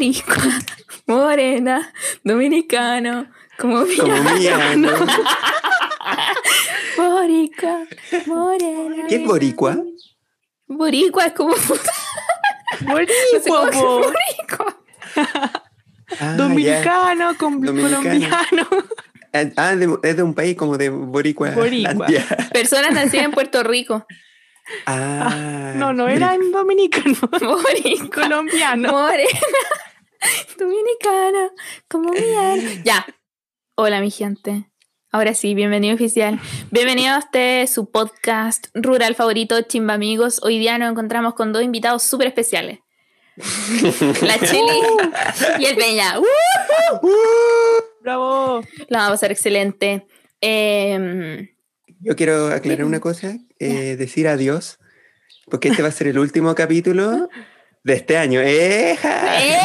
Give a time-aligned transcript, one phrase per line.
[0.00, 0.58] boricua,
[1.06, 1.92] morena,
[2.24, 3.26] dominicano,
[3.58, 4.88] como villano.
[6.96, 7.84] Boricua,
[8.26, 9.04] morena.
[9.08, 9.76] ¿Qué es boricua?
[10.66, 11.54] Boricua es como...
[12.80, 14.76] no sé cómo Boricua, boricua.
[16.18, 17.96] Ah, Dominicano, con Dominicano.
[18.02, 18.66] colombiano.
[19.32, 19.52] ya.
[19.56, 21.50] Ah, de- es de un país como de Boricua.
[21.50, 22.06] Boricua.
[22.52, 24.06] Personas nacidas en Puerto Rico.
[24.86, 28.92] Ah, No, no era en dominicano, Boricua, colombiano.
[28.92, 29.28] morena,
[30.58, 31.50] dominicana,
[31.88, 32.62] como villano.
[32.84, 33.06] Ya.
[33.74, 34.66] Hola, mi gente.
[35.12, 36.38] Ahora sí, bienvenido oficial.
[36.70, 40.40] Bienvenido a este su podcast rural favorito, Chimba Amigos.
[40.42, 42.78] Hoy día nos encontramos con dos invitados súper especiales.
[44.22, 44.80] La Chili
[45.58, 46.20] y el Peña.
[48.02, 48.60] Bravo.
[48.88, 50.06] La vamos a pasar excelente.
[50.40, 51.48] Em,
[52.00, 54.78] Yo quiero aclarar una cosa, eh, decir adiós,
[55.46, 57.28] porque este va a ser el último capítulo
[57.82, 58.40] de este año.
[58.40, 59.40] ¡Eja!
[59.42, 59.58] ¡Eh!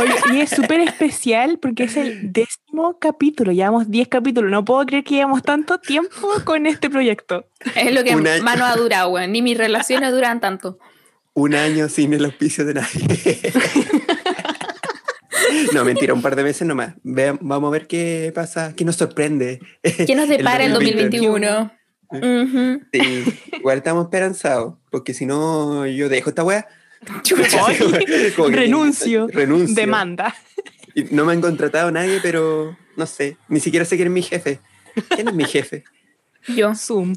[0.00, 3.52] Oye, y es súper especial porque es el décimo capítulo.
[3.52, 4.50] Llevamos 10 capítulos.
[4.50, 7.46] No puedo creer que llevamos tanto tiempo con este proyecto.
[7.74, 8.42] es lo que Un año.
[8.42, 9.32] más nos ha durado, weón.
[9.32, 10.78] Ni mis relaciones duran tanto.
[11.34, 13.06] Un año sin el auspicio de nadie.
[15.72, 16.94] No, mentira, un par de meses nomás.
[17.02, 19.60] Vean- vamos a ver qué pasa, qué nos sorprende.
[19.82, 21.70] ¿Qué nos depara el 2021?
[22.10, 22.76] 2021?
[22.76, 22.82] Ujú.
[22.92, 23.24] Sí,
[23.58, 26.66] igual estamos esperanzados, porque si no, yo dejo esta weá.
[27.66, 29.26] Oye, Como que- renuncio.
[29.28, 29.74] Renuncio.
[29.74, 30.34] Demanda.
[30.94, 34.22] Y no me han contratado nadie, pero no sé, ni siquiera sé quién es mi
[34.22, 34.60] jefe.
[35.10, 35.84] ¿Quién es mi jefe?
[36.48, 37.14] Yo, Zoom.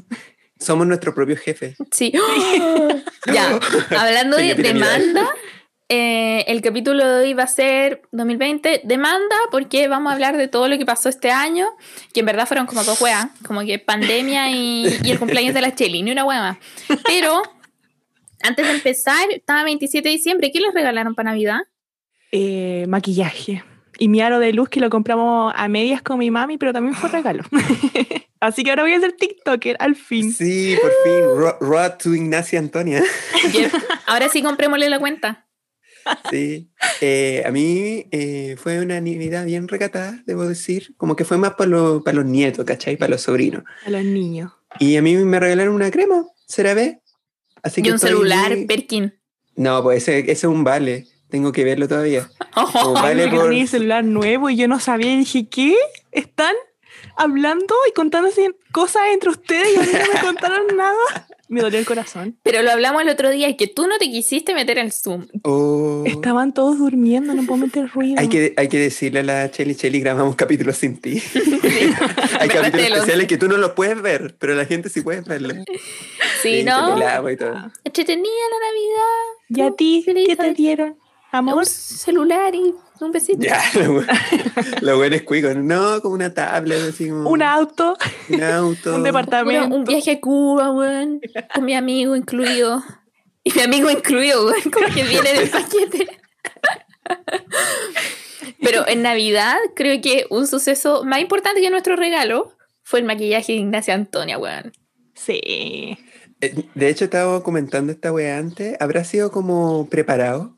[0.58, 1.76] Somos nuestro propio jefe.
[1.90, 2.12] sí.
[3.32, 3.58] ya,
[3.98, 5.26] hablando de demanda,
[5.88, 10.46] eh, el capítulo de hoy va a ser 2020, demanda, porque vamos a hablar de
[10.48, 11.66] todo lo que pasó este año,
[12.12, 15.62] que en verdad fueron como dos weas, como que pandemia y, y el cumpleaños de
[15.62, 16.58] la Cheli, ni una wea más.
[17.06, 17.42] Pero,
[18.42, 21.60] antes de empezar, estaba 27 de diciembre, ¿qué les regalaron para Navidad?
[22.32, 23.64] Eh, maquillaje.
[23.98, 26.94] Y mi aro de luz que lo compramos a medias con mi mami, pero también
[26.94, 27.42] fue regalo.
[28.40, 30.32] Así que ahora voy a ser TikToker al fin.
[30.32, 31.22] Sí, por fin.
[31.36, 33.02] Ro- Road to Ignacia Antonia.
[34.06, 35.46] Ahora sí comprémosle la cuenta.
[36.30, 36.70] Sí.
[37.02, 40.94] Eh, a mí eh, fue una Navidad bien recatada, debo decir.
[40.96, 42.96] Como que fue más para los, para los nietos, ¿cachai?
[42.96, 43.64] Para los sobrinos.
[43.84, 44.50] A los niños.
[44.78, 46.99] Y a mí me regalaron una crema, CeraVe.
[47.62, 49.14] Así Y un celular, Perkin.
[49.56, 51.06] No, pues ese, ese es un vale.
[51.28, 52.28] Tengo que verlo todavía.
[52.52, 53.44] Ay, vale por...
[53.44, 55.76] tenía el celular nuevo y yo no sabía y dije, ¿qué?
[56.12, 56.54] ¿Están
[57.16, 61.28] hablando y contándose cosas entre ustedes y a mí no me contaron nada?
[61.50, 62.38] Me dolió el corazón.
[62.44, 65.26] Pero lo hablamos el otro día, que tú no te quisiste meter al Zoom.
[65.42, 66.04] Oh.
[66.06, 68.20] Estaban todos durmiendo, no puedo meter ruido.
[68.20, 71.20] Hay que, hay que decirle a la Cheli, Cheli, grabamos capítulos sin ti.
[72.38, 75.56] hay capítulos especiales que tú no los puedes ver, pero la gente sí puede verlos.
[76.40, 77.30] Sí, te ¿no?
[77.30, 77.70] y todo.
[77.82, 79.30] Entretenida la Navidad.
[79.48, 80.02] ¿Y a ti?
[80.04, 80.96] Feliz ¿Qué te dieron?
[81.32, 81.56] Amor.
[81.56, 83.42] Un celular y un besito.
[83.42, 85.52] Ya, lo, bu- lo bueno es cuico.
[85.54, 87.96] No, como una tablet, así como Un auto,
[88.28, 88.94] un auto.
[88.96, 89.74] un departamento.
[89.74, 91.20] un viaje a Cuba, weón.
[91.54, 92.82] Con mi amigo incluido.
[93.44, 94.70] Y mi amigo incluido, weón.
[94.70, 96.08] Como que viene del paquete.
[98.62, 103.52] Pero en Navidad, creo que un suceso más importante que nuestro regalo fue el maquillaje
[103.52, 104.72] de Ignacia Antonia, weón.
[105.14, 105.40] Sí.
[106.40, 108.76] Eh, De hecho, estaba comentando esta wea antes.
[108.80, 110.54] ¿Habrá sido como preparado?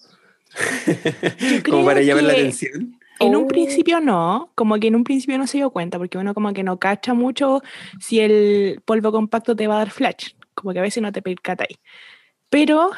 [1.68, 2.98] como para llamar la atención.
[3.20, 3.40] En Oh.
[3.40, 6.52] un principio no, como que en un principio no se dio cuenta, porque uno como
[6.52, 7.62] que no cacha mucho
[8.00, 11.22] si el polvo compacto te va a dar flash, como que a veces no te
[11.22, 11.78] percatáis.
[12.50, 12.90] Pero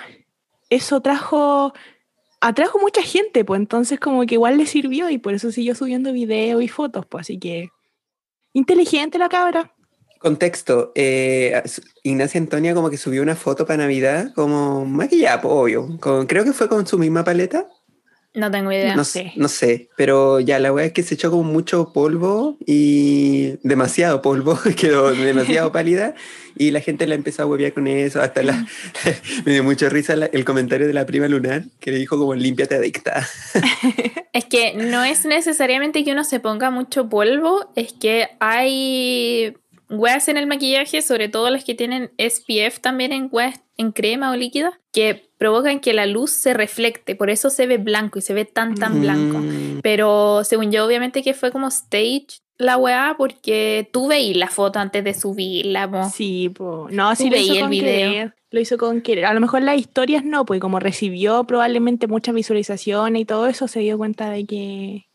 [0.70, 1.74] eso trajo,
[2.40, 6.12] atrajo mucha gente, pues entonces como que igual le sirvió y por eso siguió subiendo
[6.12, 7.68] videos y fotos, pues así que
[8.54, 9.74] inteligente la cabra.
[10.24, 10.90] Contexto.
[10.94, 11.62] eh,
[12.02, 15.98] Ignacia Antonia como que subió una foto para Navidad como maquillada, obvio.
[16.00, 17.66] Con- creo que fue con su misma paleta.
[18.32, 18.96] No tengo idea.
[18.96, 22.56] No sé, no sé, pero ya la weá es que se echó como mucho polvo
[22.66, 26.14] y demasiado polvo, quedó demasiado pálida
[26.56, 28.66] y la gente la empezó a huevear con eso, hasta la,
[29.44, 32.34] me dio mucha risa la- el comentario de la prima lunar que le dijo como
[32.34, 33.28] límpiate adicta.
[34.32, 39.54] Es que no es necesariamente que uno se ponga mucho polvo, es que hay
[39.90, 44.30] weas en el maquillaje, sobre todo las que tienen SPF también en weas en crema
[44.30, 48.22] o líquida, que provocan que la luz se reflecte, por eso se ve blanco y
[48.22, 49.38] se ve tan tan blanco.
[49.38, 52.26] Mm, Pero según yo, obviamente que fue como stage
[52.56, 56.08] la weá, porque tú veí la foto antes de subirla, po.
[56.08, 58.10] Sí, pues no, sí Tú lo veí hizo el con video.
[58.12, 58.34] querer.
[58.50, 59.24] Lo hizo con querer.
[59.26, 63.66] A lo mejor las historias no, pues como recibió probablemente muchas visualizaciones y todo eso,
[63.66, 65.06] se dio cuenta de que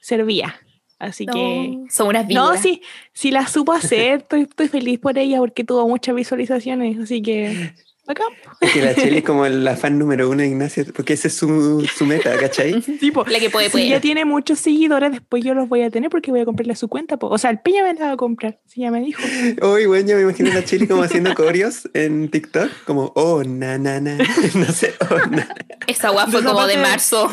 [0.00, 0.56] servía.
[0.98, 1.68] Así que...
[1.78, 2.62] No, son unas No, víboras.
[2.62, 7.22] sí, sí la supo hacer, estoy, estoy feliz por ella porque tuvo muchas visualizaciones, así
[7.22, 7.72] que
[8.08, 8.28] Bacán.
[8.62, 11.34] Es que la Cheli es como la fan número uno de Ignacio, porque ese es
[11.34, 12.80] su, su meta, ¿cachai?
[13.00, 13.84] Tipo, La que puede, si puede.
[13.84, 16.88] ella tiene muchos seguidores, después yo los voy a tener porque voy a comprarle su
[16.88, 17.18] cuenta.
[17.18, 17.26] po.
[17.28, 19.20] O sea, el Peña me la va a comprar, si ya me dijo.
[19.60, 23.44] Hoy, bueno, yo me imagino a la Cheli como haciendo coreos en TikTok, como, oh,
[23.44, 24.16] na, na, na,
[24.54, 25.54] no sé, oh, na.
[25.86, 27.30] Esa guapa fue esa como de marzo.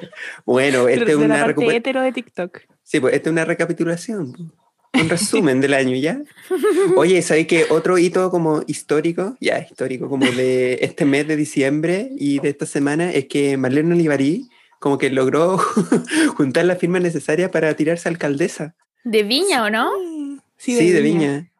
[0.44, 2.04] Bueno, esta de es la una recuperación.
[2.04, 2.58] de TikTok.
[2.82, 4.52] Sí, pues esta es una recapitulación,
[4.94, 6.20] un resumen del año ya.
[6.96, 7.66] Oye, ¿sabes qué?
[7.70, 12.66] Otro hito como histórico, ya histórico, como de este mes de diciembre y de esta
[12.66, 14.48] semana, es que Marlene Olivarí
[14.78, 15.58] como que logró
[16.36, 18.74] juntar las firmas necesarias para tirarse a alcaldesa.
[19.04, 19.90] ¿De Viña o no?
[20.56, 21.50] Sí, de, Viña.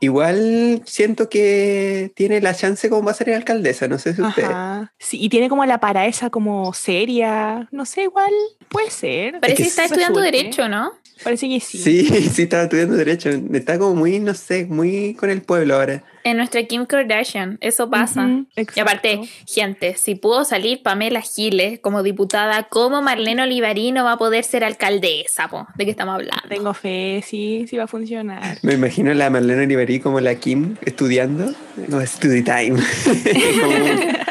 [0.00, 4.44] Igual siento que tiene la chance como va a ser alcaldesa, no sé si usted.
[4.44, 4.92] Ajá.
[4.98, 7.68] Sí, y tiene como la para esa como seria.
[7.70, 8.30] No sé, igual
[8.68, 9.40] puede ser.
[9.40, 10.36] Parece que que está estudiando suerte.
[10.36, 10.92] Derecho, ¿no?
[11.24, 11.78] Parece que sí.
[11.78, 13.30] Sí, sí, estaba estudiando Derecho.
[13.30, 16.04] Está como muy, no sé, muy con el pueblo ahora.
[16.26, 18.28] En nuestra Kim Kardashian, eso pasa.
[18.74, 24.18] Y aparte, gente, si pudo salir Pamela Giles como diputada, ¿cómo Marlene Olivarino va a
[24.18, 25.46] poder ser alcaldesa?
[25.46, 25.68] po?
[25.76, 26.48] ¿De qué estamos hablando?
[26.48, 28.58] Tengo fe, sí, sí va a funcionar.
[28.62, 31.54] Me imagino a la Marlene Oliverí como la Kim estudiando,
[31.88, 32.72] como study time,
[33.60, 33.76] como,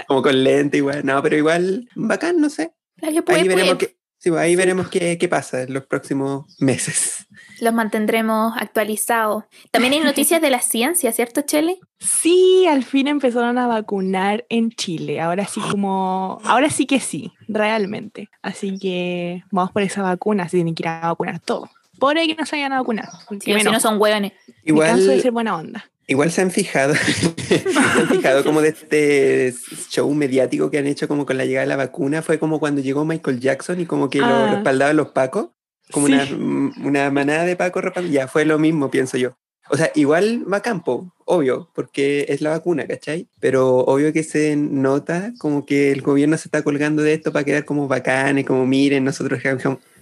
[0.05, 1.05] como con lente igual.
[1.05, 2.73] No, pero igual, bacán, no sé.
[2.97, 3.94] La que puede, ahí veremos, puede.
[4.25, 7.27] Sí, pues, ahí veremos qué, qué pasa en los próximos meses.
[7.61, 9.43] Los mantendremos actualizados.
[9.69, 11.77] También hay noticias de la ciencia, ¿cierto, Chele?
[11.99, 15.21] Sí, al fin empezaron a vacunar en Chile.
[15.21, 18.29] Ahora sí como, ahora sí que sí, realmente.
[18.41, 21.69] Así que vamos por esa vacuna, se tienen que ir a vacunar todo.
[21.99, 23.07] Por ahí que no se vayan a vacunar.
[23.29, 24.31] porque Sí, si no son hueones.
[24.33, 25.85] canso de Igual, ser buena onda.
[26.07, 29.53] Igual se han fijado, se han fijado como de este
[29.89, 32.81] show mediático que han hecho como con la llegada de la vacuna, fue como cuando
[32.81, 34.51] llegó Michael Jackson y como que lo Ah.
[34.55, 35.49] respaldaban los pacos,
[35.91, 36.13] como Sí.
[36.13, 39.37] una, una manada de pacos, ya fue lo mismo, pienso yo.
[39.67, 43.27] O sea, igual va a campo, obvio, porque es la vacuna, ¿cachai?
[43.39, 47.45] Pero obvio que se nota como que el gobierno se está colgando de esto para
[47.45, 49.39] quedar como bacanes, como miren, nosotros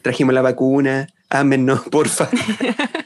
[0.01, 2.29] trajimos la vacuna, ámennos, porfa.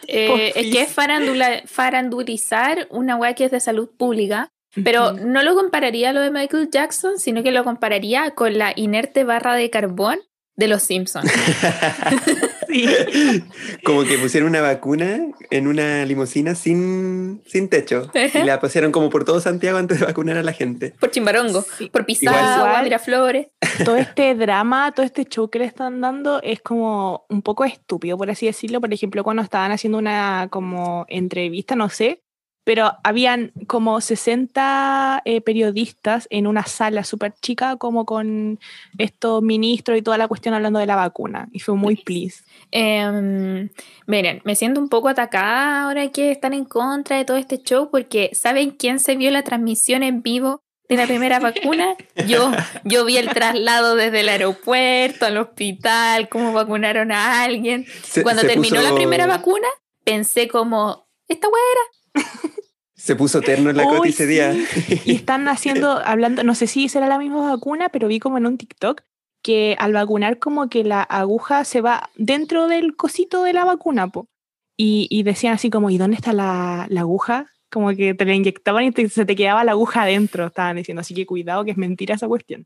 [0.10, 4.50] Eh, es que es farandula- farandulizar una weá que es de salud pública.
[4.84, 8.72] Pero no lo compararía a lo de Michael Jackson, sino que lo compararía con la
[8.76, 10.20] inerte barra de carbón
[10.56, 11.32] de los Simpsons.
[12.68, 12.86] Sí.
[13.84, 15.20] como que pusieron una vacuna
[15.50, 20.06] en una limusina sin, sin techo y la pusieron como por todo Santiago antes de
[20.06, 20.94] vacunar a la gente.
[21.00, 21.90] Por Chimbarongo, Sí.
[21.90, 23.48] por Pisagua, Miraflores.
[23.86, 28.18] todo este drama, todo este show que le están dando es como un poco estúpido,
[28.18, 28.82] por así decirlo.
[28.82, 32.22] Por ejemplo, cuando estaban haciendo una como entrevista, no sé,
[32.68, 38.60] pero habían como 60 eh, periodistas en una sala súper chica, como con
[38.98, 41.48] estos ministros y toda la cuestión hablando de la vacuna.
[41.54, 42.44] Y fue muy please.
[42.72, 43.70] Em,
[44.06, 47.90] miren, me siento un poco atacada ahora que están en contra de todo este show
[47.90, 50.60] porque ¿saben quién se vio la transmisión en vivo
[50.90, 51.96] de la primera vacuna?
[52.28, 52.52] Yo,
[52.84, 57.86] yo vi el traslado desde el aeropuerto al hospital, cómo vacunaron a alguien.
[58.04, 59.68] Se- Cuando se terminó la puso- primera vacuna,
[60.04, 62.24] pensé como, esta weá
[63.08, 64.54] Se puso terno en la Uy, coti ese día.
[65.06, 68.46] Y están haciendo, hablando, no sé si será la misma vacuna, pero vi como en
[68.46, 69.02] un TikTok
[69.42, 74.10] que al vacunar como que la aguja se va dentro del cosito de la vacuna,
[74.10, 74.28] po.
[74.76, 77.46] Y, y decían así como, ¿y dónde está la, la aguja?
[77.72, 81.00] Como que te la inyectaban y te- se te quedaba la aguja adentro, estaban diciendo.
[81.00, 82.66] Así que cuidado, que es mentira esa cuestión.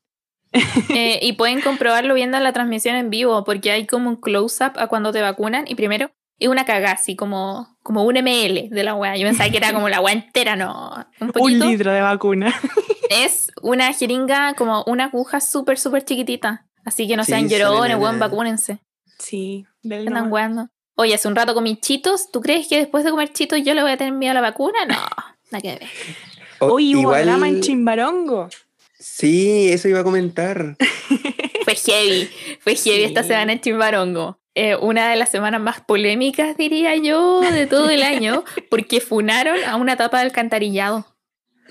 [0.89, 4.87] Eh, y pueden comprobarlo viendo la transmisión en vivo, porque hay como un close-up a
[4.87, 5.65] cuando te vacunan.
[5.67, 6.09] Y primero,
[6.41, 9.15] es una cagada, así como, como un ml de la weá.
[9.17, 11.05] Yo pensaba que era como la weá entera, no.
[11.19, 12.53] Un Un litro de vacuna.
[13.09, 16.65] es una jeringa, como una aguja súper, súper chiquitita.
[16.85, 18.79] Así que no Sí, sean llorones, weón, vacúnense.
[19.19, 20.29] Sí, del Andan no.
[20.31, 20.67] weando.
[20.95, 22.31] Oye, hace un rato comí chitos.
[22.31, 24.41] ¿Tú crees que después de comer chitos yo le voy a tener miedo a la
[24.41, 24.79] vacuna?
[24.87, 24.95] No,
[25.51, 25.83] nada que ver.
[26.59, 28.49] O- Hoy hubo drama en Chimbarongo.
[28.99, 30.75] Sí, eso iba a comentar.
[31.63, 32.29] Fue heavy,
[32.59, 34.39] fue heavy esta semana en Chimbarongo.
[34.53, 39.57] Eh, una de las semanas más polémicas, diría yo, de todo el año, porque funaron
[39.65, 41.05] a una tapa de alcantarillado.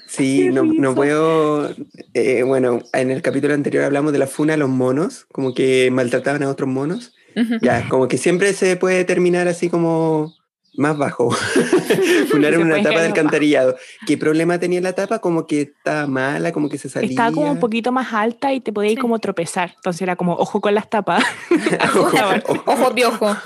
[0.07, 1.75] Sí, no, no puedo.
[2.15, 5.91] eh, bueno, en el capítulo anterior hablamos de la funa a los monos, como que
[5.93, 7.15] maltrataban a otros monos.
[7.63, 10.35] Ya, como que siempre se puede terminar así como
[10.75, 11.31] más bajo.
[12.31, 13.77] Funaron Se una tapa de alcantarillado.
[14.07, 15.19] ¿Qué problema tenía la tapa?
[15.21, 17.11] Como que estaba mala, como que se salía.
[17.11, 19.01] Estaba como un poquito más alta y te podías Sí.
[19.01, 19.73] como tropezar.
[19.77, 21.25] Entonces era como, ojo con las tapas.
[21.97, 22.11] Ojo,
[22.47, 22.63] ojo.
[22.67, 23.37] Ojo piojo.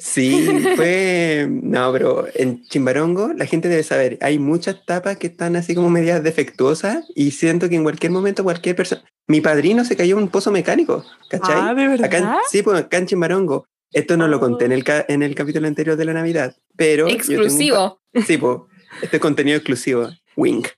[0.00, 0.46] Sí,
[0.76, 1.48] fue.
[1.50, 5.90] No, pero en Chimbarongo la gente debe saber, hay muchas tapas que están así como
[5.90, 9.02] medias defectuosas y siento que en cualquier momento cualquier persona.
[9.28, 11.56] Mi padrino se cayó en un pozo mecánico, ¿cachai?
[11.58, 12.36] Ah, ¿de Acá en- verdad?
[12.48, 13.66] sí, pues acá en Chimbarongo.
[13.96, 14.40] Esto no lo Oh.
[14.40, 17.06] conté en el, en el capítulo anterior de la Navidad, pero.
[17.06, 18.02] un Exclusivo.
[18.26, 18.58] Sí, pues,
[19.00, 20.10] este es contenido exclusivo.
[20.36, 20.68] Wink.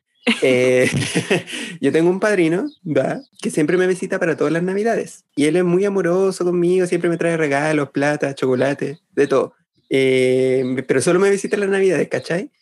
[0.41, 0.89] Eh,
[1.81, 3.21] yo tengo un padrino, ¿va?
[3.43, 5.25] Que siempre me visita para todas las navidades.
[5.35, 9.55] Y él es muy amoroso conmigo, siempre me trae regalos, plata, chocolate, de todo.
[9.91, 12.53] Eh, pero solo me visita en las navidades, ¿cachai?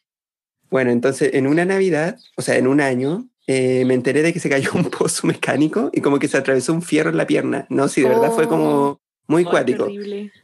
[0.70, 4.40] Bueno, entonces en una navidad, o sea, en un año, eh, me enteré de que
[4.40, 7.66] se cayó un pozo mecánico y como que se atravesó un fierro en la pierna.
[7.68, 9.88] No, sí, de verdad fue como muy Ay, cuático.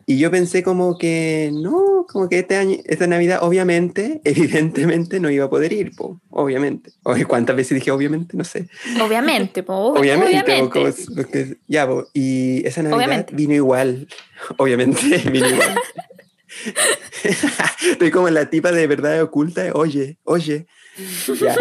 [0.06, 5.30] Y yo pensé como que no, como que este año, esta Navidad, obviamente, evidentemente no
[5.30, 6.90] iba a poder ir, po, obviamente.
[7.04, 8.36] Oye, ¿cuántas veces dije obviamente?
[8.36, 8.68] No sé.
[9.00, 10.62] Obviamente, po, Obviamente, obviamente.
[10.64, 13.34] po, como- porque- ya, po, y esa Navidad Obviamente.
[13.36, 14.08] vino igual,
[14.58, 15.74] obviamente, vino igual.
[17.90, 20.66] Estoy como la tipa de verdad oculta, oye, oye.
[21.40, 21.56] Ya.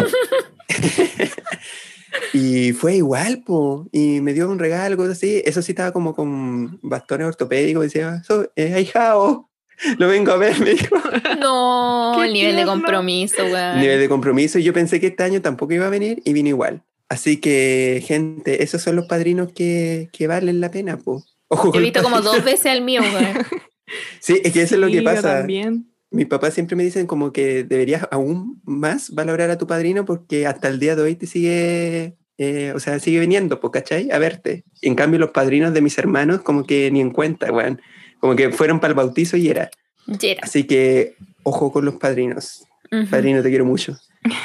[2.32, 5.42] Y fue igual, po, y me dio un regalo, cosas así.
[5.44, 9.50] Eso sí estaba como con bastones ortopédicos, decía, so, eh, ahijao,
[9.98, 10.96] lo vengo a ver, me dijo.
[11.40, 13.80] No, el nivel de compromiso, weón.
[13.80, 16.48] Nivel de compromiso, y yo pensé que este año tampoco iba a venir y vino
[16.48, 16.82] igual.
[17.08, 21.22] Así que, gente, esos son los padrinos que, que valen la pena, po.
[21.48, 23.46] Ojo He visto como dos veces al mío, weón.
[24.20, 25.38] Sí, es que eso es lo que yo pasa.
[25.38, 25.92] también.
[26.10, 30.46] Mi papá siempre me dicen como que deberías aún más valorar a tu padrino porque
[30.46, 34.10] hasta el día de hoy te sigue, eh, o sea, sigue viniendo, po, ¿cachai?
[34.10, 34.64] A verte.
[34.80, 37.80] En cambio, los padrinos de mis hermanos como que ni en cuenta, weón.
[38.20, 39.70] Como que fueron para el bautizo y era.
[40.42, 42.64] Así que, ojo con los padrinos.
[42.90, 43.06] Ujú.
[43.06, 43.96] Padrino, te quiero mucho.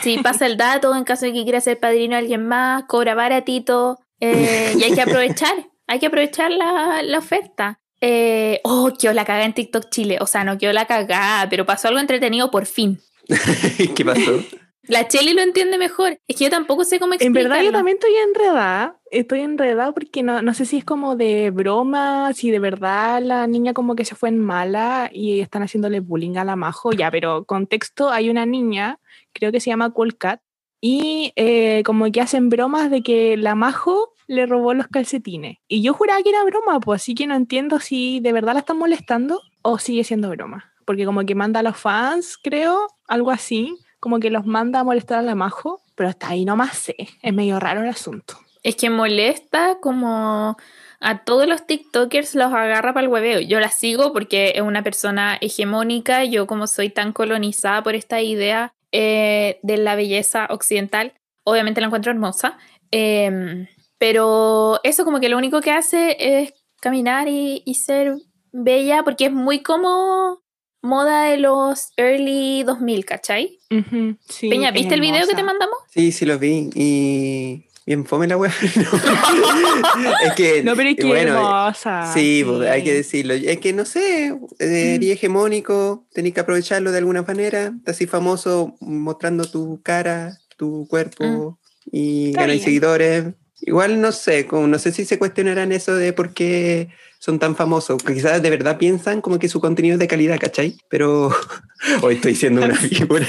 [0.01, 3.13] Sí, pasa el dato en caso de que quiera ser padrino de alguien más, cobra
[3.13, 5.54] baratito eh, y hay que aprovechar,
[5.88, 7.80] hay que aprovechar la, la oferta.
[8.00, 11.66] Eh, oh, quedó la cagada en TikTok Chile, o sea, no quedó la cagada, pero
[11.66, 13.00] pasó algo entretenido por fin.
[13.96, 14.44] ¿Qué pasó?
[14.88, 17.50] La Cheli lo entiende mejor, es que yo tampoco sé cómo En explicarlo.
[17.50, 19.00] verdad yo también estoy enredada.
[19.12, 23.48] Estoy enredada porque no, no sé si es como de broma, si de verdad la
[23.48, 26.91] niña como que se fue en mala y están haciéndole bullying a la Majo.
[26.94, 29.00] Ya, pero contexto, hay una niña,
[29.34, 30.41] creo que se llama Colcat,
[30.82, 35.58] y eh, como que hacen bromas de que la Majo le robó los calcetines.
[35.67, 38.60] Y yo juraba que era broma, pues así que no entiendo si de verdad la
[38.60, 40.74] están molestando o sigue siendo broma.
[40.86, 43.77] Porque como que manda a los fans, creo, algo así,
[44.08, 46.96] como que los manda a molestar a la Majo, pero hasta ahí no más sé.
[47.22, 48.36] Es medio raro el asunto.
[48.64, 50.56] Es que molesta como
[51.02, 53.42] a todos los TikTokers los agarra para el hueveo.
[53.42, 56.24] Yo la sigo porque es una persona hegemónica.
[56.24, 61.12] Yo como soy tan colonizada por esta idea eh, de la belleza occidental,
[61.44, 62.58] obviamente la encuentro hermosa.
[62.92, 68.16] Em, pero eso como que lo único que hace es caminar y, y ser
[68.54, 70.40] bella porque es muy como
[70.82, 73.60] moda de los early 2000, ¿cachai?
[73.70, 75.78] Ujú, sí, Peña, ¿viste el video que te mandamos?
[75.90, 78.52] Sí, sí los vi y bien fome la web.
[80.24, 82.12] es que, No, pero es que bueno, hermosa.
[82.14, 83.34] Sí, pues, hay que decirlo.
[83.34, 84.28] Es que no sé,
[84.60, 87.74] eh, eres hegemónico, tenés que aprovecharlo de alguna manera.
[87.78, 91.58] Estás así famoso mostrando tu cara, tu cuerpo
[91.92, 93.26] y Está ganas seguidores.
[93.62, 96.90] Igual no sé, como no sé si se cuestionarán eso de por qué
[97.28, 98.02] son tan famosos.
[98.02, 100.78] que Quizás de verdad piensan como que su contenido es de calidad, ¿cachai?
[100.90, 101.30] Pero
[102.02, 103.28] hoy estoy siendo una figura.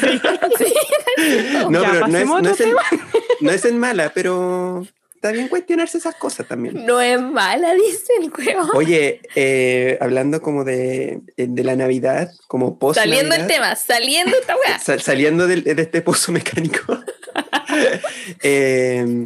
[0.57, 0.65] Sí.
[1.69, 2.75] No, Ya, pero no es, no, es en,
[3.41, 4.87] no es en mala, pero
[5.17, 6.87] está bien cuestionarse esas cosas también.
[6.87, 8.71] No es mala, dice el huevo.
[8.75, 14.55] Oye, eh, hablando como de, de la Navidad, como post Saliendo el tema, saliendo esta
[14.55, 14.79] weá.
[14.79, 16.99] Sa- saliendo del- de, este pozo mecánico,
[18.43, 19.25] eh,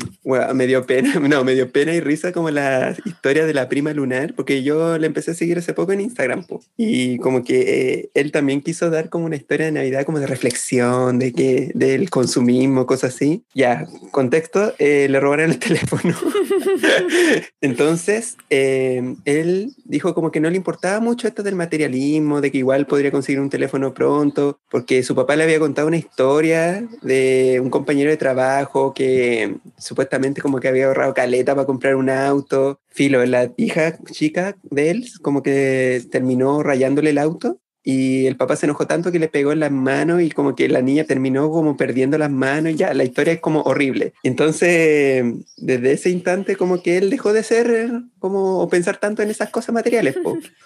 [0.55, 3.93] me dio pena, no, me dio pena y risa como la historia de la prima
[3.93, 8.11] lunar, porque yo le empecé a seguir hace poco en Instagram, y como que eh,
[8.15, 12.11] él también quiso dar como una historia de Navidad, como de reflexión, de que del
[12.11, 13.45] consumismo, cosas así.
[13.55, 16.17] Ya, contexto, eh, le robaron el teléfono.
[17.61, 22.59] Entonces, eh, él dijo como que no le importaba mucho esto del materialismo, de que
[22.59, 27.61] igual podría conseguir un teléfono pronto, porque su papá le había contado una historia de
[27.63, 28.42] un compañero de trabajo
[28.95, 32.81] que supuestamente como que había ahorrado caleta para comprar un auto.
[32.89, 38.55] Filo, la hija chica de él como que terminó rayándole el auto y el papá
[38.55, 41.51] se enojó tanto que le pegó en las manos y como que la niña terminó
[41.51, 44.13] como perdiendo las manos ya la historia es como horrible.
[44.23, 45.25] Entonces,
[45.57, 49.31] desde ese instante como que él dejó de ser eh, como o pensar tanto en
[49.31, 50.17] esas cosas materiales.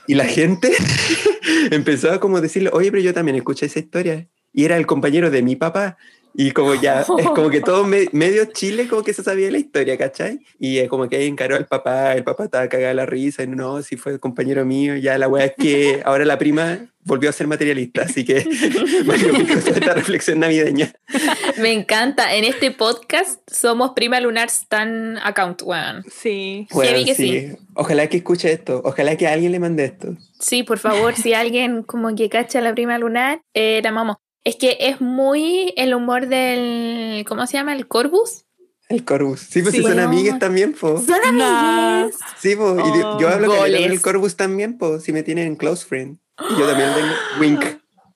[0.06, 0.72] Y la gente
[1.70, 4.28] empezó a como decirle, oye, pero yo también escuché esa historia.
[4.52, 5.96] Y era el compañero de mi papá.
[6.38, 9.56] Y como ya, es como que todo me- medio Chile como que se sabía la
[9.58, 10.40] historia, ¿cachai?
[10.58, 13.42] Y es como que ahí encaró al papá, el papá estaba cagado de la risa,
[13.42, 17.30] y no, si fue compañero mío, ya la weá es que ahora la prima volvió
[17.30, 18.44] a ser materialista, así que
[19.06, 20.92] Mario esta reflexión navideña.
[21.58, 22.34] Me encanta.
[22.34, 26.04] En este podcast somos Prima Lunar Stan Account, weón.
[26.10, 26.66] Sí.
[26.70, 27.52] Heavy que sí.
[27.74, 30.16] Ojalá que escuche esto, ojalá que alguien le mande esto.
[30.38, 34.16] Sí, por favor, si alguien como que cacha a la Prima Lunar, eh, la amamos.
[34.46, 37.24] Es que es muy el humor del.
[37.26, 37.72] ¿Cómo se llama?
[37.74, 38.44] El Corbus.
[38.88, 39.40] El Corbus.
[39.40, 39.80] Sí, pues Sí.
[39.82, 41.02] si son amigues también, po.
[41.04, 42.16] Son amigues.
[42.38, 42.76] Sí, po.
[42.78, 45.00] Y yo- yo hablo con el Corbus también, po.
[45.00, 46.18] Si me tienen en close friend.
[46.38, 47.64] Y yo también tengo wink.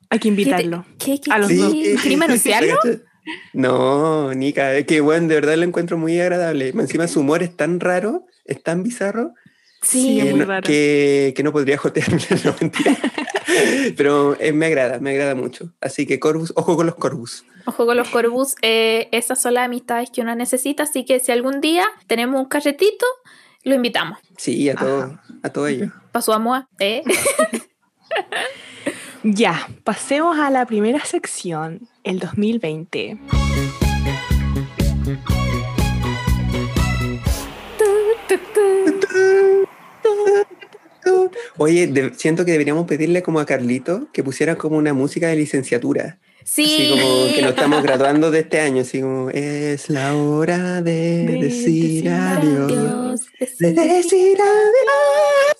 [0.09, 0.85] Hay que invitarlo.
[1.05, 1.57] ¿Qué, qué, A los qué?
[1.57, 1.73] dos.
[2.01, 2.79] ¿Queréis anunciarlo?
[3.53, 6.69] No, Nika, es que bueno, de verdad lo encuentro muy agradable.
[6.69, 9.35] Encima su humor es tan raro, es tan bizarro,
[9.83, 10.19] Sí, Sí.
[10.21, 10.63] es que, muy no, raro.
[10.67, 12.97] que, que no podría jotearme, no mentira.
[13.97, 15.73] Pero eh, me agrada, me agrada mucho.
[15.81, 17.45] Así que Corbus, ojo con los Corbus.
[17.67, 21.33] Ojo con los Corbus, eh, esas son las amistades que uno necesita, así que si
[21.33, 23.07] algún día tenemos un carretito,
[23.65, 24.19] lo invitamos.
[24.37, 25.91] Sí, a todo, a todo ello.
[26.13, 27.03] Para su amor, ¿eh?
[29.23, 33.19] Ya, pasemos a la primera sección, el 2020.
[41.59, 45.37] Oye, de- siento que deberíamos pedirle como a Carlito que pusiera como una música de
[45.37, 46.19] licenciatura.
[46.45, 46.65] Sí.
[46.65, 51.27] Así como que nos estamos graduando de este año, así como es la hora de,
[51.27, 52.73] De decir decir adiós.
[52.73, 53.21] Adiós.
[53.59, 55.57] De decir adiós.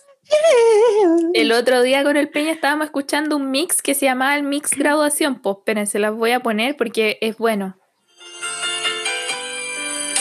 [1.35, 4.71] El otro día con el Peña estábamos escuchando un mix que se llamaba el mix
[4.77, 5.41] graduación.
[5.43, 7.77] Pues espérense, las voy a poner porque es bueno.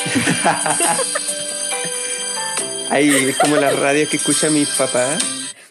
[2.89, 5.17] Ahí es como la radio que escucha mi papá.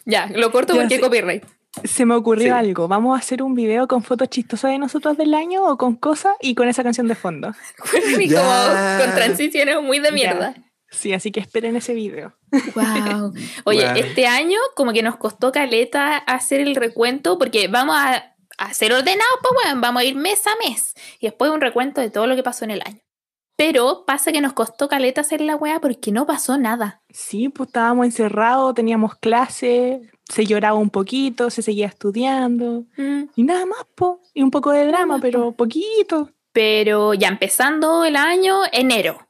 [0.05, 1.01] Ya, lo corto Ya porque sé.
[1.01, 1.43] copyright.
[1.83, 2.49] Se me ocurrió Sí.
[2.49, 2.87] algo.
[2.87, 6.35] ¿Vamos a hacer un video con fotos chistosas de nosotros del año o con cosas
[6.41, 7.53] y con esa canción de fondo?
[8.19, 8.49] y como
[8.99, 10.55] con transiciones muy de mierda.
[10.91, 12.33] Sí, así que esperen ese video.
[12.73, 13.33] Wow.
[13.65, 13.95] Oye, Wow.
[13.97, 18.91] este año como que nos costó caleta hacer el recuento porque vamos a, a ser
[18.93, 22.25] ordenados, pues bueno, vamos a ir mes a mes y después un recuento de todo
[22.25, 22.99] lo que pasó en el año.
[23.59, 27.01] Pero pasa que nos costó caleta hacer la wea porque no pasó nada.
[27.09, 33.23] Sí, pues estábamos encerrados, teníamos clase, se lloraba un poquito, se seguía estudiando Mm.
[33.35, 34.21] y nada más, po.
[34.33, 36.29] Y un poco de drama, más, pero poquito.
[36.53, 39.27] Pero ya empezando el año, enero.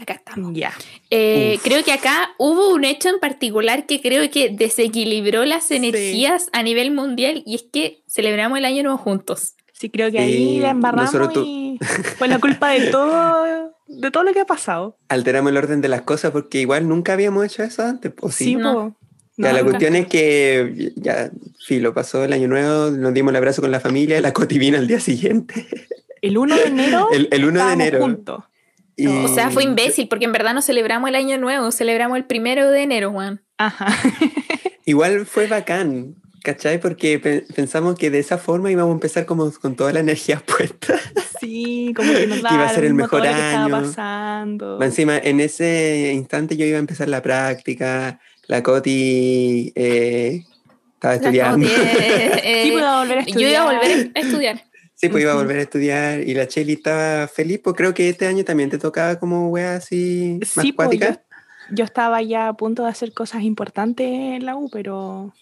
[0.00, 0.52] Acá estamos.
[0.54, 0.72] Ya.
[1.10, 5.76] Eh, creo que acá hubo un hecho en particular que creo que desequilibró las Sí.
[5.76, 9.54] energías a nivel mundial y es que celebramos el año nuevo juntos.
[9.78, 11.78] Sí, creo que ahí Sí, la embarramos y
[12.18, 14.96] fue la culpa de todo, de todo lo que ha pasado.
[15.08, 18.12] Alteramos el orden de las cosas porque igual nunca habíamos hecho eso antes.
[18.20, 18.44] ¿o sí?
[18.44, 18.96] Sí, No.
[19.38, 19.64] Ya, No, la nunca.
[19.72, 21.30] cuestión es que ya,
[21.66, 24.86] filo, pasó el año nuevo, nos dimos el abrazo con la familia, la cotivina al
[24.86, 25.66] día siguiente.
[26.22, 27.08] El 1 de enero.
[27.12, 28.00] El, el 1 de enero.
[28.00, 28.44] juntos.
[28.96, 32.24] Y- O sea, fue imbécil porque en verdad no celebramos el año nuevo, celebramos el
[32.24, 33.42] primero de enero, Juan.
[33.58, 33.88] Ajá.
[34.86, 36.14] Igual fue bacán,
[36.46, 36.78] ¿cachai?
[36.80, 40.40] Porque pe- pensamos que de esa forma íbamos a empezar como con toda la energía
[40.46, 40.94] puesta.
[41.40, 43.68] Sí, como que nos Que iba a ser el mejor año.
[43.82, 44.80] pasando.
[44.80, 50.44] Encima, en ese instante yo iba a empezar la práctica, la Coti eh,
[50.94, 51.66] estaba La estudiando.
[51.66, 53.50] Coti, eh, eh, Sí, puedo volver a yo estudiar.
[53.50, 54.62] iba a volver a estudiar.
[54.94, 58.08] Sí, pues iba a volver a estudiar y la Cheli estaba feliz, pues creo que
[58.08, 61.22] este año también te tocaba como wea así más Sí, pues, cuática.
[61.70, 65.34] Yo estaba ya a punto de hacer cosas importantes en la U, pero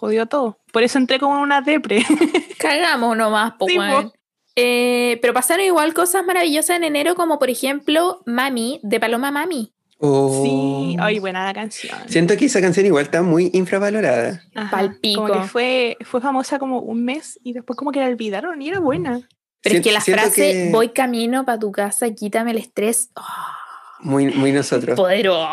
[0.00, 0.58] jodió todo.
[0.72, 2.04] Por eso entré como en una depre.
[2.58, 4.10] Cagamos nomás, po, Sí, weón.
[4.10, 4.14] po.
[4.56, 9.72] Eh, pero pasaron igual cosas maravillosas en enero, como por ejemplo Mami, de Paloma Mami.
[9.98, 10.42] Oh.
[10.42, 11.96] Sí, ay, buena la canción.
[12.08, 14.42] Siento que esa canción igual está muy infravalorada.
[14.54, 15.26] Ajá, palpico.
[15.26, 18.68] Como que fue, fue famosa como un mes y después como que la olvidaron y
[18.68, 19.20] era buena.
[19.62, 23.22] Pero es que la frase que- voy camino para tu casa, quítame el estrés, oh,
[24.02, 24.96] Muy, muy nosotros.
[24.96, 25.52] poderosa.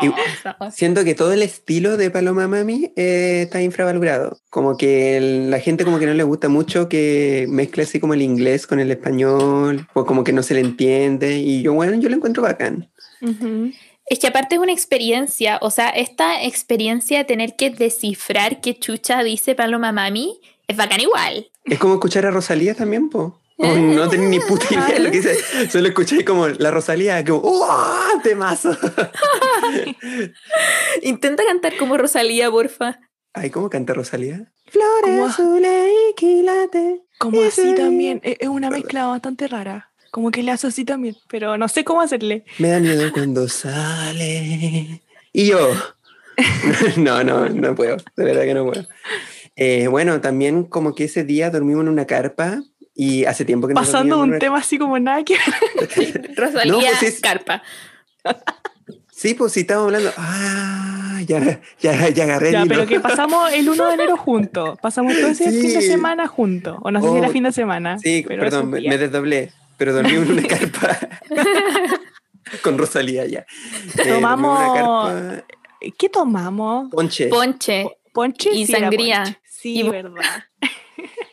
[0.72, 4.38] Siento que todo el estilo de Paloma Mami eh, está infravalorado.
[4.50, 8.14] Como que el- la gente como que no le gusta mucho que mezcle así como
[8.14, 11.38] el inglés con el español, o como que no se le entiende.
[11.40, 12.90] Y yo, bueno, yo lo encuentro bacán.
[13.22, 13.72] Ujú.
[14.10, 18.80] Es que aparte es una experiencia, o sea, esta experiencia de tener que descifrar qué
[18.80, 21.48] chucha dice Paloma Mami es bacán igual.
[21.66, 23.38] Es como escuchar a Rosalía también, po.
[23.58, 25.70] No tenés ni puta idea de lo que dice.
[25.70, 28.22] Solo escucháis como la Rosalía, como ¡Uah!
[28.24, 28.78] ¡Temazo!
[31.02, 33.00] Intenta cantar como Rosalía, porfa.
[33.34, 34.52] Ay, ¿cómo canta Rosalía?
[34.67, 37.00] Flores azules y quilates.
[37.17, 38.20] Como así también.
[38.24, 39.91] Es, es una mezcla bastante rara.
[40.12, 42.46] Como que le hace así también, pero no sé cómo hacerle.
[42.60, 45.02] Me da miedo cuando sale.
[45.34, 45.72] Y yo.
[46.98, 47.98] no, no, no puedo.
[48.15, 48.88] De verdad que no puedo.
[49.56, 52.62] Eh, bueno, también como que ese día dormimos en una carpa
[53.00, 56.34] y hace tiempo que no Pasando un tema así como nada que ver.
[56.36, 57.62] Rosalía No, pues es- Carpa.
[59.12, 60.12] Sí, pues sí, estábamos hablando.
[60.18, 64.78] Ah, ya, ya, ya agarré Ya, pero que pasamos el 1 de enero juntos.
[64.82, 65.62] Pasamos todo ese Sí.
[65.62, 66.78] fin de semana juntos.
[66.82, 67.98] O no sé si Oh, era fin de semana.
[68.00, 70.98] Sí, pero perdón, me, desdoblé, pero dormí en una carpa
[72.64, 73.40] con Rosalía ya.
[73.98, 75.42] Eh, Tomamos-
[75.98, 76.90] ¿Qué tomamos?
[76.92, 77.28] ponche.
[77.28, 77.86] Ponche.
[78.14, 79.24] Ponche Y Sí, sangría.
[79.24, 79.40] ponche.
[79.50, 80.44] Sí, Y- verdad.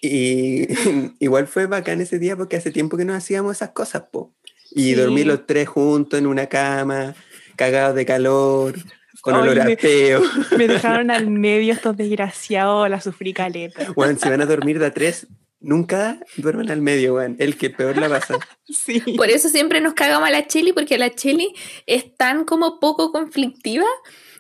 [0.03, 0.67] Y
[1.21, 4.33] igual fue bacán ese día porque hace tiempo que no hacíamos esas cosas, po.
[4.71, 4.95] Y Sí.
[4.95, 7.15] dormir los tres juntos en una cama,
[7.57, 8.75] cagados de calor,
[9.21, 10.23] con Ay, olor a peo.
[10.59, 13.93] Me dejaron al medio estos desgraciados, la sufrí caleta.
[13.97, 15.27] Weón, si van a dormir de a tres,
[15.61, 17.37] nunca duerman al medio, weón.
[17.39, 18.37] El que peor la pasa.
[18.69, 19.01] Sí.
[19.17, 21.55] Por eso siempre nos cagamos a la Cheli, porque la Cheli
[21.87, 23.87] es tan como poco conflictiva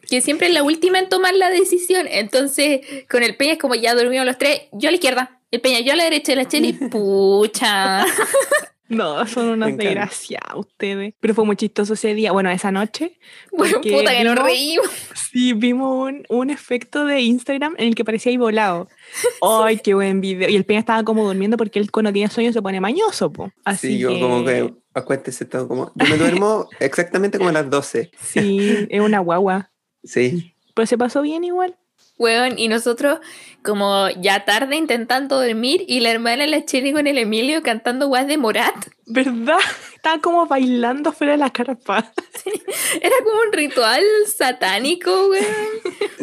[0.08, 2.06] que siempre es la última en tomar la decisión.
[2.10, 5.60] Entonces, con el Peña es como ya dormimos los tres, yo a la izquierda, el
[5.60, 8.04] Peña yo a la derecha y la Cheli, pucha.
[8.86, 9.84] No, son unos encanta.
[9.84, 11.14] desgraciados ustedes.
[11.18, 13.18] Pero fue muy chistoso ese día, bueno, esa noche.
[13.50, 14.86] Bueno, Porque puta que nos reímos.
[15.30, 18.88] Sí, vimos un, un efecto de Instagram en el que parecía ahí volado.
[19.40, 20.48] ¡Ay, qué buen video!
[20.50, 23.50] Y el Peña estaba como durmiendo porque él cuando tiene sueño se pone mañoso, po.
[23.64, 25.92] Así Sí, yo que, como que, acuéntese todo como...
[25.94, 28.10] Yo me duermo exactamente como a las 12.
[28.20, 29.70] Sí, es una guagua.
[30.04, 30.54] Sí.
[30.74, 31.76] Pero se pasó bien igual.
[32.16, 33.18] Weón, y nosotros
[33.64, 38.28] como ya tarde intentando dormir y la hermana la Cheli con el Emilio cantando guas
[38.28, 38.74] de Morat.
[39.06, 39.58] ¿Verdad?
[39.96, 42.12] Estaba como bailando fuera de la carpa.
[43.00, 45.44] Era como un ritual satánico, weón.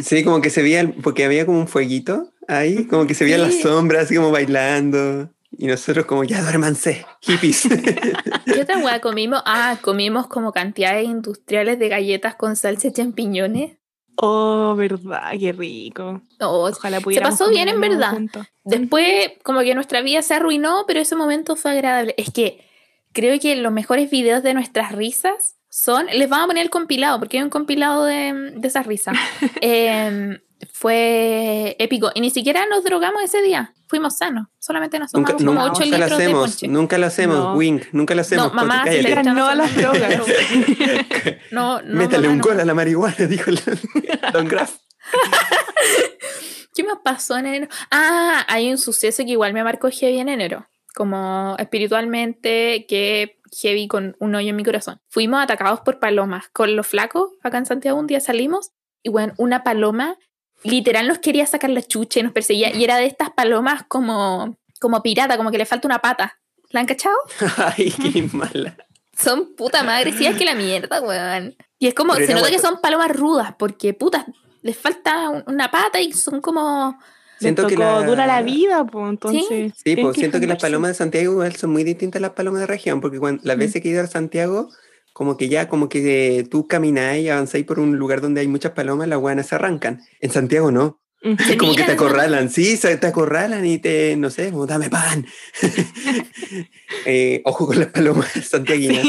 [0.01, 3.41] Sí, como que se veía, porque había como un fueguito ahí, como que se veían
[3.41, 3.61] las Sí.
[3.63, 5.29] sombras, así como bailando.
[5.57, 7.67] Y nosotros como, ya duérmanse, hippies.
[8.45, 9.41] ¿Qué otra weá comimos?
[9.45, 13.77] Ah, comimos como cantidades industriales de galletas con salsa y champiñones.
[14.15, 16.21] Oh, verdad, qué rico.
[16.39, 18.11] Oh, Ojalá pudiéramos pasó bien, en verdad.
[18.11, 18.45] juntos.
[18.63, 22.13] Después, como que nuestra vida se arruinó, pero ese momento fue agradable.
[22.17, 22.65] Es que
[23.13, 26.05] creo que los mejores videos de nuestras risas son.
[26.07, 29.17] Les vamos a poner el compilado, porque hay un compilado de, de esas risas.
[29.61, 30.39] Em,
[30.71, 32.11] fue épico.
[32.15, 33.73] Y ni siquiera nos drogamos ese día.
[33.87, 34.47] Fuimos sanos.
[34.59, 36.67] Solamente nos nunca, tomamos como nunca, 8 nunca lo litros de hacemos, ponche.
[36.67, 37.53] nunca lo hacemos, No.
[37.55, 38.47] Wink, nunca lo hacemos.
[38.47, 40.17] No, mamá, si Pero no a las drogas.
[41.51, 41.95] No, no.
[41.95, 42.43] Métale mamá, un no.
[42.43, 43.59] gol a la marihuana, dijo el
[44.33, 44.75] Don Graf.
[46.73, 47.67] ¿Qué más pasó en enero?
[47.91, 50.67] Ah, hay un suceso que igual me marcó heavy en enero.
[50.95, 54.99] Como espiritualmente, que heavy con un hoyo en mi corazón.
[55.09, 57.31] Fuimos atacados por palomas con los flacos.
[57.43, 58.71] Acá en Santiago un día salimos
[59.03, 60.15] y bueno, una paloma
[60.63, 62.73] literal nos quería sacar la chucha y nos perseguía.
[62.75, 66.37] Y era de estas palomas como, como pirata, como que le falta una pata.
[66.69, 67.15] ¿La han cachado?
[67.77, 68.75] Ay, qué mala.
[69.17, 71.55] Son puta más agresivas que la mierda, weón.
[71.79, 74.25] Y es como, Pero se nota que son palomas rudas, porque puta,
[74.61, 76.97] les falta un- una pata y son como
[77.39, 79.43] Siento que la- dura la vida, pues entonces.
[79.49, 82.31] Sí, tienen pues siento que las palomas de Santiago igual son muy distintas a las
[82.31, 83.59] palomas de región, porque cuando, las Mm.
[83.59, 84.69] veces que he ido a Santiago,
[85.13, 88.71] como que ya, como que tú camináis y avanzáis por un lugar donde hay muchas
[88.71, 90.01] palomas, las guanas se arrancan.
[90.19, 90.99] En Santiago no.
[91.45, 95.25] Se como que te acorralan, sí, te acorralan y te, no sé, como dame pan.
[97.05, 99.05] Eh, ojo con las palomas santiaguinas.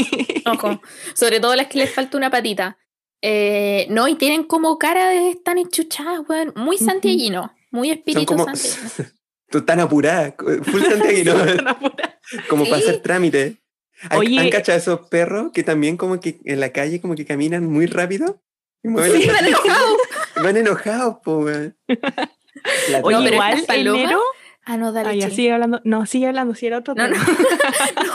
[0.46, 0.80] Ojo,
[1.14, 2.78] sobre todo las que les falta una patita.
[3.20, 6.52] Eh, no, y tienen como cara de estar enchuchadas, weón.
[6.56, 6.84] Muy Ujú.
[6.86, 9.10] santiaguino, muy espíritu como, santiaguino.
[9.50, 11.34] tú tan apurada, full santiaguino,
[12.48, 12.88] como para Sí.
[12.88, 13.61] hacer trámite.
[14.10, 14.38] ¿Han, Oye.
[14.40, 17.86] ¿Han cachado esos perros que también como que en la calle como que caminan muy
[17.86, 18.42] rápido?
[18.82, 19.96] Y mueven Sí, van enojados.
[20.42, 21.76] Van enojados, po, weón.
[21.86, 24.20] La- Oye, No, pero igual enero.
[24.64, 25.10] Ah, no, dale.
[25.10, 25.80] Ah, ya sigue hablando.
[25.84, 27.14] No, sigue hablando, si era otro No, no.
[27.16, 28.12] No,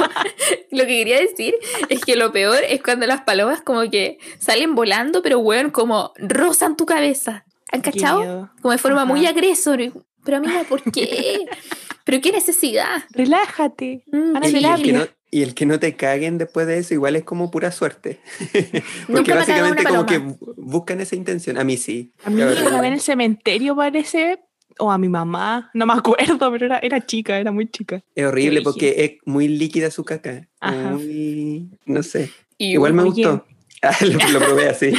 [0.72, 1.56] Lo que quería decir
[1.90, 6.14] es que lo peor es cuando las palomas como que salen volando, pero weón, como
[6.18, 7.46] rozan tu cabeza.
[7.72, 8.50] ¿Han cachado?
[8.62, 9.06] Como de forma Ajá.
[9.14, 9.80] muy agresor.
[10.24, 11.46] Pero amiga, ¿por qué?
[12.06, 13.04] ¿Pero qué necesidad?
[13.12, 14.04] Relájate.
[14.12, 14.84] Mm, el terapia.
[14.84, 17.72] que no, y el que no te caguen después de eso igual es como pura
[17.72, 18.20] suerte.
[19.08, 20.22] Porque básicamente como que
[20.56, 21.58] buscan esa intención.
[21.58, 22.12] A mí sí.
[22.24, 24.40] A mí una en el cementerio parece,
[24.80, 28.04] o a mi mamá, no me acuerdo, pero era, era chica, era muy chica.
[28.16, 30.48] Es horrible porque es muy líquida su caca.
[30.60, 30.92] Ajá.
[30.92, 32.32] Muy, no sé.
[32.58, 33.24] Y Igual me oye.
[33.24, 33.46] gustó.
[33.84, 34.88] Ah, lo, lo probé así.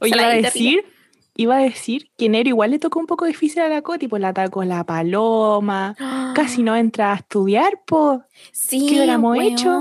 [0.00, 0.84] Oye, iba a decir,
[1.34, 4.20] iba a decir que enero igual le tocó un poco difícil a la Coti, pues
[4.20, 5.94] la atacó la paloma,
[6.34, 8.20] casi no entra a estudiar, pues.
[8.52, 9.78] Sí, ¿Qué hubiéramos hecho?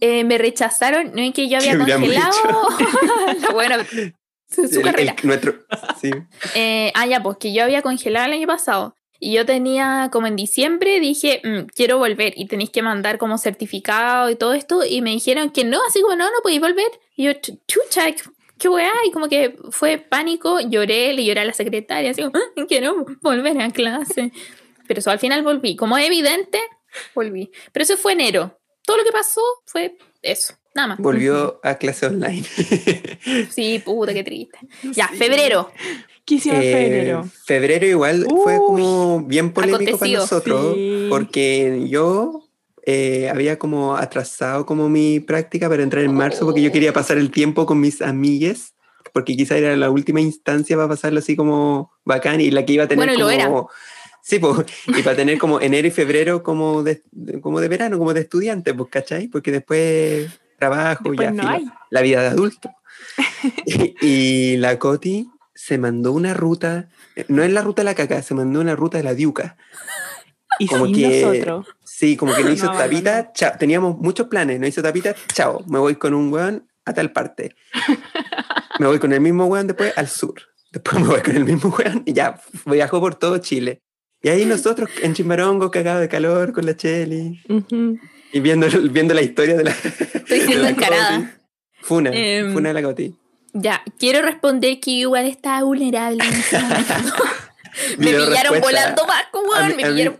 [0.00, 2.68] Eh, me rechazaron, no es que yo había ¿Qué hubiéramos congelado.
[3.40, 5.16] La buena, su, su El- el- carrera.
[5.22, 5.54] nuestro,
[6.00, 6.10] sí.
[6.54, 8.94] Eh, ah, ya, pues que yo había congelado el año pasado.
[9.20, 13.38] Y yo tenía, como en diciembre, dije, "Mm, quiero volver y tenéis que mandar como
[13.38, 14.84] certificado y todo esto.
[14.84, 16.88] Y me dijeron que no, así como, no, no podéis volver.
[17.16, 18.02] Y yo, "Ch- chucha,
[18.58, 18.90] qué- weá.
[19.06, 23.04] Y como que fue pánico, lloré, le lloré a la secretaria, así como, "Ah, quiero
[23.22, 24.32] volver a clase.
[24.86, 25.76] Pero eso, al final volví.
[25.76, 26.58] Como es evidente,
[27.14, 27.50] volví.
[27.72, 28.58] Pero eso fue enero.
[28.86, 30.98] Todo lo que pasó fue eso, nada más.
[30.98, 32.44] Volvió a clase online.
[33.50, 34.58] Sí, puta, qué triste.
[34.92, 35.16] Ya, Sí.
[35.16, 35.70] febrero.
[36.26, 37.24] ¿Qué hicieron Eh, febrero?
[37.44, 41.06] febrero igual fue como bien polémico para nosotros Sí.
[41.10, 42.43] porque yo
[42.86, 47.18] eh, había como atrasado como mi práctica para entrar en marzo porque yo quería pasar
[47.18, 48.74] el tiempo con mis amigues
[49.12, 52.84] porque quizá era la última instancia para pasarlo así como bacán y la que iba
[52.84, 53.70] a tener Bueno, y lo como
[54.26, 57.02] Sí, pues, y para tener como enero y febrero como de,
[57.42, 59.28] como de verano, como de estudiante, pues, ¿cachai?
[59.28, 62.70] Porque después trabajo, Después ya, no filo, la vida de adulto.
[63.66, 66.88] y, y la Coti se mandó una ruta,
[67.28, 69.58] no es la ruta de la caca, se mandó una ruta de la diuca.
[70.58, 71.66] Y Como sin que- nosotros.
[71.84, 73.52] Sí, como que no hizo No, no, tapita, chao.
[73.58, 75.62] Teníamos muchos planes, no hizo tapita, chao.
[75.68, 77.54] Me voy con un weón a tal parte.
[78.78, 80.34] Me voy con el mismo weón después al sur.
[80.72, 83.80] Después me voy con el mismo weón y ya viajó por todo Chile.
[84.20, 87.40] Y ahí nosotros en Chimbarongo, cagados de calor con la Cheli
[88.32, 89.70] y viendo, viendo la historia de la.
[89.70, 91.18] Estoy siendo la encarada.
[91.18, 91.28] Coti.
[91.82, 93.14] Funa, Em, funa de la Coti.
[93.52, 96.94] Ya, quiero responder que igual estaba vulnerable en ese momento.
[97.98, 100.18] me pillaron volando Paco, A weón, me pillaron.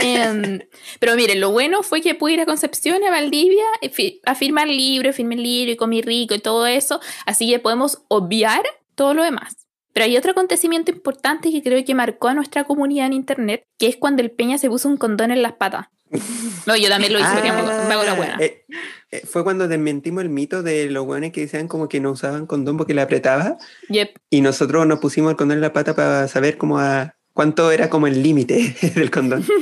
[0.00, 0.60] Em,
[0.98, 4.68] pero miren, lo bueno fue que pude ir a Concepción, a Valdivia, eh, a firmar
[4.68, 7.00] libro, firmé libro y comí rico y todo eso.
[7.26, 8.62] Así que podemos obviar
[8.94, 9.56] todo lo demás.
[9.92, 13.86] Pero hay otro acontecimiento importante que creo que marcó a nuestra comunidad en internet, que
[13.86, 15.86] es cuando el Peña se puso un condón en las patas.
[16.66, 18.38] No, yo también lo hice, porque me hago- la buena.
[18.40, 18.64] eh,
[19.10, 22.46] eh, fue cuando desmentimos el mito de los weones que decían como que no usaban
[22.46, 23.58] condón porque le apretaba.
[23.90, 24.16] Yep.
[24.30, 27.90] Y nosotros nos pusimos el condón en la pata para saber cómo a, cuánto era
[27.90, 29.44] como el límite del condón.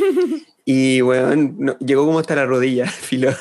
[0.65, 3.35] Y bueno, no- llegó como hasta la rodilla, filo.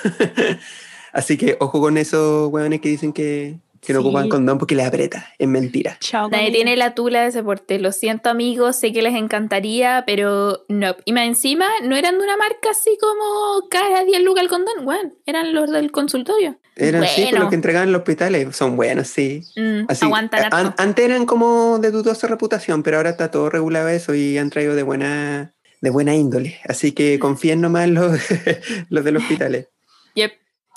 [1.14, 4.06] Así que ojo con esos weones que dicen que, que no Sí.
[4.06, 5.28] ocupan condón porque le aprieta.
[5.40, 5.98] Es mentira.
[6.00, 6.30] Chao.
[6.30, 6.56] Nadie conmigo.
[6.56, 7.80] tiene la tula de ese porte.
[7.80, 8.76] Lo siento, amigos.
[8.76, 10.96] Sé que les encantaría, pero no.
[11.06, 14.86] Y más encima, no eran de una marca así como cara 10 lucas el condón.
[14.86, 16.58] Bueno, eran los del consultorio.
[16.76, 17.40] Eran sí, con Bueno.
[17.40, 18.56] los que entregaban en los hospitales.
[18.56, 19.42] Son buenos, sí.
[19.58, 23.90] Mm, Así, aguantan an- antes eran como de dudosa reputación, pero ahora está todo regulado
[23.90, 26.60] eso y han traído de buena, de buena índole.
[26.70, 28.12] Así que confíen nomás en los,
[28.90, 29.68] los de los hospitales.
[30.16, 30.32] Yep.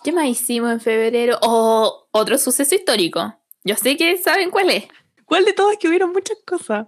[0.04, 1.38] ¿Qué más hicimos en febrero?
[1.40, 3.34] Oh, otro suceso histórico.
[3.64, 4.84] Yo sé que saben cuál es.
[5.24, 6.86] ¿Cuál de todos que hubieron muchas cosas?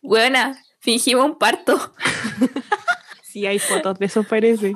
[0.00, 1.92] Buena, fingimos un parto.
[3.24, 4.74] Sí, hay fotos de eso parece.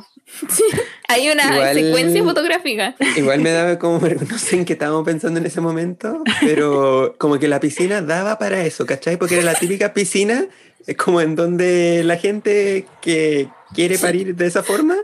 [1.09, 2.96] Hay una Igual- secuencia fotográfica.
[3.14, 7.38] Igual me daba como, no sé en qué estábamos pensando en ese momento, pero como
[7.38, 9.18] que la piscina daba para eso, ¿cachai?
[9.18, 10.46] Porque era la típica piscina,
[10.87, 14.96] es como en donde la gente que quiere parir de esa forma,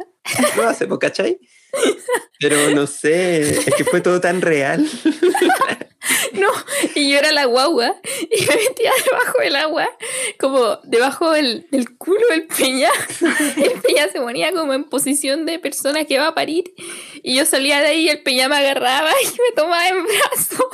[0.57, 1.39] lo hace, ¿cachai?
[2.41, 4.87] Pero no sé, es que fue todo tan real.
[6.33, 6.49] No,
[6.95, 7.95] y yo era la guagua
[8.31, 9.89] y me metía debajo del agua,
[10.39, 12.91] como debajo del, del culo del peña.
[13.57, 16.75] El peña se ponía como en posición de persona que va a parir
[17.23, 20.69] y yo salía de ahí y el peña me agarraba y me tomaba en brazo.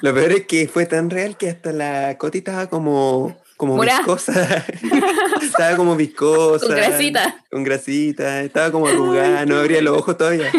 [0.00, 3.98] Lo peor es que fue tan real que hasta la Coti estaba como, como Morá.
[3.98, 4.64] viscosa.
[5.42, 6.66] estaba como viscosa.
[6.66, 7.44] Con grasita.
[7.50, 8.40] Con grasita.
[8.40, 10.50] Estaba como arrugada, no abría los ojos todavía.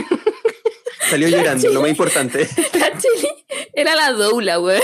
[1.10, 2.48] Salió llorando, lo más importante.
[2.74, 2.92] La
[3.74, 4.80] era la doula, güey.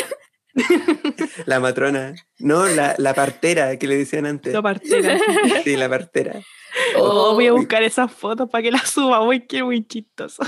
[1.45, 2.15] La matrona.
[2.39, 4.51] No, la, la partera que le decían antes.
[4.51, 5.19] La partera.
[5.63, 6.41] Sí, la partera.
[6.95, 7.60] Oh, voy a Uy.
[7.60, 9.21] buscar esas fotos para que las suba.
[9.21, 10.41] Uy, qué muy chistoso.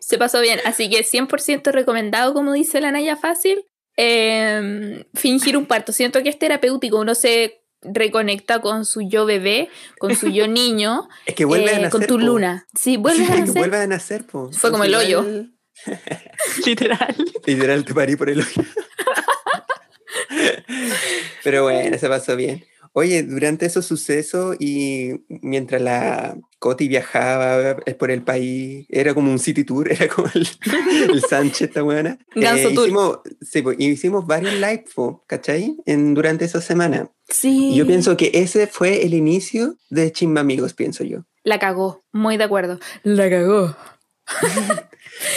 [0.00, 3.64] Se pasó bien, así que 100% recomendado, como dice la Naya Fácil,
[3.96, 5.92] eh, fingir un parto.
[5.92, 11.08] Siento que es terapéutico, uno se reconecta con su yo bebé, con su yo niño,
[11.26, 11.90] Es que vuelve eh, a nacer.
[11.90, 12.20] con tu po.
[12.20, 12.66] luna.
[12.74, 13.54] Sí, vuelves a nacer.
[13.58, 14.50] vuelve a nacer, po.
[14.52, 15.24] Fue como el hoyo.
[16.64, 17.14] Literal.
[17.46, 18.62] Literal, te parí por el hoyo.
[21.44, 22.64] Pero bueno, se pasó bien.
[22.92, 29.30] Oye, durante esos sucesos y mientras la Coti viajaba eh, por el país, era como
[29.30, 30.48] un city tour, era como el,
[31.12, 32.18] el Sánchez, esta buena.
[32.34, 32.86] Ganso tour.
[32.88, 34.84] hicimos, sí, pues, hicimos varios live,
[35.28, 35.76] ¿cachai?
[35.86, 37.08] En, durante esa semana.
[37.28, 37.70] Sí.
[37.72, 41.20] Y yo pienso que ese fue el inicio de Chimba Amigos, pienso yo.
[41.44, 42.80] La cagó, muy de acuerdo.
[43.04, 43.76] La cagó.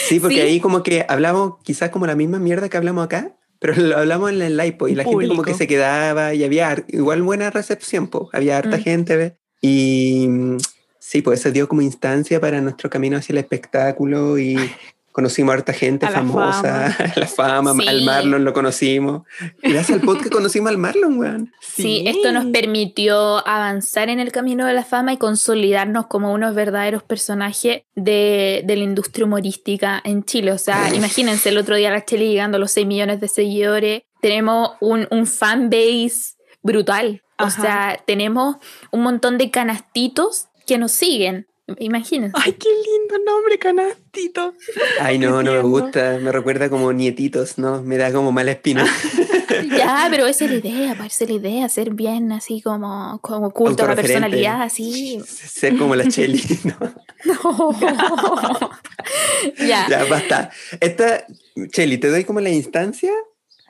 [0.07, 0.41] Sí, porque Sí.
[0.41, 4.31] ahí como que hablamos quizás como la misma mierda que hablamos acá, pero lo hablamos
[4.31, 5.43] en el live, po, y la gente como Público.
[5.43, 8.81] que se quedaba y había igual buena recepción, po, había harta Mm.
[8.81, 9.33] gente, ¿ves?
[9.61, 10.27] Y
[10.99, 14.55] sí, pues eso dio como instancia para nuestro camino hacia el espectáculo y
[15.11, 17.87] conocimos a harta gente A la famosa, la fama, Sí.
[17.87, 19.23] al Marlon lo conocimos.
[19.61, 21.51] Gracias al podcast conocimos al Marlon, weón.
[21.59, 26.53] Sí, esto nos permitió avanzar en el camino de la fama y consolidarnos como unos
[26.55, 30.51] verdaderos personajes de, de la industria humorística en Chile.
[30.53, 34.03] O sea, imagínense el otro día la Chile llegando a los 6 millones de seguidores.
[34.21, 37.23] Tenemos un, un fan base brutal.
[37.41, 37.61] O Ajá.
[37.61, 38.57] sea, tenemos
[38.91, 41.47] un montón de canastitos que nos siguen.
[41.77, 42.35] Imagínense.
[42.39, 44.53] Ay, qué lindo nombre, canastito.
[44.99, 47.83] Ay, no, no me gusta, me recuerda como nietitos, ¿no?
[47.83, 48.85] Me da como mala espina.
[49.75, 53.83] Ya, pero esa es la idea, parece la idea, ser bien así como, como culto
[53.83, 54.27] a la Autorreferente.
[54.27, 55.19] personalidad, así.
[55.25, 56.77] Ser como la Cheli, ¿no?
[59.57, 59.87] ya.
[59.89, 60.51] Ya, basta.
[60.79, 61.25] Esta,
[61.71, 63.11] Cheli, te doy como la instancia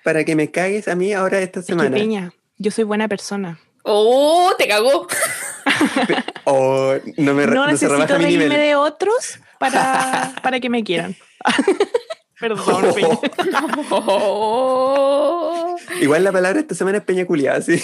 [0.04, 1.96] para que me cagues a mí ahora esta Es que, semana.
[1.96, 3.60] Peña, yo soy buena persona.
[3.84, 4.52] ¡Oh!
[4.58, 5.08] Te cagó.
[6.46, 8.60] O no me No no se necesito rebaja mi reírme nivel.
[8.60, 11.16] de otros para, para que me quieran.
[12.40, 13.20] Perdón, Peña.
[13.92, 15.76] Oh.
[16.02, 17.82] Igual la palabra esta semana es peña culiada, sí.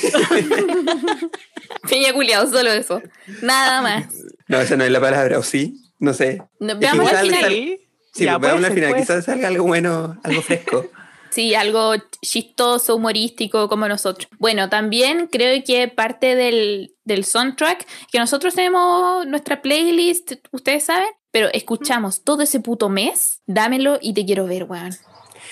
[1.90, 3.02] Peña culiado, solo eso.
[3.42, 4.06] Nada más.
[4.48, 5.92] No, esa no es la palabra, ¿o sí?
[6.00, 6.42] No sé.
[6.60, 7.42] No, veamos al final.
[7.42, 7.80] sal-
[8.14, 8.90] Sí, Ya, pues veamos al final.
[8.92, 10.90] puede Quizás salga algo bueno, algo fresco.
[11.36, 14.30] Sí, algo chistoso, humorístico como nosotros.
[14.40, 21.10] Bueno, también creo que parte del, del soundtrack, que nosotros tenemos nuestra playlist, ustedes saben,
[21.32, 24.94] pero escuchamos todo ese puto mes, dámelo y te quiero ver, weón.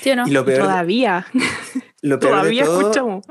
[0.01, 0.25] ¿Sí o no?
[0.25, 1.27] Y lo peor, Todavía,
[2.01, 3.25] lo peor todavía de todo escuchamos.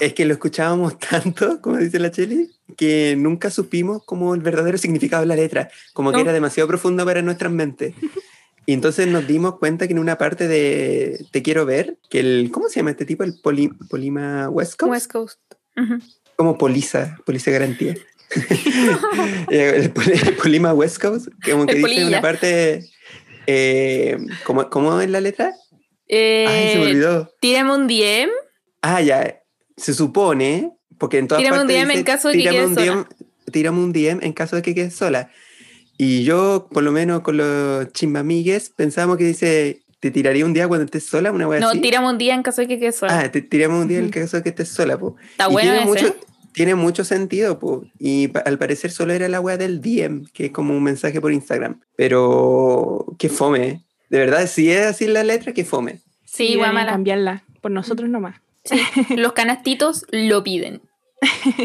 [0.00, 4.78] es que lo escuchábamos tanto, como dice la Cheli, que nunca supimos como el verdadero
[4.78, 6.22] significado de la letra, como que No.
[6.22, 7.94] era demasiado profundo para nuestras mentes.
[8.68, 12.50] Y entonces nos dimos cuenta que en una parte de Te quiero ver, que el,
[12.52, 13.24] ¿cómo se llama este tipo?
[13.24, 14.90] El poli- Polima West Coast.
[14.92, 15.40] West Coast.
[15.74, 15.98] Ujú.
[16.36, 17.94] Como Polisa, Polisa Garantía.
[19.50, 22.08] Eh, el, poli- el Polima West Coast, como que El dice polilla.
[22.08, 22.84] una parte,
[23.46, 25.54] eh, ¿cómo, ¿cómo es la letra?
[26.06, 27.32] Eh, Ay, se me olvidó.
[27.40, 28.30] tírame un DM.
[28.82, 29.40] Ah, ya.
[29.78, 32.56] Se supone, porque en todas Tírame un partes DM en dice, caso de que "Tírame
[32.58, 32.86] quedes un sola".
[32.86, 33.06] DM
[33.50, 35.30] Tírame un DM en caso de que quedes sola.
[35.98, 40.68] Y yo, por lo menos con los chimbamigues, pensamos que dice, te tiraría un día
[40.68, 41.80] cuando estés sola, una wea No, así.
[41.80, 43.18] tírame un día en caso de que quede sola.
[43.20, 45.16] Ah, te tiramos un día en caso de que estés sola, po.
[45.32, 45.86] Está Y bueno tiene ese.
[46.06, 46.16] mucho,
[46.52, 47.84] tiene mucho sentido, po.
[47.98, 51.20] Y pa- al parecer solo era la wea del DM, que es como un mensaje
[51.20, 51.80] por Instagram.
[51.96, 53.66] Pero, qué fome.
[53.68, 53.82] ¿eh?
[54.08, 56.00] De verdad, si es así la letra, qué fome.
[56.24, 56.92] Sí, deberían guamala.
[56.92, 57.44] cambiarla.
[57.60, 58.36] Por nosotros nomás.
[59.16, 60.80] Los canastitos lo piden.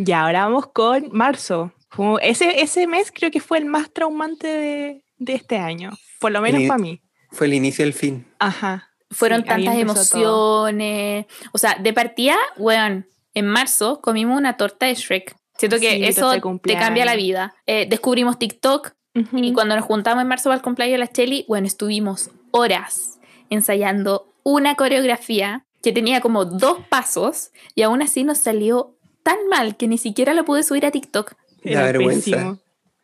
[0.00, 1.72] Y ahora vamos con marzo.
[1.90, 5.90] Como ese, ese mes creo que fue el más traumante de, de este año.
[6.20, 7.00] Por lo menos El- para mí.
[7.30, 8.26] Fue el inicio del fin.
[8.38, 8.88] Ajá.
[9.10, 10.68] Fueron Sí, tantas empezó todo.
[10.68, 11.26] emociones.
[11.52, 15.36] O sea, de partida, weón, en marzo comimos una torta de Shrek.
[15.58, 16.30] Siento que Sí, eso
[16.62, 17.54] te cambia la vida.
[17.66, 19.38] Eh, descubrimos TikTok Ujú.
[19.38, 23.18] y cuando nos juntamos en marzo para el cumpleaños de la Cheli, bueno, estuvimos horas
[23.50, 29.76] ensayando una coreografía que tenía como dos pasos y aún así nos salió tan mal
[29.76, 31.34] que ni siquiera lo pude subir a TikTok.
[31.62, 32.30] La vergüenza.
[32.30, 32.58] pésimo.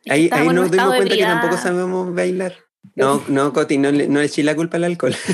[0.07, 2.53] Ahí, ahí nos dimos cuenta que tampoco sabemos bailar.
[2.95, 5.15] No, no, Coti, no, le- no le eché la culpa al alcohol.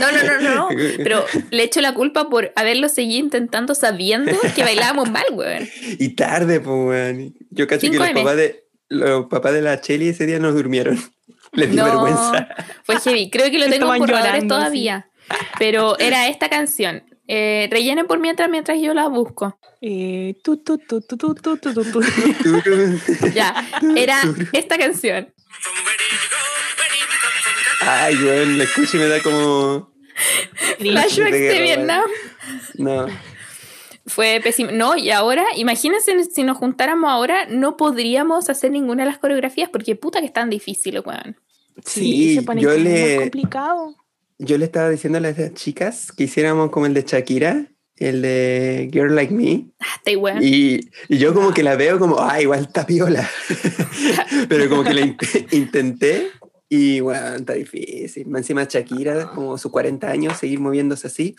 [0.00, 0.68] No, no, no, no, no.
[0.98, 5.68] Pero le echo la culpa por haberlo seguido intentando sabiendo que bailábamos mal, weón.
[5.98, 7.34] y tarde, pues, weón.
[7.50, 10.52] Yo casi que 5 los papás, de, los papás de la Cheli ese día no
[10.52, 10.98] durmieron.
[11.52, 12.48] Les dio No, vergüenza.
[12.84, 13.28] fue heavy.
[13.30, 15.10] Creo que lo tengo en Estaban borradores llorando, todavía.
[15.58, 17.02] Pero era esta canción.
[17.32, 19.56] Eh, rellenen por mientras mientras yo la busco.
[23.32, 23.54] Ya,
[23.94, 24.20] era
[24.52, 25.32] esta canción.
[27.82, 29.92] Ay, weón, la escucho y me da como.
[30.78, 32.02] Flashbacks de, de Vietnam.
[32.74, 33.06] No.
[34.06, 34.72] Fue pésimo.
[34.72, 39.70] No, y ahora, imagínense si nos juntáramos ahora, no podríamos hacer ninguna de las coreografías
[39.70, 41.36] porque puta que es tan difícil, weón.
[41.84, 43.18] Sí, se pone yo le...
[43.18, 43.94] complicado.
[44.42, 48.88] Yo le estaba diciendo a las chicas que hiciéramos como el de Shakira, el de
[48.90, 49.66] Girl Like Me.
[49.80, 50.38] Ah, weón.
[50.42, 53.28] Y, y yo como que la veo como, ah, igual está piola.
[54.48, 55.16] Pero como que la in-
[55.52, 56.28] intenté
[56.68, 58.26] y bueno, está difícil.
[58.34, 61.36] Encima Shakira, como sus 40 años, seguir moviéndose así.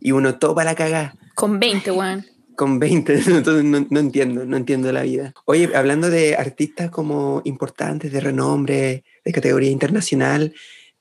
[0.00, 2.26] Y uno topa la cagada Con 20, weón.
[2.56, 5.32] con 20, entonces no, no entiendo, no entiendo la vida.
[5.44, 10.52] Oye, hablando de artistas como importantes, de renombre, de categoría internacional,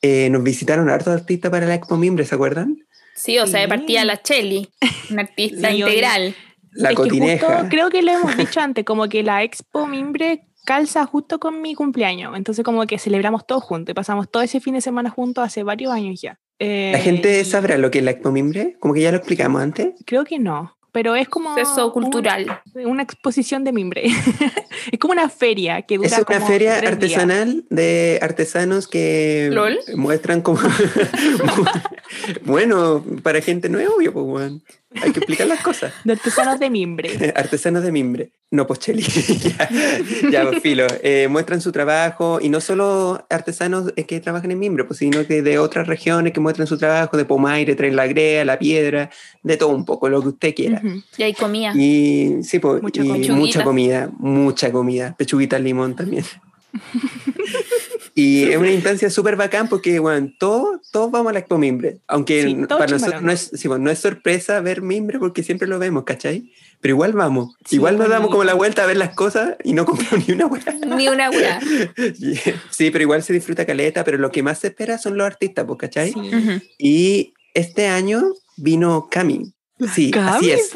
[0.06, 2.78] eh, nos visitaron hartos artistas para la Expo Mimbre, ¿se acuerdan?
[3.16, 4.70] Sí, o sea, de partida la Chelly,
[5.10, 6.36] una artista Sí, integral.
[6.74, 7.48] La Es que cotineja.
[7.48, 11.62] justo, creo que lo hemos dicho antes, como que la Expo Mimbre calza justo con
[11.62, 12.36] mi cumpleaños.
[12.36, 15.64] Entonces como que celebramos todos juntos y pasamos todo ese fin de semana juntos hace
[15.64, 16.38] varios años ya.
[16.60, 18.76] Eh, ¿La gente y sabrá lo que es la Expo Mimbre?
[18.80, 19.94] Como que ya lo explicamos antes.
[20.06, 21.58] Creo que no, pero es como...
[21.58, 22.62] Eso un- cultural.
[22.74, 24.04] una exposición de mimbre.
[24.92, 27.18] es como una feria que dura Es una como feria tres días.
[27.20, 29.78] artesanal de artesanos que ¿Lol?
[29.98, 30.62] muestran como...
[32.46, 34.54] bueno, para gente es obvio, pues.
[35.02, 35.94] Hay que explicar las cosas.
[36.04, 37.34] De artesanos de mimbre.
[37.36, 38.32] Artesanos de mimbre.
[38.52, 39.02] No, pues Cheli.
[39.58, 39.70] ya,
[40.32, 40.88] ya, pues, filo.
[41.04, 45.26] Eh, muestran su trabajo y no solo artesanos eh, que trabajan en mimbre, pues, sino
[45.26, 49.10] que de otras regiones que muestran su trabajo, de Pomaire, traen la grea, la piedra,
[49.44, 50.82] de todo un poco, lo que usted quiera.
[50.84, 51.02] Ujú.
[51.18, 51.74] Y ahí comía.
[51.76, 53.34] Y sí, pues, Mucha y comida.
[53.34, 56.24] mucha comida, mucha comida, pechuguita al limón también.
[58.18, 62.00] y es una instancia súper bacán porque, bueno, todos, todos vamos a la Expo Mimbre.
[62.08, 65.68] Aunque Sí, para nosotros no es, sí, bueno, no es sorpresa ver Mimbre porque siempre
[65.68, 66.50] lo vemos, ¿cachai?
[66.80, 67.56] Pero igual vamos.
[67.66, 70.34] Sí, igual nos damos como la vuelta a ver las cosas y no compramos ni
[70.34, 70.64] una hueá.
[70.96, 71.60] Ni una weá.
[72.70, 75.66] sí, pero igual se disfruta caleta, pero lo que más se espera son los artistas,
[75.66, 76.14] pues, ¿cachai?
[76.14, 76.20] Sí.
[76.20, 76.62] Ujú.
[76.78, 78.24] Y este año
[78.56, 79.55] vino Cami.
[79.94, 80.74] Sí, así es.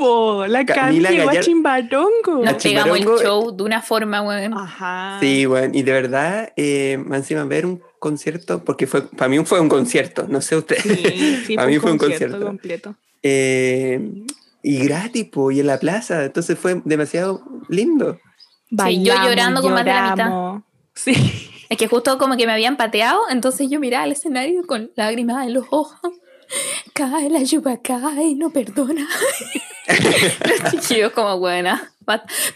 [0.49, 2.43] la Cami Camila llegó a Chimbarongo.
[2.43, 4.53] Nos pegamos el Chimbarongo- show de una forma, weón.
[4.53, 5.17] Ajá.
[5.21, 9.61] Sí, bueno, y de verdad, eh, encima ver un concierto, porque fue, para mí fue
[9.61, 10.77] un concierto, no sé usted.
[10.77, 12.41] Sí, sí, Para mí fue un concierto.
[12.45, 12.95] completo.
[13.23, 14.25] Eh,
[14.63, 18.19] y gratis, po, y en la plaza, entonces fue demasiado lindo.
[18.85, 20.25] Sí, yo llorando con más de la mitad.
[20.25, 20.63] lloramos.
[20.93, 21.13] Sí.
[21.69, 25.45] Es que justo como que me habían pateado, entonces yo miraba al escenario con lágrimas
[25.47, 25.99] en los ojos.
[26.93, 29.07] Cae la lluvia, cae, no perdona.
[30.63, 31.91] los chiquillos como buena.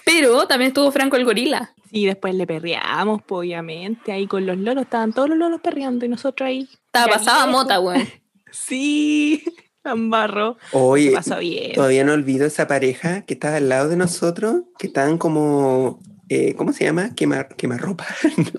[0.05, 1.73] Pero también estuvo Franco el gorila.
[1.91, 6.05] Sí, después le perreamos, po, obviamente, ahí con los loros, estaban todos los loros perreando
[6.05, 6.67] y nosotros ahí.
[6.87, 8.07] Estaba pasada mota, weón.
[8.51, 9.43] Sí,
[9.83, 10.57] tan barro.
[10.73, 11.73] Oye, Se pasó bien.
[11.73, 16.53] todavía no olvido esa pareja que estaba al lado de nosotros, que estaban como, eh,
[16.55, 17.15] ¿cómo se llama?
[17.15, 17.47] Quemar,
[17.79, 18.05] ropa.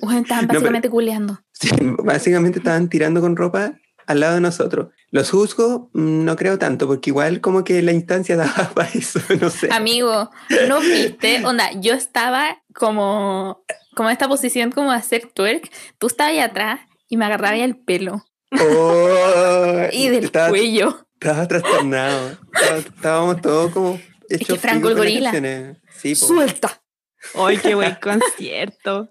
[0.03, 1.41] Weón, estaban pero- básicamente culeando.
[1.53, 3.75] Sí, básicamente estaban tirando con ropa
[4.07, 4.89] al lado de nosotros.
[5.11, 9.21] Los juzgo, Mm, no creo tanto, porque igual como que la instancia daba para eso,
[9.41, 9.69] no sé.
[9.73, 10.31] Amigo,
[10.69, 11.45] ¿no viste?
[11.45, 15.71] Onda, yo estaba como, como en esta posición como de hacer twerk.
[15.99, 18.25] Tú estabas ahí atrás y me agarraba el pelo
[18.61, 21.07] Oh, y del estaba, cuello.
[21.21, 22.37] estaba trastornado.
[22.77, 25.33] Estábamos todos como hechos que Franco el gorila.
[25.97, 26.15] Sí.
[26.15, 26.83] Suelta.
[27.35, 29.11] ¡Ay, qué buen concierto!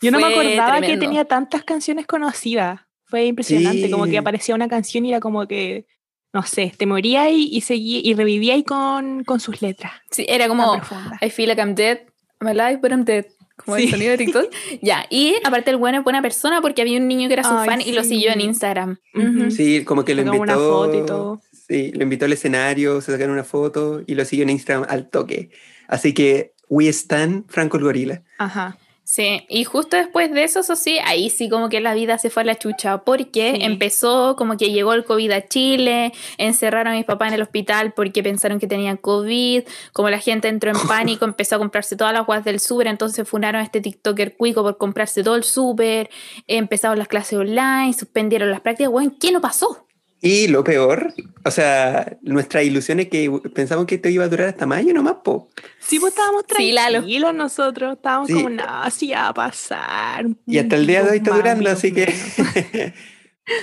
[0.00, 2.80] Yo no me acordaba que tenía tantas canciones conocidas.
[3.12, 4.12] Fue impresionante, como Sí.
[4.12, 5.84] que aparecía una canción y era como que,
[6.32, 9.92] no sé, te moría y, y seguía y revivía y con, con sus letras.
[10.10, 10.80] Sí, era como.
[11.20, 11.98] I feel like I'm dead,
[12.40, 13.26] I'm alive, but I'm dead.
[13.62, 13.90] Como el Sí.
[13.90, 14.50] sonido de TikTok.
[14.80, 17.54] ya, y aparte el bueno es buena persona porque había un niño que era su
[17.54, 18.46] Ay, fan y lo siguió en sí.
[18.46, 18.96] Instagram.
[19.14, 19.26] Ujú.
[19.42, 19.50] Ujú.
[19.50, 20.42] Sí, como que lo invitó.
[20.42, 21.40] una foto y todo.
[21.68, 25.10] Sí, lo invitó al escenario, se sacaron una foto y lo siguió en Instagram al
[25.10, 25.50] toque.
[25.86, 28.22] Así que, we stand Franco el gorila.
[28.38, 28.78] Ajá.
[29.14, 32.30] Sí, y justo después de eso, eso sí, ahí sí como que la vida se
[32.30, 33.58] fue a la chucha, porque Sí.
[33.60, 37.92] empezó como que llegó el COVID a Chile, encerraron a mis papás en el hospital
[37.92, 42.14] porque pensaron que tenían COVID, como la gente entró en pánico, empezó a comprarse todas
[42.14, 46.08] las guas del súper, entonces funaron a este TikToker cuico por comprarse todo el súper,
[46.46, 49.86] empezaron las clases online, suspendieron las prácticas, bueno, ¿qué no pasó?
[50.24, 51.12] Y lo peor,
[51.44, 55.16] o sea, nuestra ilusión es que pensamos que esto iba a durar hasta mayo nomás,
[55.24, 55.48] po.
[55.80, 56.98] Sí, pues estábamos Sí, Lalo.
[57.00, 58.34] tranquilos nosotros, estábamos Sí.
[58.34, 60.26] como, no, sí va a pasar.
[60.46, 62.06] Y hasta el día de hoy está durando, así que.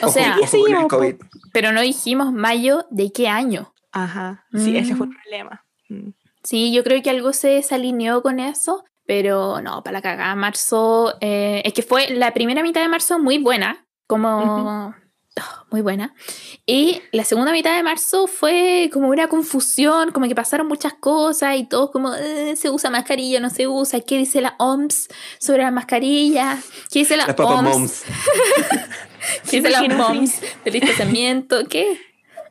[0.03, 0.87] O Ojo- sea, ojo.
[0.89, 1.15] COVID.
[1.53, 3.73] Pero no dijimos mayo de qué año.
[3.93, 5.15] Ajá, sí, ese fue el Mm.
[5.23, 5.65] problema.
[5.87, 6.09] Mm.
[6.43, 11.15] Sí, yo creo que algo se desalineó con eso, pero no, para la cagada, marzo,
[11.21, 14.93] eh, es que fue la primera mitad de marzo muy buena, como...
[15.71, 16.13] muy buena.
[16.65, 21.57] Y la segunda mitad de marzo fue como una confusión, como que pasaron muchas cosas
[21.57, 25.07] y todo como, eh, se usa mascarilla, no se usa, ¿qué dice la OMS
[25.39, 26.65] sobre las mascarillas?
[26.91, 27.69] ¿Qué dice la Las papas OMS?
[27.69, 28.03] moms.
[29.49, 31.65] ¿Qué dice la OMS del distanciamiento?
[31.67, 31.97] ¿Qué?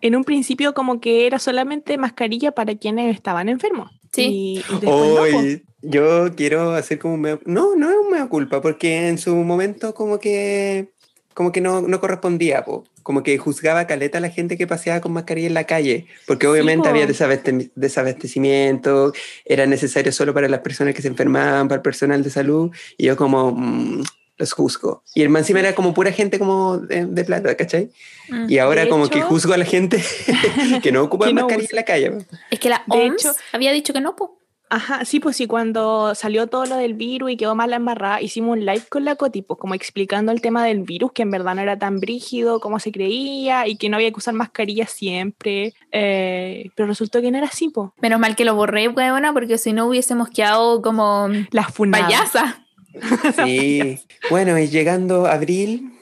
[0.00, 3.90] En un principio como que era solamente mascarilla para quienes estaban enfermos.
[4.12, 4.62] Sí.
[4.70, 4.90] Y, no.
[4.90, 9.18] Hoy yo quiero hacer como un mea- no, no es un mea culpa, porque en
[9.18, 10.92] su momento como que
[11.38, 12.82] como que no, no correspondía, po.
[13.04, 16.48] como que juzgaba caleta a la gente que paseaba con mascarilla en la calle, porque
[16.48, 16.90] obviamente po.
[16.90, 19.12] había desabeste- desabastecimiento,
[19.44, 23.06] era necesario solo para las personas que se enfermaban, para el personal de salud, y
[23.06, 24.02] yo como mm,
[24.38, 25.04] los juzgo.
[25.14, 27.90] Y el man encima era como pura gente como de, de plata, ¿cachai?
[28.30, 28.46] Mm.
[28.50, 30.02] Y ahora como que hecho- juzgo a la gente
[30.82, 31.72] que no ocupa Que no mascarilla usa.
[31.72, 32.10] en la calle.
[32.10, 32.24] po.
[32.50, 34.38] Es que la De OMS hecho- había dicho que no, po.
[34.70, 38.20] Ajá, sí, pues sí, cuando salió todo lo del virus y quedó mal la embarrada,
[38.20, 41.30] hicimos un live con la Coti, pues como explicando el tema del virus, que en
[41.30, 44.86] verdad no era tan brígido como se creía y que no había que usar mascarilla
[44.86, 47.90] siempre, eh, pero resultó que no era así, pues.
[48.00, 52.64] Menos mal que lo borré, weona, porque si no hubiésemos quedado como Las payasa.
[53.44, 54.00] Sí.
[54.30, 55.92] bueno, y llegando abril,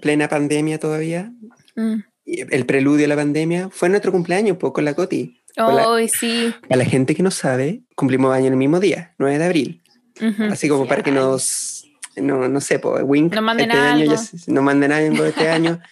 [0.00, 1.32] plena pandemia todavía,
[1.76, 2.02] Mm.
[2.24, 5.40] el preludio a la pandemia, fue nuestro cumpleaños pues, con la Coti.
[5.56, 5.86] Hola.
[5.96, 6.54] Ay, sí.
[6.68, 9.82] Para la gente que no sabe, cumplimos año el mismo día, 9 de abril.
[10.20, 10.44] Ujú.
[10.52, 11.16] Así como Sí, para que ay.
[11.16, 11.84] nos,
[12.16, 14.12] no, no sé, pues, wink, Nos manden este año, algo.
[14.12, 15.80] ya se- nos manden algo este año.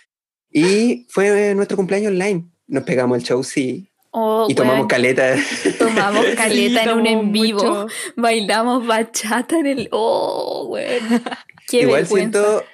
[0.56, 2.44] Y fue nuestro cumpleaños online.
[2.68, 3.90] Nos pegamos el show, sí.
[4.12, 5.34] Oh, y tomamos weón, caleta.
[5.80, 7.58] tomamos caleta Sí, en un en vivo.
[7.64, 7.86] mucho.
[8.16, 9.88] Bailamos bachata en el.
[9.90, 10.78] Oh.
[11.66, 12.38] Qué Igual vergüenza.
[12.40, 12.64] siento,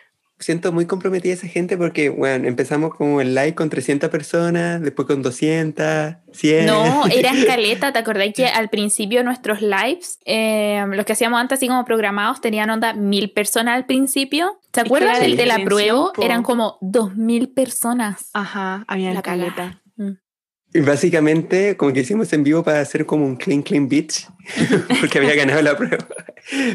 [0.40, 5.06] siento muy comprometida esa gente porque, bueno, empezamos como el live con 300 personas, después
[5.06, 6.66] con 200, 100.
[6.66, 7.92] No, era escaleta.
[7.92, 12.40] ¿Te acordás que al principio nuestros lives, eh, los que hacíamos antes así como programados,
[12.40, 14.58] tenían onda mil personas al principio?
[14.70, 16.12] ¿Te acuerdas del de la prueba?
[16.20, 18.30] Eran como dos mil personas.
[18.32, 19.82] Ajá, había La la caleta.
[19.96, 20.12] Mm.
[20.72, 24.28] Y básicamente, como que hicimos en vivo para hacer como un clean, clean beach,
[25.00, 26.06] porque había ganado la prueba.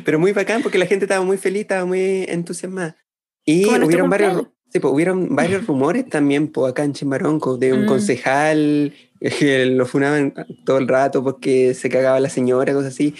[0.03, 2.97] Pero muy bacán porque la gente estaba muy feliz, estaba muy entusiasmada.
[3.46, 4.48] Y hubieron varios.
[4.72, 7.88] Sí, pues hubieron varios rumores también, pues acá en Chimbaronco, de un Mm.
[7.88, 8.93] concejal
[9.39, 10.34] que lo funaban
[10.66, 13.16] todo el rato porque se cagaba la señora, cosas así.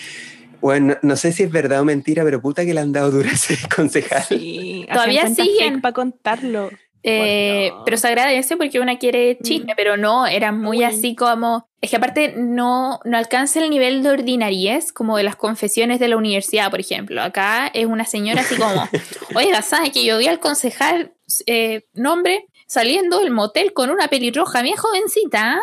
[0.62, 3.12] Bueno, no, no sé si es verdad o mentira, pero puta que le han dado
[3.12, 4.24] dura a ese concejal.
[4.24, 5.80] Sí, Todavía siguen.
[5.82, 6.72] para contarlo.
[7.08, 9.76] Eh, pero se agradece porque una quiere chisme, Mm.
[9.78, 10.84] pero no, era muy Uy.
[10.86, 11.68] así como.
[11.82, 16.08] Es que aparte no, no alcanza el nivel de ordinariez como de las confesiones de
[16.08, 17.22] la universidad, por ejemplo.
[17.22, 18.90] Acá es una señora así como,
[19.36, 21.14] oiga, ¿sabes que yo vi al concejal
[21.46, 25.58] eh, nombre saliendo del motel con una pelirroja bien jovencita?
[25.58, 25.62] ah?"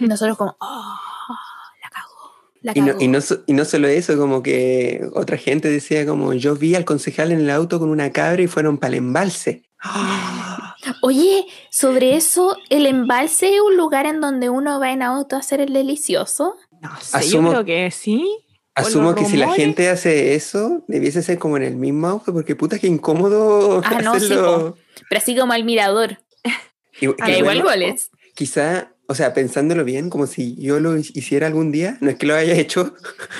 [0.00, 0.94] Y nosotros como, oh,
[1.82, 5.70] la cagó, la Y no, y, no, y no solo eso, como que otra gente
[5.70, 8.88] decía como yo vi al concejal en el auto con una cabra y fueron para
[8.88, 9.62] el embalse.
[11.02, 15.40] Oye, sobre eso, ¿el embalse es un lugar en donde uno va en auto a
[15.40, 16.54] hacer el delicioso?
[16.80, 18.26] No sé, Asumo- yo creo que sí.
[18.74, 22.54] Asumo que si la gente hace eso, debiese ser como en el mismo auto, porque
[22.54, 24.28] puta que incómodo Ah, no, sí.
[24.28, 24.76] Pero
[25.16, 26.18] así como al mirador,
[27.00, 28.10] Y- Ah, que igual bueno, goles.
[28.34, 32.26] Quizá, o sea, pensándolo bien, como si yo lo hiciera algún día, no es que
[32.26, 32.94] lo haya hecho,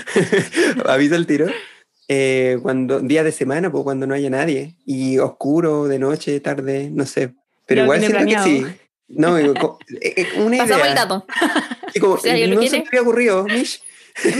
[0.86, 1.46] aviso el tiro,
[2.08, 6.90] eh, cuando, día de semana, pues cuando no haya nadie, y oscuro, de noche, tarde,
[6.92, 7.34] no sé.
[7.66, 8.64] Pero igual siento que sí.
[9.08, 10.88] No, digo, eh, eh, una Pasamos idea.
[10.90, 11.26] el dato.
[11.94, 13.82] Y como, Si alguien lo no se me había ocurrido, Mish.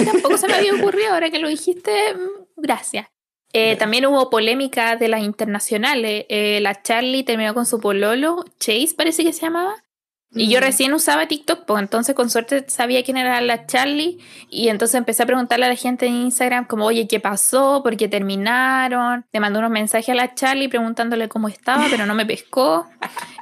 [0.04, 1.92] Tampoco se me había ocurrido ahora que lo dijiste.
[2.14, 3.06] mm, Gracias.
[3.52, 3.78] Eh, Ya.
[3.78, 6.26] también hubo polémica de las internacionales.
[6.28, 9.74] Eh, la Charlie terminó con su pololo, Chase parece que se llamaba.
[10.34, 14.18] Y yo recién usaba TikTok, pues entonces con suerte sabía quién era la Charlie.
[14.50, 17.82] Y entonces empecé a preguntarle a la gente en Instagram como, oye, ¿qué pasó?
[17.82, 19.24] ¿Por qué terminaron?
[19.32, 22.86] Le mandé unos mensajes a la Charlie preguntándole cómo estaba, pero no me pescó.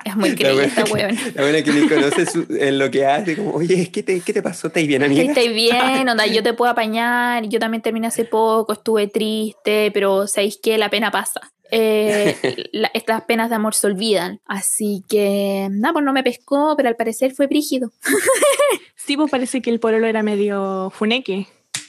[0.05, 1.17] Es muy creída esta weón.
[1.35, 4.33] La buena que ni conoce su- en lo que hace, como, oye, ¿qué te, qué
[4.33, 4.69] te pasó?
[4.69, 5.23] ¿Estás bien, amiga?
[5.25, 6.09] ¿Estáis bien?
[6.09, 7.45] Onda, yo te puedo apañar.
[7.49, 10.79] Yo también terminé hace poco, estuve triste, pero ¿sabéis qué?
[10.79, 11.41] La pena pasa.
[11.71, 12.37] Eh,
[12.73, 14.41] la- estas penas de amor se olvidan.
[14.47, 17.93] Así que, nada, pues no me pescó, pero al parecer fue brígido.
[18.99, 21.47] Sí, pues parece que el pololo era medio funeque.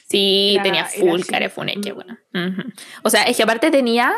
[0.07, 1.95] Sí, Era- tenía full cara funeque, Mm.
[1.95, 2.17] bueno.
[3.03, 4.13] O sea, es que aparte tenía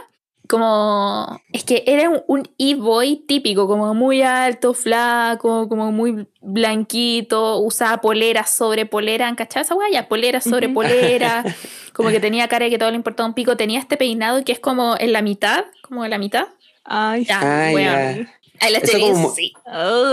[0.49, 1.41] como.
[1.53, 8.01] Es que era un, un e-boy típico, como muy alto, flaco, como muy blanquito, usaba
[8.01, 9.87] polera sobre polera, ¿cachai esa weá?
[9.91, 10.75] Ya, polera sobre Ujú.
[10.75, 11.43] polera,
[11.93, 14.51] como que tenía cara de que todo le importaba un pico, tenía este peinado que
[14.51, 16.47] es como en la mitad, como en la mitad.
[16.83, 17.83] Ay, Ya, Ah, weón.
[17.85, 18.33] ya.
[18.61, 19.53] Ahí la Eso como- sí.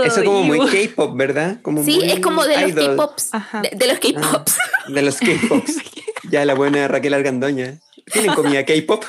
[0.05, 0.59] Eso como muy.
[0.59, 1.57] K-pop, ¿verdad?
[1.61, 2.73] Como Sí, muy es como de los.
[2.87, 3.33] K-pops.
[3.33, 3.61] Ajá.
[3.61, 4.57] De, de los K-pops.
[4.87, 5.75] De los K-pops.
[6.31, 7.79] ya la buena Raquel Argandoña.
[8.11, 9.03] ¿Tienen comida K-pop?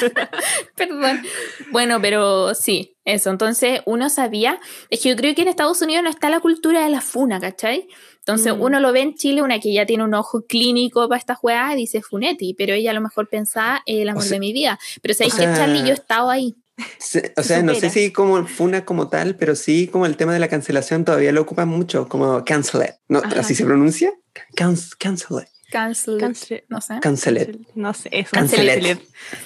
[0.76, 1.22] Perdón.
[1.70, 3.30] Bueno, pero sí, eso.
[3.30, 4.60] Entonces uno sabía.
[4.90, 7.40] Es que yo creo que en Estados Unidos no está la cultura de la funa,
[7.40, 7.86] ¿cachai?
[8.18, 8.60] Entonces Mm.
[8.60, 11.74] uno lo ve en Chile, una que ya tiene un ojo clínico para esta juega,
[11.74, 14.78] dice Funetti, pero ella a lo mejor pensaba el amor O sea- de mi vida.
[15.02, 16.54] Pero sabéis que sea- Charlie, yo he estado ahí.
[16.98, 17.92] Se- o Se sea, no sé supera.
[17.92, 21.42] si como funa como tal, pero sí como el tema de la cancelación todavía lo
[21.42, 22.94] ocupan mucho, como cancel it.
[23.08, 23.18] ¿No?
[23.18, 23.40] Ajá.
[23.40, 24.12] ¿Así se pronuncia?
[24.56, 25.48] Canc- cancel it.
[25.70, 26.18] Cancel.
[26.18, 26.98] Cancel- no sé.
[27.00, 27.56] Cancel it.
[27.74, 28.30] No sé, eso.
[28.32, 29.00] Cancelet.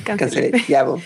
[0.04, 0.18] Cancelet.
[0.18, 0.66] Cancel it.
[0.68, 1.00] Ya, po.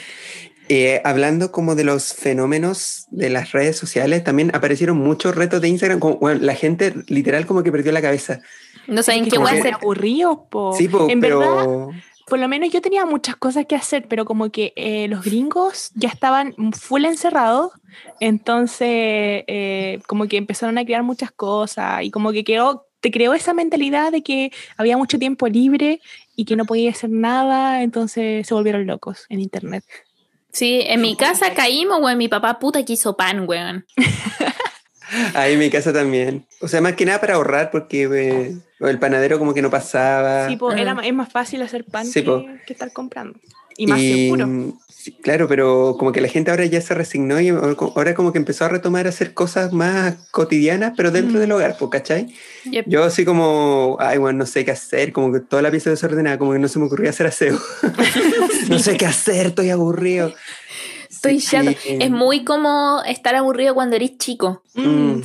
[0.70, 5.68] Eh, hablando como de los fenómenos de las redes sociales, también aparecieron muchos retos de
[5.68, 5.98] Instagram.
[5.98, 8.40] Como, bueno, la gente literal como que perdió la cabeza.
[8.86, 9.74] No saben qué voy a hacer.
[9.74, 10.74] aburridos, po.
[10.76, 11.38] Sí, po, en pero...
[11.38, 15.24] verdad, por lo menos yo tenía muchas cosas que hacer, pero como que eh, los
[15.24, 17.72] gringos ya estaban full encerrados,
[18.20, 23.34] entonces eh, como que empezaron a crear muchas cosas y como que quedó, te creó
[23.34, 26.00] esa mentalidad de que había mucho tiempo libre
[26.36, 29.84] y que no podía hacer nada, entonces se volvieron locos en internet.
[30.52, 32.18] Sí, en mi casa caímos, weón.
[32.18, 33.86] Mi papá puta que hizo pan, weón.
[35.34, 36.46] Ahí en mi casa también.
[36.60, 40.48] O sea, más que nada para ahorrar, porque eh, el panadero como que no pasaba.
[40.48, 43.38] Sí, po, era, es más fácil hacer pan Sí, que, que estar comprando.
[43.78, 44.74] Y más Y, seguro.
[44.88, 48.38] sí, claro, pero como que la gente ahora ya se resignó y ahora como que
[48.38, 51.40] empezó a retomar a hacer cosas más cotidianas, pero dentro Mm.
[51.40, 52.34] del hogar, ¿cachai?
[52.70, 52.84] Yep.
[52.88, 56.38] Yo así como, ay, bueno, no sé qué hacer, como que toda la pieza desordenada,
[56.38, 57.56] como que no se me ocurría hacer aseo.
[58.68, 60.34] no sé qué hacer, estoy aburrido.
[61.08, 61.70] Estoy Sí, chato.
[61.70, 64.62] eh, Es muy como estar aburrido cuando eres chico.
[64.74, 65.22] Mm, mm.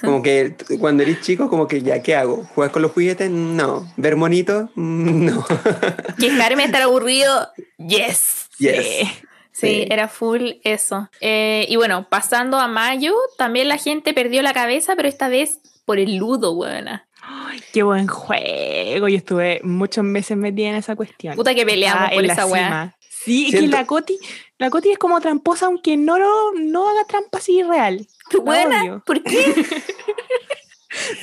[0.00, 2.44] Como que cuando eres chico, como que ya, ¿qué hago?
[2.54, 3.30] ¿Jugar con los juguetes?
[3.30, 3.86] No.
[3.96, 4.70] ¿Ver monitos?
[4.76, 5.44] No.
[6.18, 7.48] Quejarme estar aburrido,
[7.78, 8.48] yes.
[8.58, 8.76] Yes.
[8.76, 9.08] Sí.
[9.52, 9.86] Sí, Sí.
[9.90, 11.10] era full eso.
[11.20, 15.58] Eh, y bueno, pasando a mayo, también la gente perdió la cabeza, pero esta vez
[15.84, 17.08] por el ludo, buena.
[17.22, 19.08] Ay, qué buen juego.
[19.08, 21.34] Yo estuve muchos meses metida en esa cuestión.
[21.34, 22.96] Puta que peleamos Estaba por en esa weá.
[23.10, 24.16] Sí, es que la Coti,
[24.58, 28.06] la Coti es como tramposa, aunque no, lo- no haga trampa así real.
[28.32, 29.02] La Buena.
[29.04, 29.54] ¿por qué?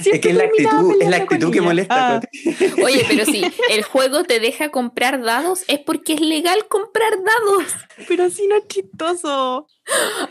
[0.06, 2.18] Es que es la actitud, es la actitud que molesta.
[2.18, 2.22] Ah.
[2.84, 7.66] Oye, pero si el juego te deja comprar dados, es porque es legal comprar dados.
[8.08, 9.68] Pero si no es chistoso.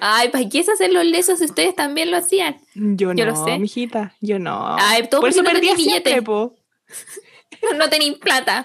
[0.01, 2.59] Ay, ¿para qué es hacer los lesos si ustedes también lo hacían?
[2.75, 3.59] Yo, Yo no, lo sé.
[3.59, 4.15] mijita.
[4.21, 4.77] Yo no.
[4.79, 6.23] Ay, todo Por eso porque no siempre, billete.
[6.23, 6.55] po.
[7.77, 8.65] No tenéis plata.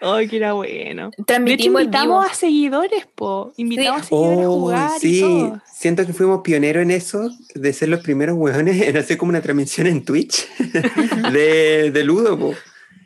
[0.00, 1.10] Ay, que era bueno.
[1.16, 3.52] De hecho, invitamos a seguidores, po.
[3.56, 5.60] Invitamos a seguidores a Oh, jugar y sí, todo.
[5.72, 9.40] siento que fuimos pioneros en eso, de ser los primeros hueones en hacer como una
[9.42, 10.46] transmisión en Twitch
[11.32, 12.38] de, de Ludo.
[12.38, 12.54] po.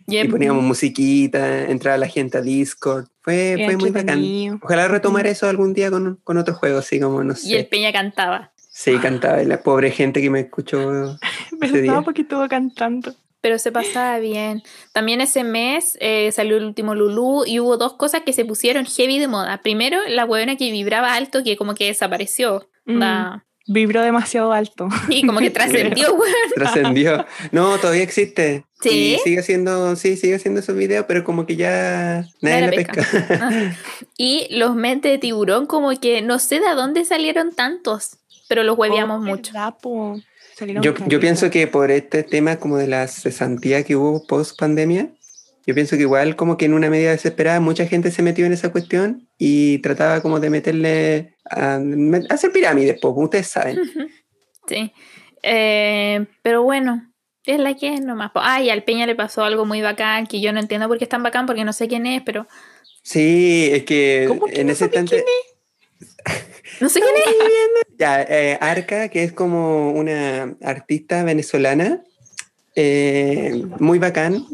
[0.06, 0.24] Yep.
[0.26, 3.06] Y poníamos musiquita, entraba la gente a Discord.
[3.22, 4.60] Fue, fue muy bacán.
[4.62, 7.68] Ojalá retomar eso algún día con, con otro juego, así como, no Y el sé.
[7.70, 8.50] Peña cantaba.
[8.56, 11.16] Sí, cantaba, y la pobre gente que me escuchó.
[11.52, 12.02] ¿Verdad?
[12.04, 13.14] Porque estuvo cantando.
[13.42, 14.62] Pero se pasaba bien.
[14.92, 18.86] También ese mes eh, salió el último Lulú y hubo dos cosas que se pusieron
[18.86, 19.60] heavy de moda.
[19.62, 22.68] Primero, la huevona que vibraba alto, que como que desapareció.
[22.86, 22.98] Mm.
[23.00, 24.88] Da- Vibró demasiado alto.
[25.08, 26.34] Y como que trascendió, weón.
[26.54, 27.24] Trascendió.
[27.52, 28.64] No, todavía existe.
[28.80, 29.14] ¿Sí?
[29.14, 32.72] Y sigue haciendo, sí, sigue haciendo esos videos, pero como que ya nadie la la
[32.72, 32.92] pesca.
[32.94, 33.38] pesca.
[33.40, 33.72] Ah.
[34.18, 38.16] Y los mentes de tiburón, como que no sé de dónde salieron tantos,
[38.48, 39.52] pero los hueveamos Oh, mucho.
[40.62, 45.08] Salieron Yo, pienso que por este tema como de la cesantía que hubo post pandemia,
[45.66, 48.52] yo pienso que igual como que en una medida desesperada mucha gente se metió en
[48.52, 53.80] esa cuestión y trataba como de meterle a, a hacer pirámides, pues, ustedes saben.
[54.68, 54.92] Sí.
[55.42, 57.12] Eh, pero bueno,
[57.44, 58.30] es la que es nomás.
[58.30, 58.38] po.
[58.40, 61.04] Ah, y al Peña le pasó algo muy bacán, que yo no entiendo por qué
[61.04, 62.46] es tan bacán, porque no sé quién es, pero
[63.02, 65.24] Sí, es que ¿Cómo que en no ese instante...
[66.80, 67.96] no sé quién es.
[67.98, 72.02] Ya, eh, Arca, que es como una artista venezolana,
[72.74, 74.44] eh, muy bacán,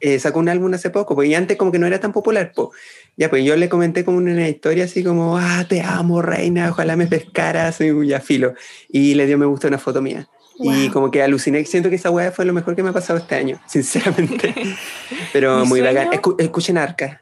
[0.00, 2.52] eh, sacó un álbum hace poco, pues, y antes como que no era tan popular,
[2.54, 2.68] pues.
[3.16, 6.96] Ya, pues yo le comenté como una historia así como, ah, te amo, reina, ojalá
[6.96, 8.54] me pescaras, y ya filo.
[8.88, 10.26] Y le dio me gusta una foto mía.
[10.62, 10.92] Y Wow.
[10.92, 13.34] como que aluciné, siento que esa weá fue lo mejor que me ha pasado este
[13.34, 14.54] año, sinceramente.
[15.32, 16.12] Pero muy sueño- bacán.
[16.20, 17.20] Escu- escuchen Arca.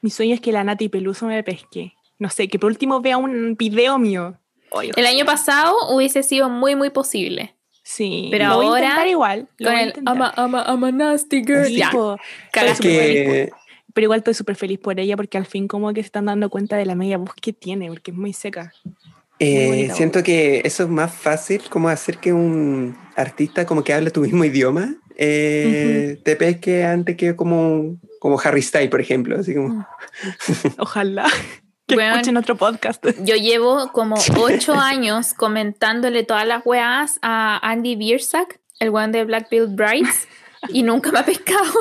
[0.00, 1.94] Mi sueño es que la Nati Peluso me pesque.
[2.18, 4.38] No sé, que por último vea un video mío.
[4.70, 7.54] Oye, El año pasado hubiese sido muy, muy posible.
[7.82, 8.28] sí.
[8.30, 9.48] pero lo voy a ahora, intentar igual.
[9.58, 10.14] Lo Con voy a el intentar.
[10.16, 11.66] ama, ama, ama nasty girl.
[11.66, 11.90] Sí, ya.
[12.80, 13.50] Que
[13.92, 16.50] Pero igual estoy súper feliz por ella porque al fin como que se están dando
[16.50, 18.72] cuenta de la media voz que tiene, porque es muy seca.
[19.38, 23.92] Eh, bonita siento que eso es más fácil como hacer que un artista como que
[23.92, 29.38] hable tu mismo idioma eh, te pesque antes que como, como Harry Styles, por ejemplo.
[29.38, 29.86] Así como,
[30.78, 31.26] Ojalá
[31.86, 32.12] que Weón.
[32.12, 33.04] escuchen otro podcast.
[33.24, 39.24] Yo llevo como ocho años comentándole todas las weas a Andy Biersack, el weón de
[39.24, 40.28] Blackfield Brides,
[40.68, 41.72] y nunca me ha pescado.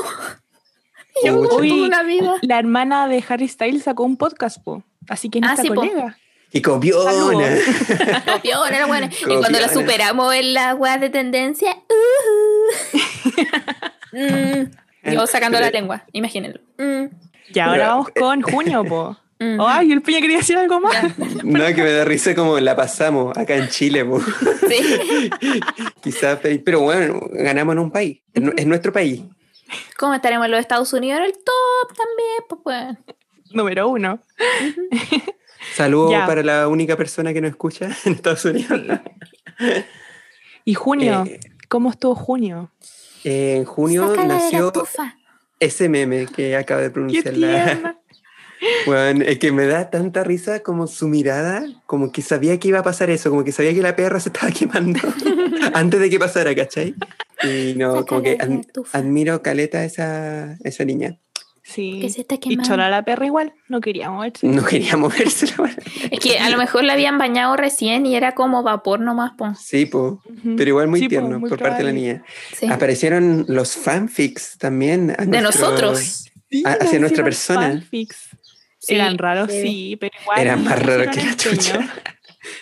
[1.23, 1.81] Yo Uy.
[1.81, 2.35] una vida.
[2.41, 4.83] La hermana de Harry Styles sacó un podcast, po.
[5.07, 5.75] Así que es Ah, nuestra sí, po.
[5.81, 6.17] colega.
[6.51, 7.55] y copiona.
[8.33, 9.09] Copiona la buena.
[9.21, 9.73] Y cuando la Copiona.
[9.73, 11.77] superamos en la weas de tendencia,
[14.13, 16.59] uh, mm, yo sacando la lengua, imagínenlo.
[16.77, 17.05] Mm,
[17.53, 19.17] Y ahora vamos con junio, po.
[19.39, 19.59] Mm.
[19.61, 20.95] Ay, el piña quería decir algo más.
[21.43, 24.05] No, que me da risa como la pasamos acá en Chile.
[24.69, 25.29] Sí.
[26.01, 28.21] Quizás, pe- pero bueno, ganamos en un país.
[28.33, 29.21] Es nu- es nuestro país.
[29.97, 31.19] ¿Cómo estaremos en los Estados Unidos?
[31.19, 33.15] En el top también, pues, pues.
[33.53, 34.19] Número uno.
[35.75, 36.25] Saludos Ya.
[36.25, 38.79] para la única persona que nos escucha en Estados Unidos.
[40.65, 41.23] Y junio.
[41.27, 42.71] Eh, ¿Cómo estuvo junio?
[43.23, 44.71] Eh, en junio Sácala nació
[45.59, 47.99] ese meme que acaba de ¡Qué pronunciar la, tierna!
[48.85, 52.79] Bueno, es que me da tanta risa como su mirada, como que sabía que iba
[52.79, 54.99] a pasar eso, como que sabía que la perra se estaba quemando
[55.73, 56.95] antes de que pasara, ¿cachai?
[57.43, 58.61] Y no, como que ad-
[58.93, 61.17] admiro caleta a esa, esa niña.
[61.65, 61.99] Sí.
[62.01, 62.57] Que se está Y.
[62.57, 63.53] Chora la perra igual.
[63.69, 64.45] No quería moverse.
[64.45, 65.45] No quería moverse.
[66.11, 69.59] Es que a lo mejor la habían bañado recién y era como vapor nomás, pues.
[69.59, 70.21] Sí, po,
[70.57, 72.23] pero igual muy Sí, po, tierno muy por parte de la niña.
[72.53, 72.67] Sí.
[72.69, 75.11] Aparecieron los fanfics también.
[75.17, 76.25] a De nuestro- nosotros.
[76.65, 77.61] A- hacia nuestra persona.
[77.69, 78.27] fanfics.
[78.85, 80.39] Sí, Eran raros, sí, pero igual.
[80.41, 81.89] Eran más raros que la chucha.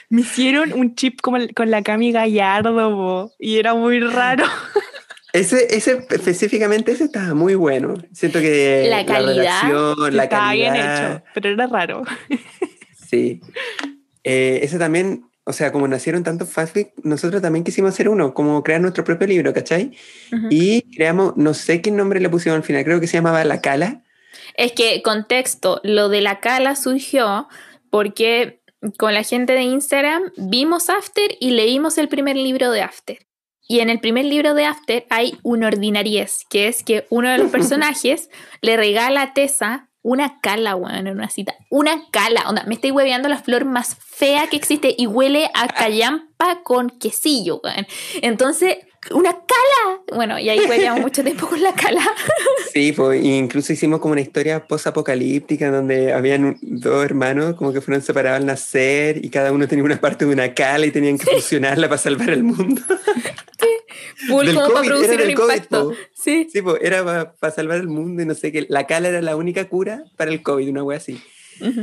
[0.10, 4.46] Me hicieron un chip como el- con la Cami Gallardo, po, y era muy raro.
[5.34, 7.94] Ese, ese específicamente ese estaba muy bueno.
[8.12, 12.04] Siento que La calidad relación, la Estaba bien hecho, pero era raro.
[13.10, 13.40] Sí.
[14.24, 18.62] Eh, ese también, o sea, como nacieron tantos fanfic, nosotros también quisimos hacer uno, como
[18.64, 19.92] crear nuestro propio libro, ¿cachai?
[20.34, 20.48] Ujú.
[20.50, 23.62] Y creamos, no sé qué nombre le pusimos al final, creo que se llamaba La
[23.62, 24.04] Cala.
[24.56, 27.48] Es que, contexto, lo de la cala surgió
[27.90, 28.62] porque
[28.98, 33.18] con la gente de Instagram vimos After y leímos el primer libro de After.
[33.68, 37.38] Y en el primer libro de After hay una ordinariez, que es que uno de
[37.38, 38.30] los personajes
[38.62, 41.54] le regala a Tessa una cala, weón, en una cita.
[41.70, 42.50] Una cala.
[42.50, 46.90] Onda, me estoy hueveando la flor más fea que existe y huele a callampa con
[46.90, 47.86] quesillo, weón.
[48.22, 48.78] Entonces,
[49.14, 50.02] una cala.
[50.16, 52.02] Bueno, y ahí hueveamos mucho tiempo con la cala.
[52.74, 57.82] Sí, pues, incluso hicimos como una historia post-apocalíptica donde habían un- dos hermanos como que
[57.82, 61.18] fueron separados al nacer y cada uno tenía una parte de una cala y tenían
[61.18, 62.82] que fusionarla para salvar el mundo.
[64.28, 65.94] Full Del como para COVID, producir era un del COVID, impacto.
[66.14, 66.48] Sí.
[66.52, 68.66] Sí, pues era para salvar el mundo y no sé qué.
[68.70, 71.20] La cala era la única cura para el COVID, una wea así.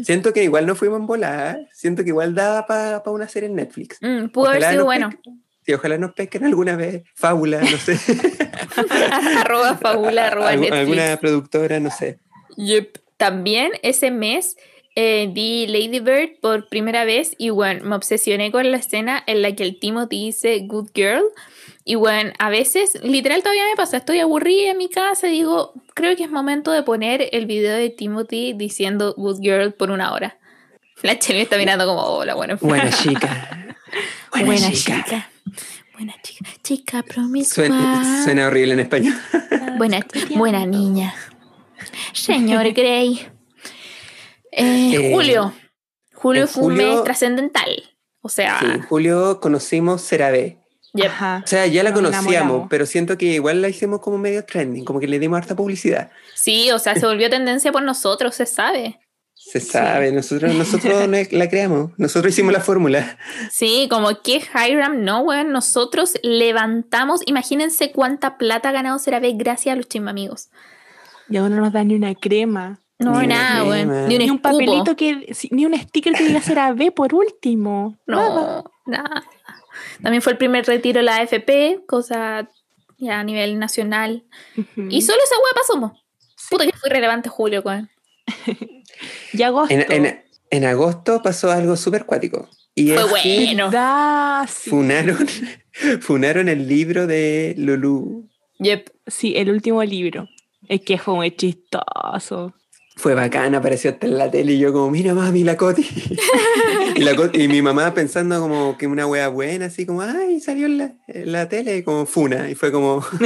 [0.02, 3.54] Siento que igual no fuimos en volada, siento que igual daba para una serie en
[3.56, 3.98] Netflix.
[4.00, 5.10] Mm, pudo haber sido bueno.
[5.68, 7.02] Sí, ojalá nos pesquen alguna vez.
[7.14, 7.98] Fábula, no sé.
[9.36, 10.72] arroba fabula, arroba Netflix.
[10.72, 12.20] alguna productora, no sé.
[12.56, 12.96] Yep.
[13.18, 14.56] También ese mes
[14.96, 19.42] eh, vi Lady Bird por primera vez y bueno, me obsesioné con la escena en
[19.42, 21.24] la que el Timothy dice Good Girl.
[21.84, 25.74] Y bueno, a veces, literal todavía me pasa, estoy aburrida en mi casa y digo,
[25.92, 30.14] creo que es momento de poner el video de Timothy diciendo Good Girl por una
[30.14, 30.38] hora.
[31.02, 32.56] La Cheli me está mirando como, hola, bueno.
[32.58, 33.76] Buena chica.
[34.32, 35.30] Buena chica.
[35.94, 36.50] Buena chica.
[36.62, 37.54] Chica promiscua.
[37.66, 39.14] Suena, suena horrible en español.
[39.78, 40.04] Buena,
[40.36, 41.14] buena niña.
[42.12, 43.20] Señor Grey.
[44.52, 45.52] Eh, Eh, Julio.
[46.14, 47.68] Julio en fue un mes trascendental.
[48.20, 50.58] O sea, Sí, en julio conocimos CeraVe.
[50.94, 51.10] yep.
[51.44, 54.98] O sea, ya la conocíamos, pero siento que igual la hicimos como medio trending, como
[54.98, 56.10] que le dimos harta publicidad.
[56.34, 58.98] sí, o sea, se volvió tendencia por nosotros, se sabe.
[59.50, 63.16] Se sabe, nosotros, nosotros la- la creamos, nosotros hicimos la fórmula.
[63.50, 69.72] Sí, como que Hiram, no, weón, nosotros levantamos, imagínense cuánta plata ha ganado CeraVe gracias
[69.72, 70.50] a los chismamigos.
[71.30, 72.80] Y ahora no nos da ni una crema.
[72.98, 73.88] No, Ni nada, weón.
[73.88, 74.42] Ni un Ni un escupo.
[74.42, 75.32] papelito que.
[75.52, 77.96] Ni un sticker que diga será B por último.
[78.06, 79.22] No, nada.
[80.02, 82.48] También fue el primer retiro de la AFP, cosa
[82.98, 84.24] ya a nivel nacional.
[84.76, 85.94] Y solo esa hueá pasó.
[86.50, 87.88] Puta que fue relevante Julio, weón.
[89.32, 89.74] Y agosto.
[89.74, 92.48] En, en- en agosto pasó algo súper cuático.
[92.74, 94.46] Y Fue es que bueno.
[94.48, 94.70] Sí.
[94.70, 95.26] funaron,
[96.00, 98.28] funaron el libro de Lulu.
[98.60, 98.90] Yep.
[99.06, 100.28] Sí, el último libro.
[100.68, 102.54] Es que fue muy chistoso.
[102.96, 105.86] Fue bacán, apareció hasta en la tele y yo como, mira mami, la Coti.
[106.96, 110.40] y, la Coti- y mi mamá pensando como que una wea buena, así como, ay,
[110.40, 112.50] salió en la, en la tele, como funa.
[112.50, 113.04] Y fue como...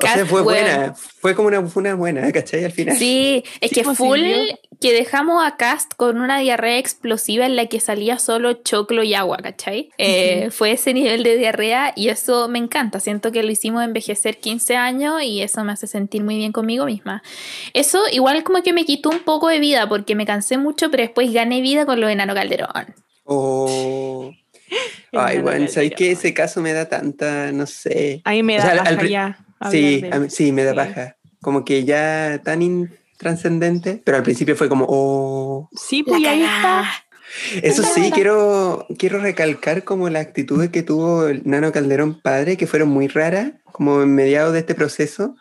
[0.00, 2.64] o sea, Cat fue buena, fue como una funa buena, ¿cachai?
[2.64, 2.96] Al final.
[2.96, 4.58] Sí, es que full sirvió.
[4.80, 9.14] que dejamos a Cast con una diarrea explosiva en la que salía solo choclo y
[9.14, 9.90] agua, ¿cachai?
[9.98, 13.00] Eh, Fue ese nivel de diarrea y eso me encanta.
[13.00, 16.84] Siento que lo hicimos envejecer 15 años y eso me hace sentir muy bien conmigo
[16.86, 17.22] misma.
[17.74, 21.02] Eso igual como que me quitó un poco de vida porque me cansé mucho, pero
[21.02, 22.94] después gané vida con lo de Nano Calderón.
[23.24, 24.30] Oh.
[25.12, 25.96] Ay, bueno, ¿sabéis Calderón.
[25.96, 28.20] que ese caso me da tanta, no sé?
[28.24, 29.24] A mí me O da sea, al ya.
[29.24, 31.16] hablar Sí, de sí, me da paja.
[31.40, 35.68] Como que ya tan intranscendente, pero al principio fue como, oh.
[35.72, 36.88] Sí, pues ahí está.
[37.62, 42.66] Eso sí, quiero, quiero recalcar como la actitud que tuvo el Nano Calderón padre, que
[42.66, 45.36] fueron muy raras, como en mediados de este proceso,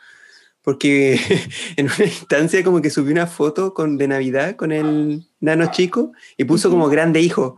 [0.62, 1.18] porque
[1.78, 6.12] en una instancia como que subió una foto con, de Navidad con el Nano chico
[6.36, 7.58] y puso como grande hijo.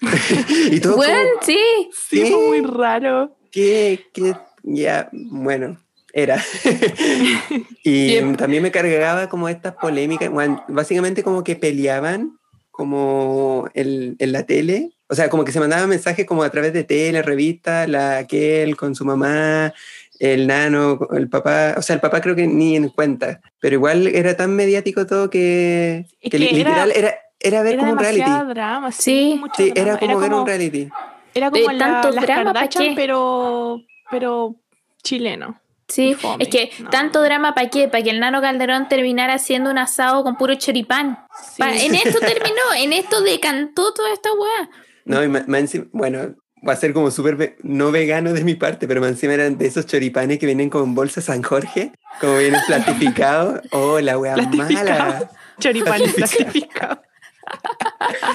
[0.70, 1.58] y todo Bueno, como, sí.
[1.92, 2.30] Sí, ¿qué?
[2.30, 3.36] fue muy raro.
[3.50, 5.78] que, que ya, bueno,
[6.12, 6.42] era.
[7.84, 8.36] y Yep.
[8.36, 12.36] también me cargaba como estas polémicas, bueno, básicamente como que peleaban
[12.70, 16.72] como el- en la tele, o sea, como que se mandaban mensajes como a través
[16.72, 19.74] de tele, revistas, la aquel con su mamá,
[20.18, 24.06] el nano, el papá, o sea, el papá creo que ni en cuenta, pero igual
[24.06, 27.98] era tan mediático todo que, que que li- literal era, era ver Era como un
[27.98, 28.30] reality.
[28.48, 28.92] drama.
[28.92, 29.00] Sí,
[29.32, 29.36] Sí.
[29.38, 29.88] mucho Sí, drama.
[29.90, 30.88] era como ver un reality.
[31.34, 33.80] Era como la- tanto las drama, ¿pa' Kardashian, pero,
[34.10, 34.56] pero
[35.02, 35.60] chileno.
[35.88, 36.44] Sí, fome.
[36.44, 36.88] es que No.
[36.90, 40.54] tanto drama para qué, para que el Nano Calderón terminara haciendo un asado con puro
[40.54, 41.18] choripán.
[41.42, 41.54] Sí.
[41.58, 44.70] Pa- en esto terminó, en esto decantó toda esta weá.
[45.04, 45.46] No, y más
[45.92, 46.36] bueno,
[46.66, 49.58] va a ser como súper ve- no vegano de mi parte, pero más encima eran
[49.58, 51.90] de esos choripanes que vienen con bolsa San Jorge,
[52.20, 53.60] como vienen plastificados.
[53.72, 54.86] Oh, la wea Plastificado.
[54.86, 55.30] mala.
[55.58, 57.02] Choripán plastificado.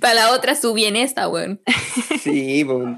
[0.00, 1.60] Para la otra su bienesta, weón.
[2.20, 2.96] Sí, pues,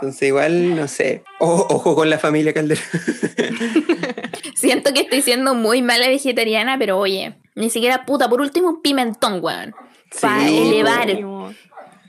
[0.00, 1.22] entonces igual, no sé.
[1.38, 2.82] O- ojo con la familia Calderón.
[4.54, 8.82] Siento que estoy siendo muy mala vegetariana, pero oye, ni siquiera puta, por último un
[8.82, 9.74] pimentón, weón.
[10.20, 11.08] Para Sí, elevar,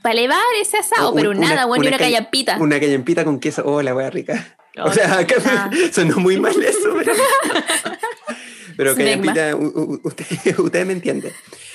[0.02, 2.56] para elevar ese asado, Un- pero una- nada, weón, ni una calla- callampita.
[2.58, 3.62] Una callampita con queso.
[3.64, 4.56] Oh, la wea rica.
[4.82, 5.70] O sea, acá ah.
[5.92, 7.12] sonó muy mal eso, pero.
[8.74, 9.54] Pero callampita,
[10.02, 11.30] usted, usted me entiende.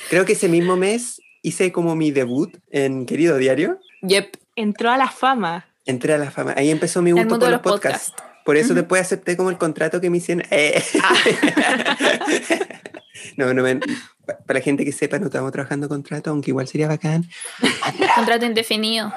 [0.09, 3.79] Creo que ese mismo mes hice como mi debut en Querido Diario.
[4.01, 5.67] Yep, Entró a la fama.
[5.87, 6.53] Entré a la fama.
[6.55, 8.11] Ahí empezó mi gusto mundo por de los los podcasts.
[8.11, 8.37] podcasts.
[8.45, 10.45] Por eso después acepté como el contrato que me hicieron.
[10.51, 10.81] Eh.
[13.37, 16.67] no, no, me- pa- para la gente que sepa, no estamos trabajando contrato, aunque igual
[16.67, 17.27] sería bacán.
[18.15, 19.13] Contrato indefinido.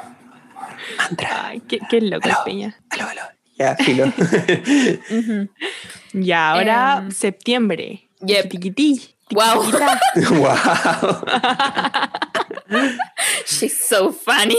[0.99, 1.49] Mantra.
[1.49, 2.39] Ay, qué, qué loco Aló.
[2.45, 2.77] Peña.
[2.91, 3.23] Aló, aló.
[3.59, 4.07] Ya, filo.
[5.11, 5.49] Ujú.
[6.13, 8.09] Ya, ahora Em, septiembre.
[8.21, 8.49] yep.
[8.49, 9.15] Tiquití.
[9.33, 9.63] Wow.
[10.41, 10.57] wow.
[13.47, 14.57] She's so funny.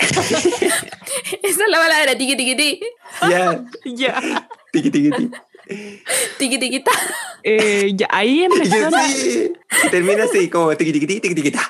[1.42, 2.80] Esa es la palabra, tiki tiki ti.
[3.30, 3.64] ya.
[3.84, 4.20] Ya.
[4.72, 5.30] Tiqui, tiqui, tiqui.
[6.38, 6.90] Tiki tiki ta.
[7.42, 8.46] Eh, ya, ahí
[9.08, 9.52] Sí.
[9.90, 11.62] Termina así, como tiqui, tiqui, tiqui, tiqui, tiqui, ta.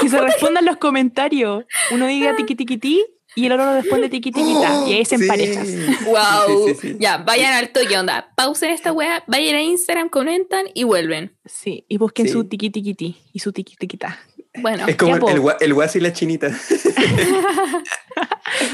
[0.00, 1.64] que se respondan los comentarios.
[1.90, 3.04] Uno diga tiqui tiqui ti
[3.36, 4.84] y el otro responde tiqui tiqui ta.
[4.88, 5.22] Y ahí se Sí.
[5.24, 5.68] emparejas.
[6.06, 6.68] Wow.
[6.68, 6.96] Sí, sí, sí.
[7.00, 8.30] Ya, vayan al toque, onda.
[8.36, 11.36] Pausen esta wea, vayan a Instagram, comentan y vuelven.
[11.46, 12.32] Sí, y busquen Sí.
[12.32, 14.18] su tiqui tiqui ti y su tiqui tiqui ta.
[14.58, 16.50] Bueno, Es como el, el, gua- el guasi y la chinita.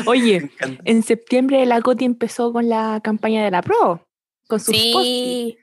[0.07, 0.51] Oye,
[0.85, 4.07] en septiembre la Coti empezó con la campaña de la Pro.
[4.49, 5.59] Con sus sí.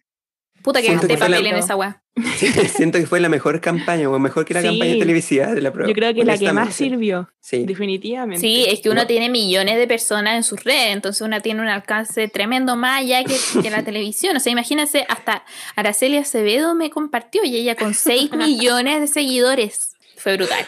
[0.62, 2.00] Puta que Siento gasté que fue la- papel en esa.
[2.38, 4.68] Sí, siento que fue la mejor campaña, o mejor que la Sí.
[4.68, 5.90] campaña televisiva de la prueba.
[5.90, 7.66] Yo creo que la que más sirvió, Sí.
[7.66, 8.40] definitivamente.
[8.40, 11.68] Sí, es que uno tiene millones de personas en sus redes, entonces uno tiene un
[11.70, 14.38] alcance tremendo más allá que, que la televisión.
[14.38, 15.44] O sea, imagínense, hasta
[15.76, 19.93] Araceli Acevedo me compartió y ella con 6 millones de seguidores.
[20.24, 20.66] Fue brutal.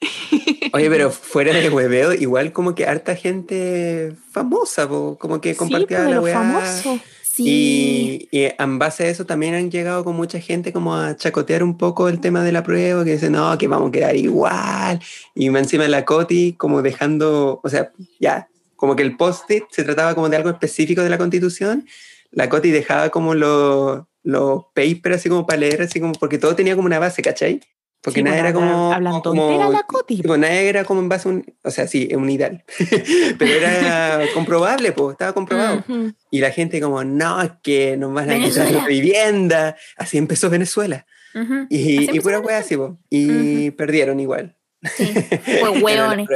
[0.72, 5.58] Oye, pero fuera de hueveo, igual como que harta gente famosa, po, como que Sí,
[5.58, 6.34] compartía pues, de la weá.
[6.34, 7.00] famosos.
[7.22, 7.42] Sí.
[7.44, 11.64] Y, y en base a eso también han llegado con mucha gente como a chacotear
[11.64, 15.00] un poco el tema de la prueba, que dicen, no, que vamos a quedar igual.
[15.34, 17.90] Y encima la Coti como dejando, o sea,
[18.20, 21.84] ya, como que el post-it se trataba como de algo específico de la constitución.
[22.30, 26.54] La Coti dejaba como los los papers así como para leer, así como, porque todo
[26.54, 27.60] tenía como una base, ¿cachai?
[28.04, 28.92] Porque Sí, nada pues, era hablan- como...
[28.92, 30.16] Hablan como- tontera la Coti.
[30.16, 32.62] Tipo, nada era como en base a un, o sea, sí, es un ideal,
[33.38, 35.78] pero era comprobable, pues, estaba comprobado.
[35.88, 36.12] Ujú.
[36.30, 39.76] Y la gente como, no, es que nos van a quitar la vivienda.
[39.96, 41.06] Así empezó Venezuela.
[41.34, 41.62] Ujú.
[41.64, 42.98] Así Y, y pura wea así, po.
[43.10, 44.56] Y perdieron igual.
[44.96, 45.10] Sí,
[45.46, 46.28] Era la hueones.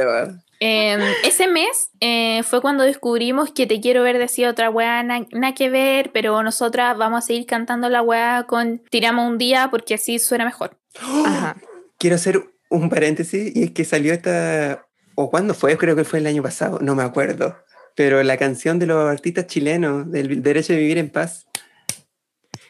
[0.61, 5.25] Eh, ese mes eh, fue cuando descubrimos que Te Quiero Ver decía otra weá, na-
[5.31, 9.69] nada que ver, pero nosotras vamos a seguir cantando la weá con Tiramos un día
[9.71, 10.77] porque así suena mejor.
[11.25, 11.55] Ajá.
[11.97, 14.85] Quiero hacer un paréntesis y es que salió esta,
[15.15, 17.55] o cuándo fue, creo que fue el año pasado, no me acuerdo.
[17.95, 21.45] Pero la canción de los artistas chilenos, del derecho de vivir en paz.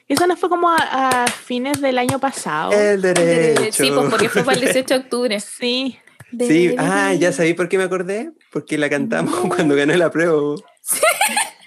[0.07, 0.77] Eso no fue como a,
[1.23, 2.71] a fines del año pasado.
[2.71, 3.61] El derecho.
[3.83, 5.39] sí, pues porque fue para el 18 de octubre.
[5.39, 5.99] Sí.
[6.37, 10.55] Sí, ah, ya sabí por qué me acordé, porque la cantamos cuando gané la prueba.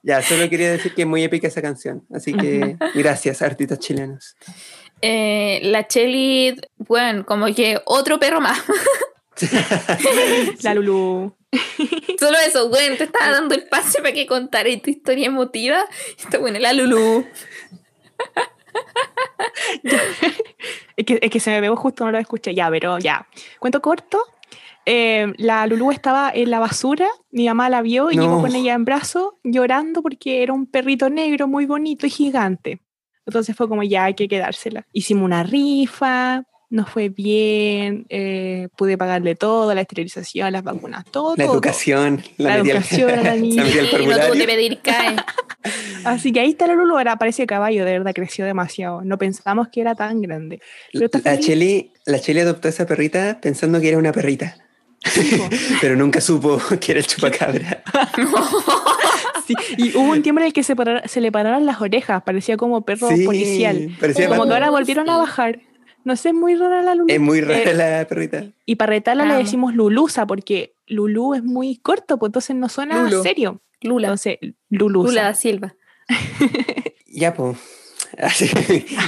[0.04, 4.34] Ya, solo quería decir que es muy épica esa canción, así que gracias, artistas chilenos.
[5.00, 8.60] Eh, la Chelly, bueno, como que otro perro más.
[10.62, 11.36] La Lulu.
[12.18, 15.86] Solo eso, bueno, te estaba dando el pase para que contara tu historia emotiva.
[16.18, 17.24] Está bueno, la Lulu.
[20.96, 22.54] Es que, es que se me pegó justo, no lo escuché.
[22.54, 23.26] Ya, pero ya.
[23.58, 24.24] Cuento corto.
[24.86, 28.22] Eh, la Lulu estaba en la basura, mi mamá la vio y No.
[28.22, 32.80] llegó con ella en brazo llorando porque era un perrito negro muy bonito y gigante.
[33.26, 34.84] Entonces fue como ya hay que quedársela.
[34.92, 41.34] Hicimos una rifa, nos fue bien, eh, pude pagarle todo, la esterilización, las vacunas, todo.
[41.36, 43.62] La todo, educación, la, La al- educación a la niña.
[43.64, 45.14] la no tuvo que pedir CAE.
[45.16, 45.24] todo.
[46.04, 49.02] Así que ahí está la Lulu, ahora parece caballo, de verdad creció demasiado.
[49.04, 50.60] No pensábamos que era tan grande.
[50.92, 51.38] Pero La.
[51.38, 54.56] Cheli, la Cheli adoptó a esa perrita pensando que era una perrita,
[55.80, 57.82] pero nunca supo que era el chupacabra.
[59.46, 62.22] Sí, y hubo un tiempo en el que se, parar- se le pararon las orejas,
[62.22, 63.90] parecía como perro Sí, policial.
[63.98, 65.58] parecía Como que ahora volvieron a bajar.
[66.04, 67.12] No sé, es muy rara la Lulu.
[67.12, 68.44] Es muy rara Eh, la perrita.
[68.66, 73.10] y para retarla le decimos Lulusa, porque Lulu es muy corto, pues entonces no suena
[73.24, 73.60] serio.
[73.80, 74.06] Lula.
[74.08, 74.38] Entonces,
[74.70, 75.08] Lulusa.
[75.08, 75.74] Lula da Silva.
[77.08, 77.56] Ya, pues.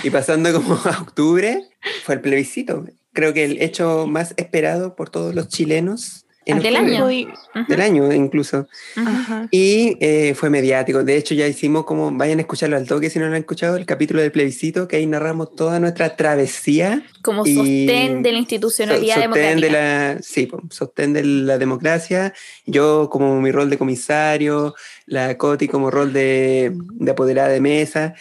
[0.02, 1.62] y pasando como a octubre,
[2.04, 2.84] fue el plebiscito.
[3.14, 6.96] Creo que el hecho más esperado por todos los chilenos en Del octubre.
[6.96, 7.10] año.
[7.10, 7.28] Y-
[7.68, 8.66] Del año, incluso.
[8.96, 9.48] Ajá.
[9.50, 11.04] Y eh, fue mediático.
[11.04, 13.76] De hecho, ya hicimos como, vayan a escucharlo al toque si no lo han escuchado,
[13.76, 17.02] el capítulo del plebiscito, que ahí narramos toda nuestra travesía.
[17.22, 19.66] Como Y- sostén de la institucionalidad So- sostén democrática.
[19.66, 22.34] de la, sí, sostén de la democracia.
[22.66, 24.74] Yo como mi rol de comisario,
[25.06, 28.14] la Coti como rol de, de apoderada de mesa.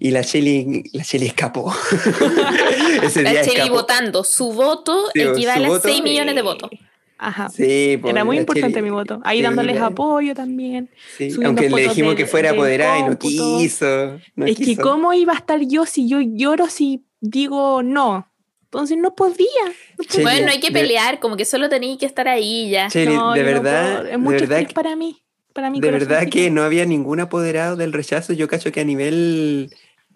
[0.00, 1.72] Y la Shelly, la Shelly escapó.
[3.02, 3.72] Ese La escapó.
[3.74, 4.24] votando.
[4.24, 6.70] Su voto Sí, equivale su a voto- 6 millones de votos.
[7.26, 7.48] Ajá.
[7.48, 9.20] Sí, po, Era muy importante mi voto.
[9.24, 10.90] Ahí dándoles apoyo también.
[11.16, 14.18] sí, Aunque le dijimos del- que fuera apoderada y no quiso.
[14.36, 18.28] no es que cómo iba a estar yo si yo lloro si digo no.
[18.64, 19.46] Entonces no podía.
[19.98, 22.88] no Bueno, no hay que de- pelear, como que solo tenéis que estar ahí ya.
[22.88, 24.04] Cheli, No, de verdad, puedo.
[24.06, 25.22] es de mucho verdad estrés para mí.
[25.54, 28.32] para de verdad que no había ningún apoderado del rechazo.
[28.32, 29.70] Yo cacho que a nivel.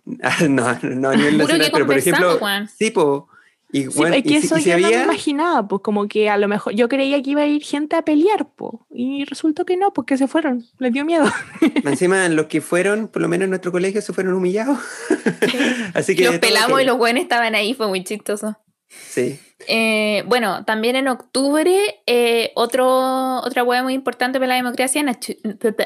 [0.22, 2.38] ah, No, no a nivel nacional, pero por ejemplo.
[2.38, 2.68] weón.
[2.68, 3.28] Sí, po.
[3.70, 5.82] Y, Sí, bueno, es que y si- eso y si yo no me imaginaba, pues
[5.82, 8.86] como que a lo mejor yo creía que iba a ir gente a pelear, po,
[8.90, 11.26] y resultó que no, porque se fueron, les dio miedo.
[11.84, 14.78] Encima, los que fueron, por lo menos en nuestro colegio, se fueron humillados.
[15.94, 16.24] Así que.
[16.24, 18.56] Los pelamos y los buenos estaban ahí, fue muy chistoso.
[18.88, 19.38] Sí.
[19.66, 25.34] Eh, bueno, también en octubre, eh, otro, otra hueá muy importante para la democracia nació,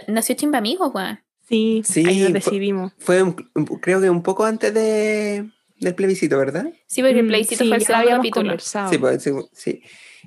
[0.06, 1.18] nació Chimbamigos, weón.
[1.48, 2.92] Sí, Sí, ahí nos fue- decidimos.
[2.98, 3.32] Fue, un-
[3.80, 5.50] creo que un poco antes de,
[5.82, 6.66] del plebiscito, ¿verdad?
[6.86, 8.42] Sí, porque el Mm, plebiscito sí, fue el ya segundo habíamos capítulo.
[8.44, 8.90] conversado.
[8.90, 9.82] Sí, pues, sí, sí.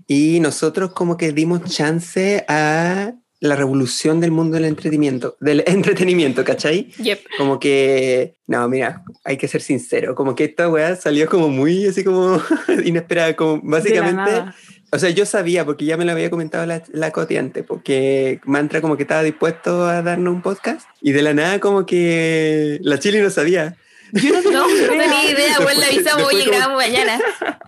[0.07, 6.43] Y nosotros como que dimos chance a la revolución del mundo del entretenimiento, del entretenimiento,
[6.43, 6.89] ¿cachai?
[6.97, 7.19] Yep.
[7.37, 11.85] Como que, no, mira, hay que ser sincero, como que esta weá salió como muy
[11.87, 12.41] así como
[12.85, 14.55] inesperada, como De la básicamente, nada.
[14.91, 18.39] o sea, yo sabía, porque ya me lo había comentado la, la Coti antes, porque
[18.45, 22.79] Mantra como que estaba dispuesto a darnos un podcast, y de la nada como que
[22.81, 23.77] la Chile no sabía.
[24.15, 24.87] Yo no No, tenía no idea.
[25.01, 27.19] tenía idea, le Después- avisamos, oye, grabamos mañana.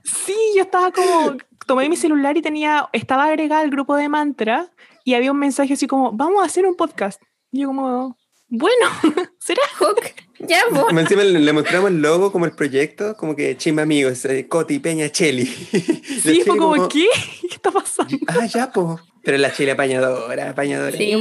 [0.04, 4.70] Sí, yo estaba como, tomé mi celular y tenía, estaba agregada al grupo de mantra
[5.04, 7.22] y había un mensaje así como, vamos a hacer un podcast.
[7.52, 8.18] Y yo como,
[8.50, 8.86] bueno,
[9.40, 9.62] ¿será?
[9.80, 10.02] Hook.
[10.40, 10.62] Ya.
[10.72, 14.48] Más Encima le, le mostramos el logo como el proyecto, como que chimba amigos, eh,
[14.48, 15.46] Coti, Peña, Cheli.
[16.24, 17.08] Sí, fue como, ¿qué?
[17.42, 18.18] ¿Qué está pasando?
[18.28, 19.00] Ah, ya, po.
[19.24, 20.96] Pero la Chile apañadora, apañadora.
[20.98, 21.14] Sí.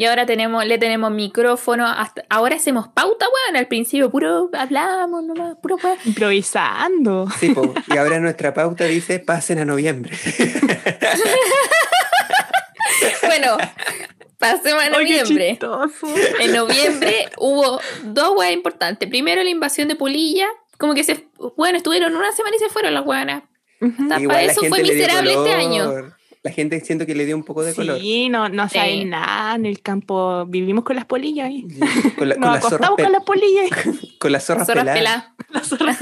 [0.00, 3.56] Y ahora tenemos, le tenemos micrófono, hasta, ahora hacemos pauta, weón.
[3.58, 5.98] Al principio puro hablamos nomás, puro weón.
[6.06, 7.28] Improvisando.
[7.38, 7.74] Sí, po.
[7.86, 10.16] Y ahora nuestra pauta dice pasen a noviembre.
[13.26, 13.56] Bueno,
[14.38, 15.58] pasemos a noviembre.
[16.40, 19.08] En noviembre hubo dos weas importantes.
[19.08, 20.48] Primero la invasión de Pulilla,
[20.78, 23.44] como que se, bueno, estuvieron una semana y se fueron las weanas.
[23.80, 24.02] Ujú.
[24.02, 26.12] Hasta Igual para la eso fue miserable este año.
[26.42, 27.98] La gente siento que le dio un poco de color.
[28.00, 28.78] Sí, no, no Sí.
[28.78, 30.46] saben nada en el campo.
[30.46, 31.66] Vivimos con las polillas ahí.
[32.16, 33.70] Con, la, con Nos las zorras acostamos pe- con las polillas.
[34.18, 34.96] con las zorras Zorras peladas.
[34.96, 35.34] peladas.
[35.50, 35.98] Las zorras.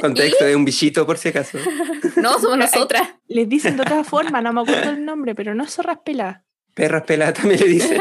[0.00, 1.58] Contexto de un bichito, por si acaso.
[2.16, 3.08] No, somos nosotras.
[3.26, 6.42] Les dicen de otra forma, no me acuerdo el nombre, pero no es zorras peladas.
[6.74, 8.00] Perras peladas también le dicen.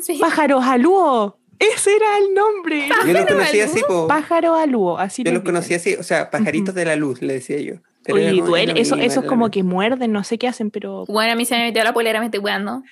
[0.00, 0.18] sí.
[0.20, 1.38] Pájaros alúo.
[1.58, 2.88] Ese era el nombre.
[3.06, 4.06] Yo los conocía así, po.
[4.08, 5.94] Pájaro alúo, así Yo los conocí dicen.
[5.94, 7.74] así, o sea, pajaritos de la luz, le decía yo.
[8.04, 8.72] Pero era Oye, como- duele.
[8.72, 11.04] era Eso, misma, eso es era como que muerden, no sé qué hacen, pero.
[11.06, 12.82] Bueno, a mí se me metió la polera, me estoy weando.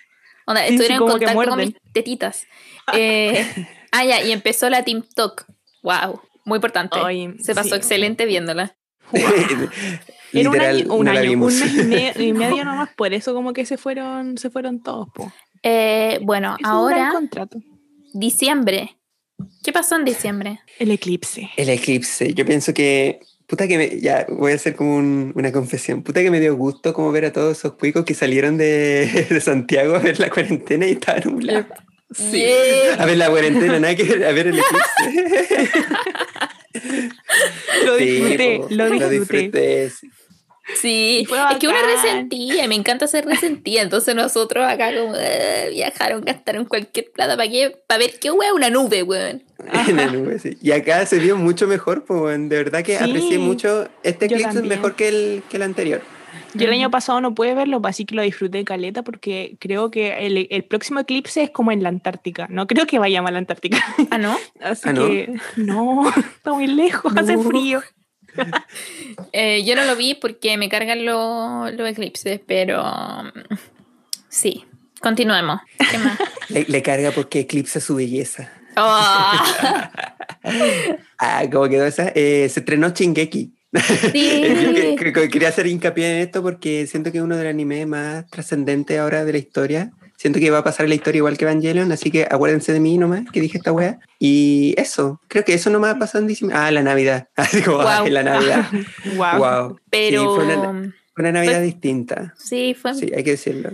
[0.47, 2.47] Onda, Sí, sí, estuvieron en contacto con mis tetitas.
[2.95, 3.45] Eh,
[3.93, 5.47] ah, ya, y empezó la Team Talk.
[5.83, 6.99] Wow, muy importante.
[7.03, 7.75] Ay, se pasó sí.
[7.77, 8.77] excelente viéndola.
[9.13, 13.13] Era un Literal, año, un, no año, un mes y, me- y medio nomás, por
[13.13, 15.33] eso como que se fueron, se fueron todos, po.
[15.65, 17.59] Eh, bueno, Es ahora, contrato.
[18.13, 18.97] diciembre.
[19.65, 20.61] ¿Qué pasó en diciembre?
[20.79, 21.51] El eclipse.
[21.57, 22.33] El eclipse.
[22.35, 23.21] Yo pienso que.
[23.51, 23.99] Puta que me.
[24.01, 26.03] Ya, voy a hacer como un- una confesión.
[26.05, 29.41] Puta que me dio gusto como ver a todos esos cuicos que salieron de, de
[29.41, 31.67] Santiago a ver la cuarentena y estaban nublados.
[32.15, 32.45] Sí.
[32.97, 35.71] A ver la cuarentena, nada que ver, a ver el eclipse.
[37.85, 39.19] Lo Sí, disfruté, po, lo disfruté.
[39.19, 39.91] disfruté.
[40.77, 41.85] Sí, es que bacán.
[41.85, 47.49] resentía, me encanta ser resentida, entonces nosotros acá como eh, viajaron, gastaron cualquier plata para
[47.51, 49.43] qué, para ver qué hueá una nube, weón.
[49.89, 50.57] En la nube, sí.
[50.63, 52.49] Y acá se vio mucho mejor, pues, weón.
[52.49, 53.89] de verdad que Sí, aprecié mucho.
[54.03, 54.69] Este eclipse es también.
[54.77, 56.03] mejor que el, que el anterior.
[56.55, 60.27] Yo el año pasado no pude verlo, así que lo disfruté caleta porque creo que
[60.27, 62.47] el, el próximo eclipse es como en la Antártica.
[62.51, 63.79] No creo que vayamos a la Antártica.
[64.11, 64.37] Ah, ¿no?
[64.61, 65.07] Así ¿Ah, no?
[65.07, 67.83] que no, está muy lejos, hace frío.
[69.33, 73.55] Eh, yo no lo vi porque me cargan los los eclipses, pero mm,
[74.29, 74.65] sí,
[75.01, 75.61] continuemos.
[75.91, 76.19] ¿Qué más?
[76.49, 78.51] Le, le carga porque eclipsa su belleza.
[78.77, 79.01] Oh,
[81.19, 82.09] Ah, ¿cómo quedó esa?
[82.15, 83.53] Eh, se estrenó Shingeki.
[84.13, 84.97] sí.
[85.31, 88.99] Quería hacer hincapié en esto porque siento que es uno de los animes más trascendentes
[88.99, 89.93] ahora de la historia.
[90.21, 92.99] Siento que va a pasar la historia igual que Evangelion, así que acuérdense de mí
[92.99, 93.99] nomás, que dije esta wea.
[94.19, 96.59] Y eso, creo que eso nomás pasó en diciembre.
[96.61, 97.29] Ah, la Navidad.
[97.37, 98.05] Así como, Guau.
[98.05, 98.67] ay, la Navidad.
[99.17, 99.39] Wow.
[99.39, 99.79] wow.
[99.89, 102.35] Pero Sí, fue una, una Navidad fue- distinta.
[102.37, 102.95] sí, fue.
[102.95, 103.71] Sí, hay que decirlo.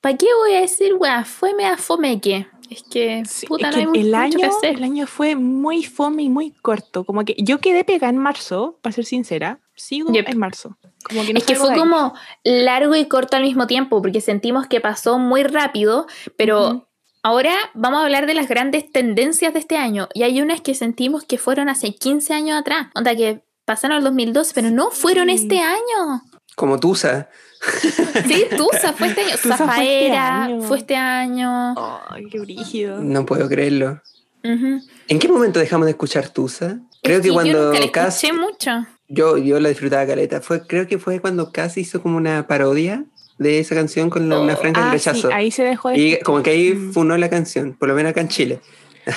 [0.00, 1.24] ¿Para qué voy a decir, weá?
[1.24, 2.48] Fue mea fomeque.
[2.68, 4.74] Es que, Sí, puta, es no hay que el mucho año, que hacer.
[4.78, 7.04] el año fue muy fome y muy corto.
[7.04, 9.60] Como que yo quedé pegada en marzo, para ser sincera.
[9.76, 10.28] Sigo Yep.
[10.30, 10.78] en marzo.
[11.04, 12.14] Como que no Es que fue como
[12.44, 16.06] largo y corto al mismo tiempo, porque sentimos que pasó muy rápido,
[16.36, 16.88] pero
[17.22, 20.08] ahora vamos a hablar de las grandes tendencias de este año.
[20.14, 24.04] Y hay unas que sentimos que fueron hace 15 años atrás, onda que pasaron el
[24.04, 25.34] 2012, pero no fueron Sí.
[25.34, 26.22] este año.
[26.56, 27.28] Como Tusa.
[28.26, 30.60] Sí, Tusa fue este año, Tusa fue este Zafaera año.
[30.62, 31.74] fue este año.
[32.08, 33.00] Ay, qué brígido.
[33.02, 34.00] No puedo creerlo.
[34.44, 34.80] Ujú.
[35.08, 36.78] ¿En qué momento dejamos de escuchar Tusa?
[37.02, 38.86] Creo Es que yo cuando nunca la Cass, escuché mucho.
[39.08, 40.40] Yo, yo la disfrutaba caleta.
[40.40, 43.04] Fue, creo que fue cuando Cass hizo como una parodia
[43.38, 44.56] de esa canción con la- una Oh.
[44.56, 45.28] franja en Ah, rechazo.
[45.28, 46.24] sí, ahí se dejó de y escuchar.
[46.24, 46.92] como que ahí Mm.
[46.92, 48.60] funó la canción, por lo menos acá en Chile.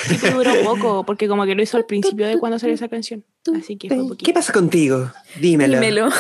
[0.08, 2.90] Sí, pero duró poco, porque como que lo hizo al principio de cuando salió esa
[2.90, 3.24] canción.
[3.58, 4.34] Así que fue ¿Qué poquito.
[4.34, 5.12] pasa contigo?
[5.40, 5.80] Dímelo.
[5.80, 6.10] Dímelo.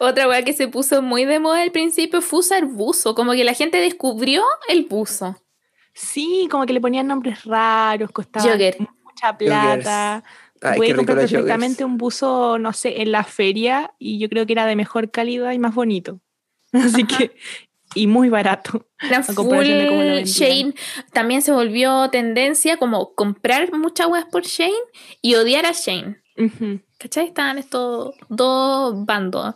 [0.00, 3.14] Otra weá que se puso muy de moda al principio fue usar buzo.
[3.14, 5.36] Como que la gente descubrió el buzo.
[5.94, 8.76] Sí, como que le ponían nombres raros, costaba Jogger.
[9.04, 10.24] mucha plata.
[10.60, 14.52] Ay, Puede comprar perfectamente un buzo, no sé, en la feria y yo creo que
[14.52, 16.20] era de mejor calidad y más bonito.
[16.72, 17.36] Así que,
[17.94, 18.86] y muy barato.
[19.00, 20.24] Era A full comparación de cómo lo vendían.
[20.26, 20.74] Shane.
[21.12, 24.72] También se volvió tendencia como comprar muchas weas por Shane
[25.20, 26.22] y odiar a Shane.
[26.36, 26.80] Ujú.
[26.98, 27.26] ¿Cachai?
[27.26, 29.54] Estaban estos dos bandos.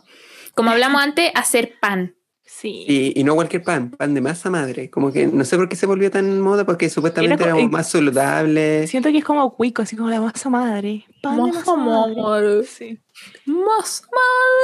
[0.53, 2.15] Como hablamos antes, hacer pan.
[2.59, 2.83] Sí.
[2.89, 4.89] Y, y no cualquier pan, pan de masa madre.
[4.89, 7.89] Como que no sé por qué se volvió tan moda, porque supuestamente Era como más
[7.89, 8.85] saludable.
[8.87, 11.05] Siento que es como cuico, así como la masa madre.
[11.21, 12.65] Pan de Masa masa madre.
[12.65, 12.99] Sí.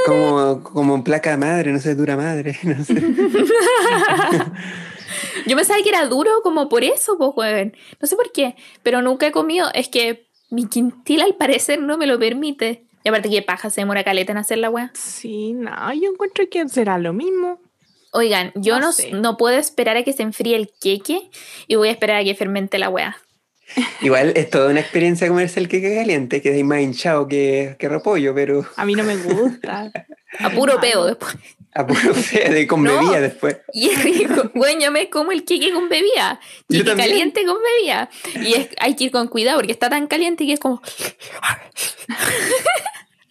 [0.05, 2.57] Como, como placa madre, no sé, dura madre.
[2.65, 2.95] No sé.
[5.47, 7.73] Yo pensaba que era duro como por eso, pues, weón.
[8.01, 9.67] No sé por qué, pero nunca he comido.
[9.73, 12.83] Es que mi quintil al parecer no me lo permite.
[13.05, 14.91] Y aparte que paja se demora caleta en hacer la weá.
[14.95, 17.59] Sí, no, yo encuentro que será lo mismo.
[18.17, 19.11] Oigan, yo No no, sé.
[19.11, 21.29] no puedo esperar a que se enfríe el queque
[21.67, 23.17] y voy a esperar a que fermente la weá.
[24.01, 27.89] Igual es toda una experiencia comerse el queque caliente, que es más hinchado que, que
[27.89, 29.91] repollo, pero A mí no me gusta.
[30.39, 31.35] A puro peo después.
[31.73, 32.93] a puro fe de con No.
[32.99, 33.57] bebida después.
[33.73, 34.51] Y es rico.
[34.53, 36.39] Bueno, yo me como el queque con bebida.
[36.69, 38.09] Queque caliente con bebida.
[38.35, 40.81] Y es, hay que ir con cuidado porque está tan caliente que es como.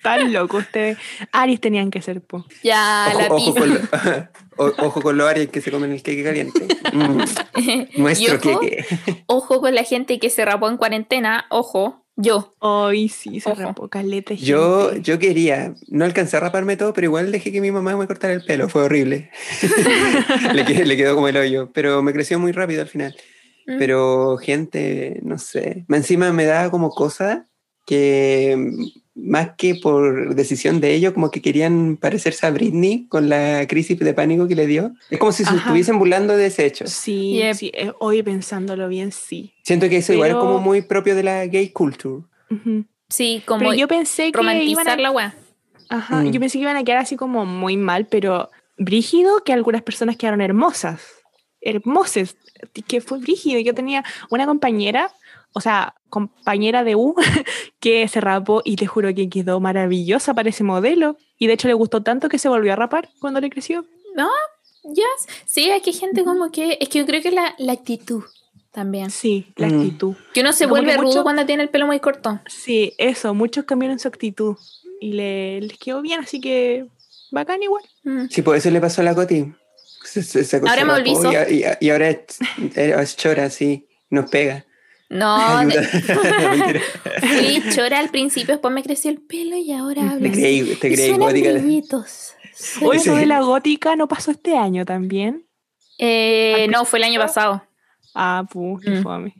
[0.03, 0.99] Tan loco ustedes.
[1.32, 2.45] Aries tenían que ser, po.
[2.62, 3.80] Ya, la Ojo, con lo-
[4.57, 6.67] o- ojo con los arias que se comen el queque caliente.
[6.93, 7.23] Mm,
[8.03, 8.85] nuestro ojo, queque.
[9.27, 11.47] Ojo con la gente que se rapó en cuarentena.
[11.51, 12.55] Ojo, yo.
[12.61, 13.63] Hoy sí, se Ojo.
[13.63, 14.35] rapó caleta.
[14.35, 18.07] Yo, yo quería, no alcancé a raparme todo, pero igual dejé que mi mamá me
[18.07, 19.31] cortara el pelo, fue horrible.
[20.53, 23.17] le, quedó, le quedó como el hoyo, pero me creció muy rápido al final.
[23.67, 23.79] Mm.
[23.79, 27.49] Pero gente, no sé, encima me da como cosa
[27.85, 28.70] que
[29.14, 33.99] más que por decisión de ellos, como que querían parecerse a Britney con la crisis
[33.99, 34.93] de pánico que le dio.
[35.11, 35.59] Es como si se Ajá.
[35.59, 36.87] estuviesen burlando de ese hecho.
[36.89, 37.55] Sí, Yep.
[37.55, 39.55] sí, eh, hoy pensándolo bien, sí.
[39.62, 42.24] Siento que eso igual es Pero- como muy propio de la gay culture.
[42.51, 42.85] Ujú.
[43.09, 45.35] Sí, como Pero yo pensé que iban romantizar a, la weá.
[45.91, 46.32] Ajá, Mm.
[46.32, 50.16] yo pensé que iban a quedar así como muy mal, pero brígido que algunas personas
[50.16, 51.01] quedaron hermosas.
[51.61, 52.37] Hermosas.
[52.89, 53.61] Que fue brígido.
[53.61, 55.11] Yo tenía una compañera,
[55.55, 57.15] o sea, compañera de U,
[57.81, 61.17] que se rapó y te juro que quedó maravillosa para ese modelo.
[61.39, 63.85] Y de hecho le gustó tanto que se volvió a rapar cuando le creció.
[64.15, 64.29] ¿No?
[64.85, 65.29] Yes.
[65.47, 66.77] Sí, hay que gente como que.
[66.81, 68.23] Es que yo creo que la, la actitud
[68.71, 69.11] también.
[69.11, 69.81] Sí, la Mm.
[69.81, 70.15] actitud.
[70.35, 72.41] Que uno se Como vuelve rudo mucho- cuando tiene el pelo muy corto.
[72.47, 74.57] Sí, eso, muchos cambiaron su actitud
[75.01, 76.87] y le, les quedó bien, así que
[77.31, 77.83] bacán igual.
[78.05, 78.27] Mm.
[78.29, 79.53] Sí, por eso le pasó a la Coti.
[80.05, 81.13] Se, se- se- Ahora me volví
[81.51, 82.39] y, y y ahora es,
[82.77, 84.67] es chora, sí, nos pega.
[85.11, 86.81] No, de-
[87.21, 90.93] fui chora al principio, después me creció el pelo y ahora hablo Te creí, te
[90.95, 91.51] creí gótica.
[91.51, 91.83] Oye,
[92.57, 92.81] Sí.
[93.09, 95.47] eso de la gótica no pasó este año también.
[95.99, 97.65] Eh, no, fue el año pasado.
[98.15, 99.03] Ah, pues, qué Mm.
[99.03, 99.35] fome.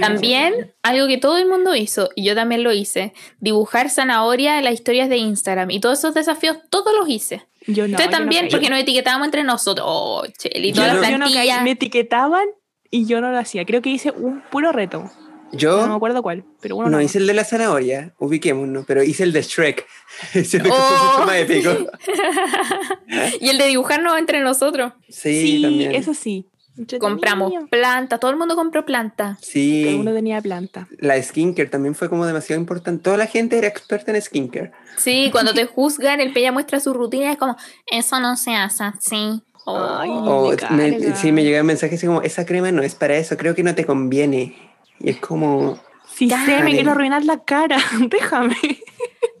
[0.00, 4.64] También, algo que todo el mundo hizo, y yo también lo hice, dibujar zanahoria en
[4.64, 5.70] las historias de Instagram.
[5.70, 7.46] Y todos esos desafíos, todos los hice.
[7.66, 7.92] Yo no.
[7.92, 9.86] Usted yo no también, porque nos etiquetábamos entre nosotros.
[9.88, 11.32] Oh, cheli, Yo todas no- las Yo no caí.
[11.34, 11.62] plantillas.
[11.62, 12.46] Me etiquetaban
[12.90, 13.64] y yo no lo hacía.
[13.64, 15.10] Creo que hice un puro reto.
[15.52, 17.02] Yo No me acuerdo cuál, pero uno no no.
[17.02, 19.86] hice el de la zanahoria, ubiquémonos, pero hice el de Shrek.
[20.32, 21.22] Fue Oh.
[21.26, 21.70] más épico.
[23.40, 24.92] y el de dibujarnos entre nosotros.
[25.08, 25.94] Sí, Sí, también.
[25.94, 26.46] eso sí.
[26.76, 27.08] Entretenido.
[27.08, 29.36] Compramos planta, todo el mundo compró planta.
[29.42, 30.86] Sí, uno tenía planta.
[30.98, 33.02] la skincare también fue como demasiado importante.
[33.02, 34.70] Toda la gente era experta en skincare.
[34.96, 37.56] Sí, cuando te juzgan, el pella muestra su rutina, es como,
[37.88, 39.42] eso no se hace así.
[39.70, 39.98] Oh.
[40.00, 41.16] Ay, O me me- carga.
[41.16, 43.74] sí, me llegaban mensajes así como, esa crema no es para eso, creo que no
[43.74, 44.56] te conviene.
[45.00, 45.78] Y es como,
[46.14, 47.78] Sí, sé, me quiero arruinar la cara.
[48.10, 48.56] Déjame.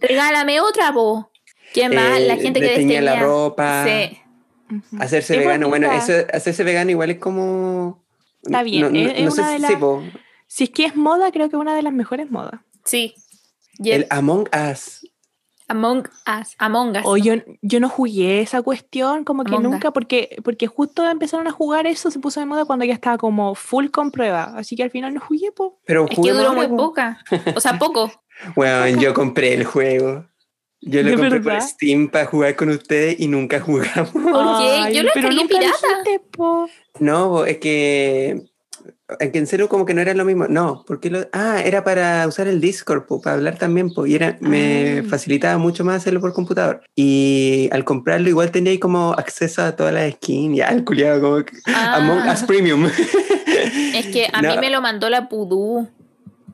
[0.00, 1.30] Regálame otra, po.
[1.74, 2.18] ¿Quién más?
[2.20, 4.18] eh, La gente que desteñía la ropa, Sí.
[4.98, 5.68] hacerse Es vegano.
[5.68, 8.04] Bueno, eso, hacerse vegano igual es como...
[8.42, 9.72] Está bien, No, no- es- es no sé una de si- las-
[10.60, 12.60] es que es moda, creo que es una de las mejores modas.
[12.84, 13.14] Sí.
[13.84, 14.06] El.
[14.10, 14.97] Among Us.
[15.68, 16.08] Among
[16.40, 16.54] Us.
[16.58, 17.02] Among Us.
[17.04, 19.72] O yo, yo no jugué esa cuestión, como que Among Us.
[19.72, 23.18] nunca, porque, porque justo empezaron a jugar eso, se puso de moda cuando ya estaba
[23.18, 24.54] como full con prueba.
[24.56, 25.78] Así que al final no jugué, po.
[25.86, 26.76] Pero Es que duró muy po.
[26.76, 27.18] poca.
[27.54, 28.10] O sea, poco.
[28.54, 30.24] Bueno, yo compré el juego.
[30.80, 31.66] Yo lo ¿De compré por verdad?
[31.66, 34.10] Steam para jugar con ustedes y nunca jugamos.
[34.10, 34.92] ¿Por qué?
[34.94, 35.76] Yo lo nunca pirata.
[36.04, 36.20] dijiste.
[37.00, 38.44] No, es que
[39.18, 40.46] que en serio como que no era lo mismo.
[40.48, 44.14] No, porque lo, ah, era para usar el Discord, po, para hablar también, po, y
[44.14, 45.02] era, me Ah.
[45.08, 46.82] facilitaba mucho más hacerlo por computador.
[46.94, 51.20] Y al comprarlo igual tenía ahí como acceso a todas las skins, ya, el culiado
[51.20, 51.96] como que- Ah.
[51.96, 52.86] Among Us Premium.
[52.86, 54.60] Es que a mí No.
[54.60, 55.88] me lo mandó la Pudú.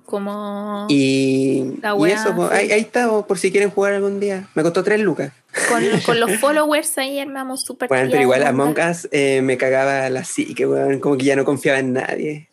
[0.05, 2.55] Como Y, La y eso, sí.
[2.55, 4.48] ahí, ahí está, po, por si quieren jugar algún día.
[4.55, 5.32] Me costó 3 lucas.
[5.68, 8.43] con, con los followers ahí armamos súper Bueno, pero igual.
[8.44, 12.48] Among Us eh, me cagaba la psique, weón, como que ya no confiaba en nadie.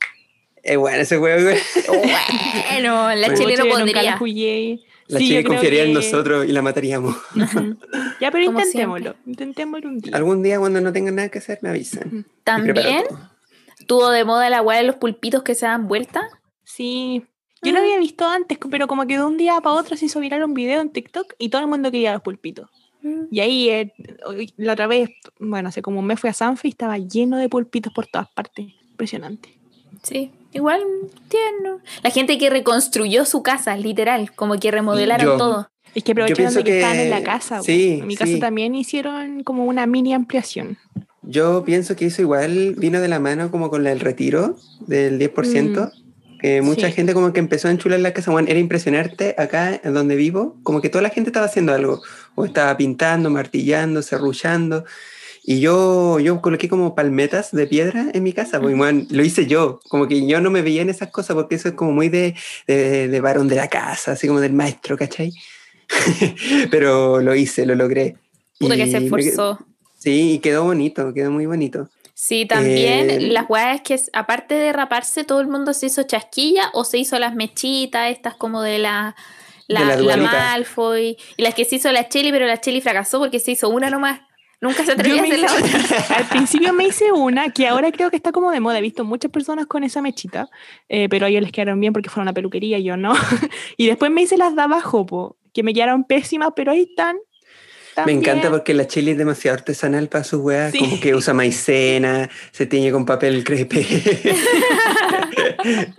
[0.64, 1.44] Es bueno ese weón.
[1.88, 3.34] Bueno, la Bueno.
[3.36, 4.18] chile no podría.
[5.07, 7.15] La Sí, creo confiaría en nosotros y la mataríamos.
[8.22, 9.15] Ya, pero Como intentémoslo.
[9.26, 10.15] Intentémoslo un día.
[10.15, 12.26] Algún día cuando no tengan nada que hacer me avisan.
[12.45, 13.03] También
[13.88, 16.22] tuvo de moda la weá de los pulpitos que se dan vuelta.
[16.64, 17.26] Sí.
[17.63, 17.81] Yo lo Ah.
[17.81, 20.53] había visto antes, pero como que de un día para otro se hizo viral un
[20.53, 22.69] video en TikTok y todo el mundo quería los pulpitos.
[23.31, 23.93] Y ahí, eh,
[24.57, 25.09] la otra vez,
[25.39, 28.29] bueno, hace como un mes fui a Sanfi y estaba lleno de pulpitos por todas
[28.29, 28.67] partes.
[28.91, 29.49] Impresionante.
[30.03, 30.81] Sí, igual
[31.27, 31.79] tierno.
[32.03, 35.38] La gente que reconstruyó su casa, literal, como que remodelaron Yo.
[35.38, 35.69] todo.
[35.95, 37.61] Es que aprovecharon de que, estaban en que- la casa.
[37.63, 38.39] sí, en mi casa sí.
[38.39, 40.77] también hicieron como una mini ampliación.
[41.23, 44.57] Yo pienso que eso igual vino de la mano como con el retiro
[44.88, 45.91] del 10%.
[46.41, 46.93] Que mucha sí.
[46.93, 48.31] gente como que empezó a enchular la casa.
[48.31, 52.01] Bueno, era impresionante acá en donde vivo, como que toda la gente estaba haciendo algo.
[52.35, 54.84] O estaba pintando, martillando, serrullando.
[55.43, 59.47] Y yo, yo coloqué como palmetas de piedra en mi casa, pues, bueno, lo hice
[59.47, 62.09] yo, como que yo no me veía en esas cosas porque eso es como muy
[62.09, 62.35] de,
[62.68, 65.31] de, de varón de la casa, así como del maestro, ¿cachai?
[66.72, 68.18] Pero lo hice, lo logré.
[68.59, 69.59] Puta que se me- esforzó.
[69.97, 71.89] Sí, y quedó bonito, quedó muy bonito.
[72.13, 75.88] Sí, también Eh, las weas es que es- aparte de raparse, todo el mundo se
[75.88, 79.15] hizo chasquilla o se hizo las mechitas, estas como de la,
[79.67, 80.17] la, De la.
[80.17, 83.69] Malfoy, y las que se hizo la Cheli, pero la Cheli fracasó porque se hizo
[83.69, 84.21] una nomás.
[84.59, 86.05] Nunca se atrevió a hacer la otra.
[86.17, 88.77] Al principio me hice una que ahora creo que está como de moda.
[88.77, 90.49] He visto muchas personas con esa mechita,
[90.88, 93.13] eh, pero a ellos les quedaron bien porque fueron a una peluquería y yo no.
[93.77, 97.17] y después me hice las de abajo, po, que me quedaron pésimas, pero ahí están.
[98.05, 100.80] Me encanta porque la chile es demasiado artesanal para sus weas, Sí.
[100.80, 103.85] como que usa maicena, se tiñe con papel crepe.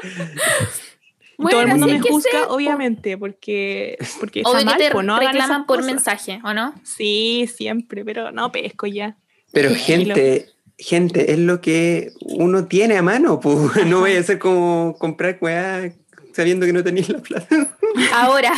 [1.39, 5.19] Bueno, Todo el mundo me juzga, ser, obviamente, porque, porque está mal, te po, no
[5.19, 5.93] reclaman por cosas.
[5.93, 6.73] mensaje, ¿o no?
[6.85, 9.17] Sí, siempre, pero no pesco ya.
[9.51, 13.57] Pero gente, gente, es lo que uno tiene a mano, pues
[13.87, 15.93] no voy a hacer como comprar weá
[16.33, 17.77] sabiendo que no tenéis la plata.
[18.15, 18.53] Ahora,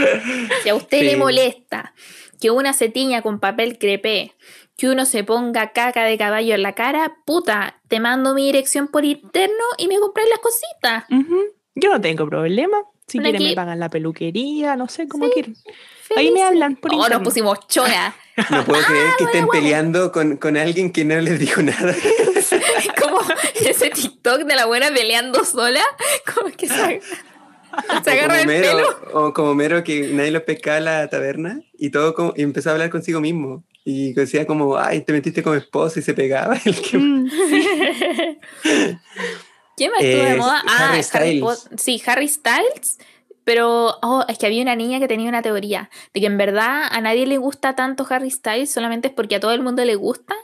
[0.62, 1.04] si a usted Sí.
[1.04, 1.92] le molesta
[2.44, 4.34] que una se tiña con papel crepé,
[4.76, 8.88] que uno se ponga caca de caballo en la cara, puta, te mando mi dirección
[8.88, 11.04] por interno y me compras las cositas.
[11.10, 11.40] Ujú.
[11.74, 12.76] Yo no tengo problema.
[13.06, 15.56] Si quieren me pagan la peluquería, no sé cómo Sí, quieren.
[16.16, 17.24] Ahí me hablan por Oh, nos interno.
[17.24, 18.14] pusimos chona.
[18.50, 19.52] No puedo creer que estén huevo.
[19.52, 21.94] peleando con, con alguien que no les dijo nada.
[23.02, 23.20] Como
[23.54, 25.80] ese TikTok de la buena peleando sola,
[26.34, 27.00] como que se,
[28.04, 28.88] se agarra como, el mero, pelo.
[29.26, 32.70] o como mero que nadie lo pescaba a la taberna y todo como, y empezó
[32.70, 33.64] a hablar consigo mismo.
[33.86, 36.56] Y decía como, ay, te metiste como esposa y se pegaba.
[36.64, 37.28] El que- Mm,
[39.76, 40.62] ¿Quién más estuvo de Eh, moda?
[40.66, 41.42] Ah, Harry Harry Styles.
[41.42, 42.98] Pot- Sí, Harry Styles.
[43.44, 46.84] Pero oh, es que había una niña que tenía una teoría de que en verdad
[46.90, 49.96] a nadie le gusta tanto Harry Styles, solamente es porque a todo el mundo le
[49.96, 50.34] gusta.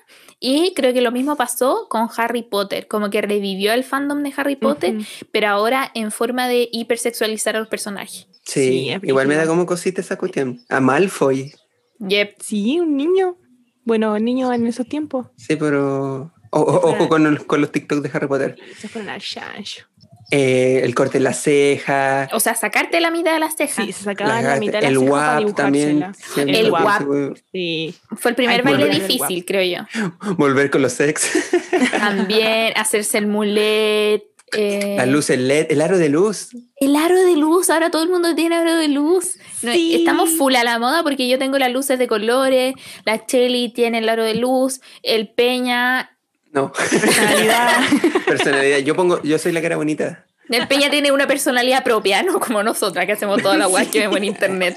[0.43, 4.33] Y creo que lo mismo pasó con Harry Potter, como que revivió el fandom de
[4.37, 4.97] Harry Potter,
[5.31, 8.27] pero ahora en forma de hipersexualizar a los personajes.
[8.43, 10.61] Sí, igual me da como cosita esa cuestión.
[10.71, 11.53] A Malfoy.
[11.99, 12.37] Yep.
[12.41, 13.37] Sí, un niño.
[13.85, 15.27] Bueno, niño en esos tiempos.
[15.37, 16.33] Sí, pero...
[16.51, 18.57] o- o- ojo con, con los TikToks de Harry Potter.
[18.79, 19.85] Se fueron al chancho.
[20.31, 22.29] Eh, el corte en la ceja.
[22.33, 23.85] O sea, sacarte la mitad de las cejas.
[23.85, 26.05] Sí, se sacaban la la- mitad de la el ceja para WAP también.
[26.37, 27.37] El WAP.
[27.53, 27.95] Sí.
[28.17, 30.03] Fue el primer Ay, baile volver difícil, creo yo.
[30.37, 31.29] Volver con los ex.
[31.99, 34.23] También hacerse el mulet.
[34.57, 36.51] eh, Las luces LED, el aro de luz.
[36.77, 39.37] El aro de luz, ahora todo el mundo tiene aro de luz.
[39.63, 39.95] No, Sí.
[39.97, 42.75] Estamos full a la moda porque yo tengo las luces de colores,
[43.05, 46.17] la Chelly tiene el aro de luz, el Peña,
[46.53, 47.79] No, Personalidad.
[48.27, 48.79] personalidad.
[48.79, 50.25] Yo pongo, yo soy la cara bonita.
[50.49, 54.01] el Peña tiene una personalidad propia, no como nosotras que hacemos toda la guay que
[54.01, 54.77] vemos en internet.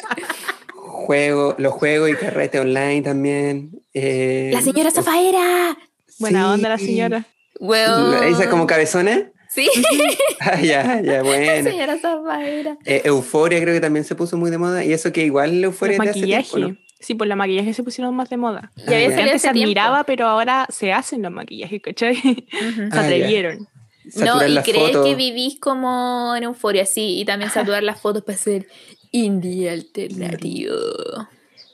[0.76, 3.72] Juego, los juegos y carrete online también.
[3.94, 5.78] eh, La señora Zafaera.
[6.20, 6.54] Buena sí.
[6.54, 7.26] onda la señora.
[7.60, 8.24] Weón.
[8.24, 9.30] ¿Esa como cabezona?
[9.50, 9.70] Sí,
[10.40, 11.70] Ah, ya, ya, la bueno.
[11.70, 12.78] señora Zafaera.
[12.86, 14.84] Eh, Euforia creo que también se puso muy de moda.
[14.84, 16.78] Y eso que igual la Euforia Los es de hace tiempo, ¿no?
[17.06, 18.72] Sí, pues los maquillajes se pusieron más de moda.
[18.78, 19.10] Y había Ah, ya.
[19.10, 22.16] salido Antes se admiraba, pero ahora se hacen los maquillajes, ¿cachai?
[22.52, 23.68] Se Ah, atrevieron.
[24.16, 28.38] No, y crees que vivís como en euforia, sí, y también saturar las fotos para
[28.38, 28.68] ser
[29.12, 30.76] indie alternativo.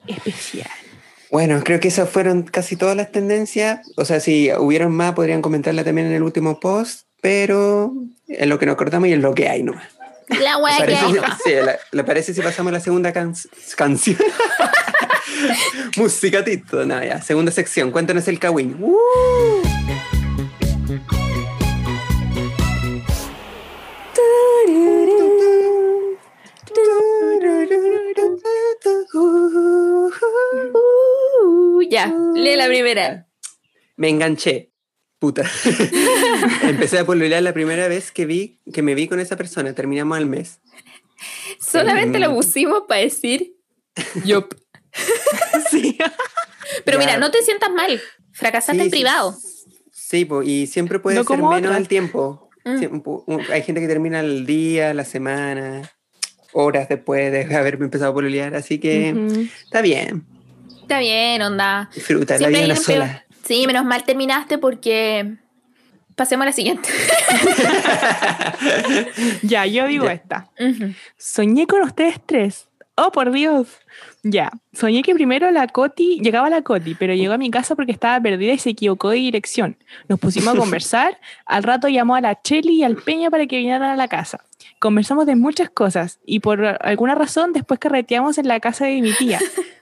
[0.07, 0.67] Especial.
[1.31, 3.91] Bueno, creo que esas fueron casi todas las tendencias.
[3.97, 7.05] O sea, si hubieron más, podrían comentarla también en el último post.
[7.21, 7.93] pero
[8.27, 9.87] es lo que nos acordamos y es lo que hay nomás.
[10.29, 11.11] La ¿Le wea que parece, hay.
[11.13, 11.19] si-
[11.49, 13.33] sí, la- ¿le parece si pasamos a la segunda can-
[13.75, 14.17] canción?
[15.97, 17.21] Musicatito, no, ya.
[17.21, 18.75] Segunda sección, cuéntanos el Kawin.
[18.79, 19.61] Uh.
[30.51, 33.27] Uh, ya, lee la primera.
[33.97, 34.71] Me enganché.
[35.19, 35.43] Puta.
[36.63, 39.73] Empecé a pololear la primera vez que vi que me vi con esa persona.
[39.73, 40.61] Terminamos al mes.
[41.59, 42.21] Solamente Mm.
[42.21, 43.55] lo pusimos para decir
[44.23, 44.55] yup.
[45.71, 45.97] Sí.
[46.85, 47.05] Pero Ya.
[47.05, 47.99] mira, no te sientas mal.
[48.31, 49.35] Fracasaste Sí, en privado.
[49.91, 51.77] Sí, po, y siempre puede No ser como menos otras.
[51.77, 52.49] al tiempo.
[52.65, 53.39] Mm.
[53.51, 55.81] Hay gente que termina el día, la semana,
[56.53, 59.09] horas después de haberme empezado a pololear, así que
[59.63, 60.25] está bien.
[60.81, 61.89] Está bien, onda.
[61.93, 63.25] Disfruta, la vida no sola.
[63.45, 65.35] Sí, menos mal terminaste porque.
[66.15, 66.89] Pasemos a la siguiente.
[69.41, 70.13] Ya, yo digo Ya.
[70.13, 70.49] esta.
[71.17, 72.67] Soñé con ustedes tres.
[72.95, 73.67] Oh, por Dios.
[74.23, 77.93] Ya, soñé que primero la Coti, llegaba la Coti, pero llegó a mi casa porque
[77.93, 79.77] estaba perdida y se equivocó de dirección.
[80.09, 83.57] Nos pusimos a conversar, al rato llamó a la Cheli y al Peña para que
[83.57, 84.45] vinieran a la casa.
[84.79, 89.13] Conversamos de muchas cosas y por alguna razón después carreteamos en la casa de mi
[89.13, 89.39] tía.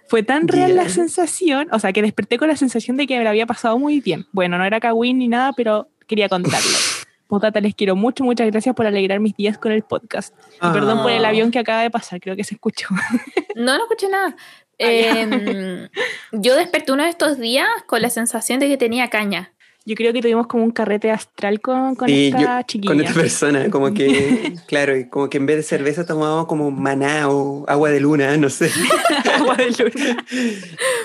[0.07, 3.23] Fue tan real la sensación, o sea, que desperté con la sensación de que me
[3.23, 4.27] la había pasado muy bien.
[4.31, 6.96] Bueno, no era Kawin ni nada, pero quería contarlo.
[7.27, 10.33] Potata, les quiero mucho, muchas gracias por alegrar mis días con el podcast.
[10.61, 11.29] Y perdón por el Ah.
[11.29, 12.87] avión que acaba de pasar, creo que se escuchó.
[13.55, 14.35] No, no escuché nada.
[14.77, 15.89] Em,
[16.31, 19.51] yo desperté uno de estos días con la sensación de que tenía caña.
[19.87, 22.93] Yo creo que tuvimos como un carrete astral con, con Sí, esta yo- chiquilla.
[22.93, 26.69] con esta persona, como que, claro, y como que en vez de cerveza tomábamos como
[26.71, 28.69] maná o agua de luna, no sé.
[29.35, 30.25] Agua de luna.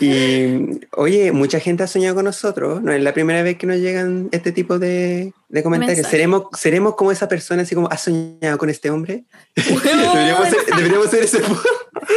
[0.00, 3.76] Y oye, mucha gente ha soñado con nosotros, no es la primera vez que nos
[3.76, 6.06] llegan este tipo de, de comentarios.
[6.08, 9.24] ¿Seremos, ¿Seremos como esa persona, así como, ¿has soñado con este hombre?
[9.54, 11.40] deberíamos, ser, deberíamos ser ese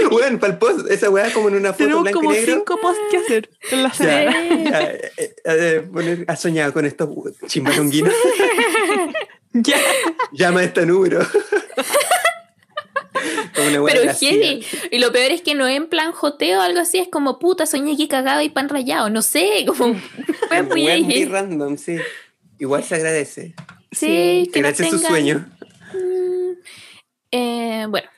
[0.09, 2.53] Bueno, para el post, esa weá como en una foto Tenemos blanco como y negro.
[2.55, 4.63] cinco posts que hacer en la Ya, semana.
[4.71, 7.09] ya, eh, eh, eh, poner, ¿Has soñado con estos
[7.47, 8.13] chimbaronguinos?
[9.57, 9.77] Ya.
[10.33, 11.25] Llama a este número.
[13.55, 14.65] Pero heavy.
[14.91, 17.39] Y lo peor es que no es en plan joteo o algo así, es como
[17.39, 19.09] puta, soñé aquí cagado y pan rallado.
[19.09, 19.95] No sé, como
[20.49, 21.97] fue muy random, sí.
[22.59, 23.55] Igual se agradece.
[23.93, 25.49] Sí, que no Gracias a su sueño.
[25.93, 26.51] Mm,
[27.31, 28.09] eh, bueno,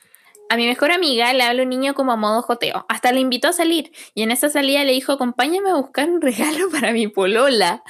[0.48, 2.86] a mi mejor amiga le habla un niño como a modo joteo.
[2.88, 3.92] Hasta le invitó a salir.
[4.14, 7.82] Y en esa salida le dijo, acompáñame a buscar un regalo para mi polola.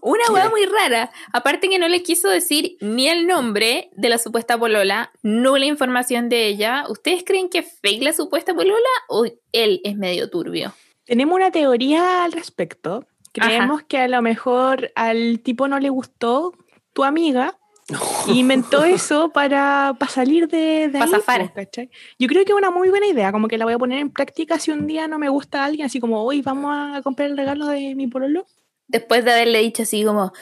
[0.00, 1.10] Una hueá muy rara.
[1.32, 5.66] Aparte que no le quiso decir ni el nombre de la supuesta polola, no la
[5.66, 6.84] información de ella.
[6.88, 10.74] ¿Ustedes creen que es fake la supuesta polola o él es medio turbio?
[11.04, 13.06] Tenemos una teoría al respecto.
[13.32, 16.54] Creemos que a lo mejor al tipo no le gustó
[16.94, 17.58] tu amiga
[18.28, 21.90] inventó eso para, para salir de, de ahí, ¿cachai?
[22.18, 24.10] Yo creo que es una muy buena idea, como que la voy a poner en
[24.10, 27.36] práctica si un día no me gusta alguien, así como, hoy vamos a comprar el
[27.36, 28.46] regalo de mi pololo.
[28.88, 30.32] Después de haberle dicho así como,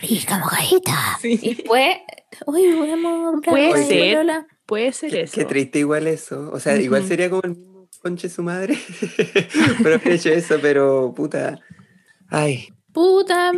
[0.00, 1.18] rica mojadita.
[1.20, 1.38] Sí.
[1.42, 1.96] Y después,
[2.46, 4.14] uy, podemos comprar Puede ser.
[4.16, 4.46] polola?".
[4.66, 5.34] Puede ser Qué, eso.
[5.34, 6.50] qué triste igual eso.
[6.50, 8.78] O sea, igual sería como el mismo conche su madre.
[9.82, 11.60] pero haber hecho eso, pero puta.
[12.30, 13.52] Ay, Puta.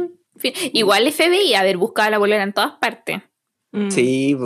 [0.72, 3.22] Igual FBI, haber buscado a la bolera en todas partes.
[3.72, 3.90] Mm.
[3.90, 4.36] sí,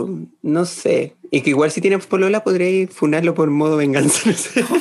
[0.41, 1.15] no sé.
[1.31, 4.65] Y que igual si tiene polola podría funarlo por modo venganza, no sé.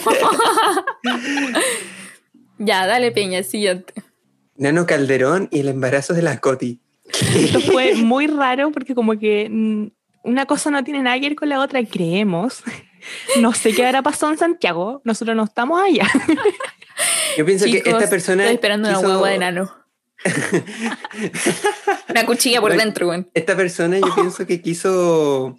[2.62, 3.94] Ya, dale peña, siguiente.
[4.56, 6.82] Nano Calderón y el embarazo de la Coti.
[7.34, 9.86] Esto fue muy raro porque como que mm,
[10.24, 12.62] una cosa no tiene nada que ver con la otra, creemos.
[13.40, 16.06] No sé qué habrá pasado en Santiago, nosotros no estamos allá.
[17.38, 18.42] Yo pienso que esta persona.
[18.42, 19.79] Estoy esperando una hueva de nano.
[22.08, 23.26] una cuchilla por Bueno, dentro, güey.
[23.34, 25.56] Esta persona yo pienso que quiso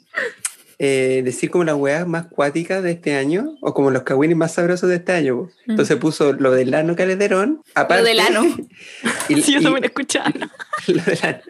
[0.80, 4.54] eh, decir como las weas más cuáticas de este año, o como los cagüines más
[4.54, 5.50] sabrosos de este año.
[5.66, 5.72] Mm.
[5.72, 7.62] Entonces puso lo del ano calderón.
[7.76, 8.44] Aparte, del ano.
[9.30, 10.32] y, Sí, yo también escuchaba.
[10.88, 11.42] lo, del ano,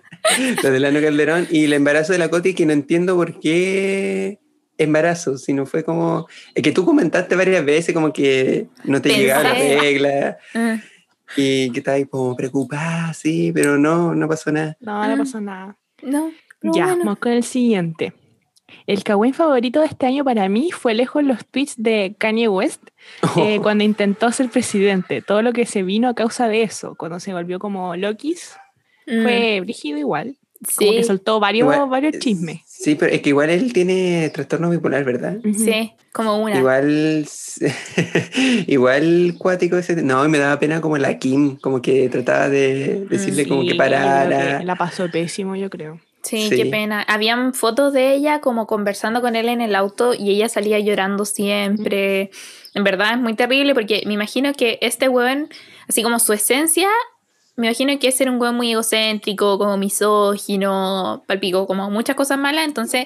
[0.63, 4.39] lo del ano calderón y el embarazo de la Coti, que no entiendo por qué
[4.77, 6.27] embarazo, sino fue como.
[6.55, 9.21] Es que tú comentaste varias veces como que no te Pensé.
[9.21, 10.81] llegaba la regla Ah,
[11.37, 14.77] y que estabas ahí como preocupada, sí, pero no, no pasó nada.
[14.79, 15.19] No, no Mm.
[15.19, 15.77] pasó nada.
[16.01, 16.99] no, pero ya, bueno.
[17.05, 18.13] vamos con el siguiente.
[18.87, 22.81] El cagüen favorito de este año para mí fue lejos los tweets de Kanye West
[23.37, 25.21] eh, cuando intentó ser presidente.
[25.21, 28.55] Todo lo que se vino a causa de eso, cuando se volvió como Lokis,
[29.07, 30.37] Mm, fue brígido igual.
[30.77, 32.61] Como que sí, soltó varios, Igual- varios chismes.
[32.65, 35.37] Sí, pero es que igual él tiene trastorno bipolar, ¿verdad?
[35.57, 36.57] Sí, como una.
[36.57, 37.25] Igual,
[38.67, 39.95] igual cuático ese.
[40.01, 43.69] No, y me daba pena como la Kim, como que trataba de decirle como Sí,
[43.69, 44.59] que parara.
[44.59, 45.99] que la pasó pésimo, yo creo.
[46.23, 46.55] Sí, Sí.
[46.55, 47.01] qué pena.
[47.07, 51.25] Habían fotos de ella como conversando con él en el auto y ella salía llorando
[51.25, 52.29] siempre.
[52.75, 55.49] En verdad es muy terrible porque me imagino que este weón,
[55.89, 56.87] así como su esencia,
[57.61, 62.39] me imagino que es ser un weón muy egocéntrico, como misógino, palpico, como muchas cosas
[62.39, 62.65] malas.
[62.65, 63.05] Entonces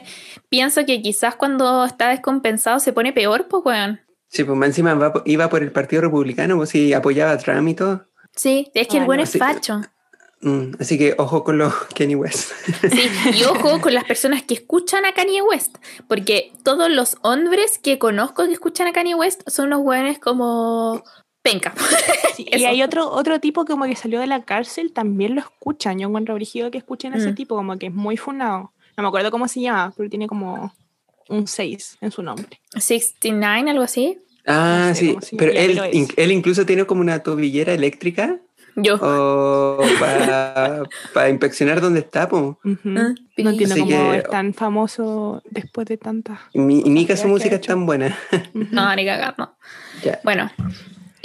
[0.49, 3.99] pienso que quizás cuando está descompensado se pone peor, pues weón.
[4.29, 7.67] Sí, pues más encima va iba por el Partido Republicano, pues sí, apoyaba a Trump
[7.67, 8.05] y todo.
[8.33, 9.81] Sí, es que el Ah, weón no, es facho.
[10.41, 12.51] Mm, así que ojo con los Kenny West.
[12.89, 15.77] Sí, y ojo con las personas que escuchan a Kanye West,
[16.07, 21.03] porque todos los hombres que conozco que escuchan a Kanye West son unos hueones como
[21.45, 21.73] penca.
[22.35, 25.99] Sí, y hay otro, otro tipo como que salió de la cárcel, también lo escuchan.
[25.99, 27.35] Yo encuentro brígido que escuchen a ese Mm.
[27.35, 28.73] tipo, como que es muy funado.
[28.97, 30.73] No me acuerdo cómo se llama, pero tiene como
[31.29, 32.59] un 6 en su nombre.
[32.77, 34.17] 69, algo así.
[34.45, 38.37] Ah, No sé sí, pero él, in- él incluso tiene como una tobillera eléctrica
[38.75, 38.95] Yo.
[39.01, 39.79] o
[41.13, 42.59] para inspeccionar dónde está, po.
[42.65, 43.15] Ah, No
[43.49, 46.39] entiendo Así cómo que- es tan famoso después de tantas.
[46.53, 48.17] Y ni, ni que su música es tan buena.
[48.53, 48.67] Ujú.
[48.71, 49.55] No, ni cagando.
[50.03, 50.19] Ya.
[50.23, 50.51] Bueno,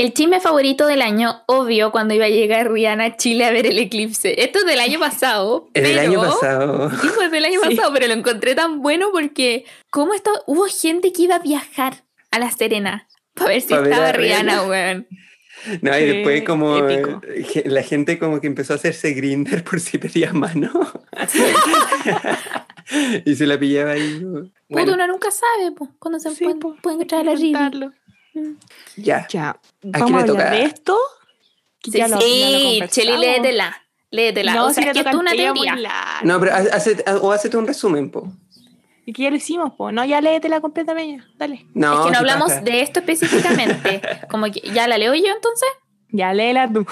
[0.03, 3.67] el chisme favorito del año, obvio, cuando iba a llegar Rihanna a Chile a ver
[3.67, 4.43] el eclipse.
[4.43, 5.69] Esto es del año pasado.
[5.75, 6.11] El del pero...
[6.11, 6.91] año pasado.
[7.01, 7.77] Sí, fue del año Sí.
[7.77, 10.39] pasado, pero lo encontré tan bueno porque ¿cómo estaba?
[10.47, 14.09] Hubo gente que iba a viajar a La Serena para ver si Pa' ver estaba
[14.09, 15.07] a Rihanna, weón.
[15.83, 17.21] No, y después como épico.
[17.27, 20.71] eh, la gente como que empezó a hacerse grinder por si pedía mano.
[23.27, 24.21] y se la pillaba ahí.
[24.21, 27.33] Puto, Bueno, uno nunca sabe po, cuando se Sí, puede, po, puede encontrar la.
[28.97, 29.27] Ya.
[29.29, 30.51] Ya, quién vamos a hablar toca?
[30.51, 30.99] de esto.
[31.83, 33.83] que Sí, ya lo- ya lo sí, Cheli, léetela.
[34.11, 34.55] Léetela.
[34.55, 35.77] No, o sea, si es que una teoría.
[36.25, 38.33] No, pero hace, o hazte un resumen, po.
[39.07, 39.91] ¿Y qué ya lo hicimos, po?
[39.93, 41.25] No, ya léetela completamente.
[41.37, 41.67] Dale.
[41.75, 44.03] No, es que no hablamos de esto específicamente.
[44.31, 45.69] Como que, ¿ya la leo yo entonces?
[46.11, 46.87] Ya léela tú.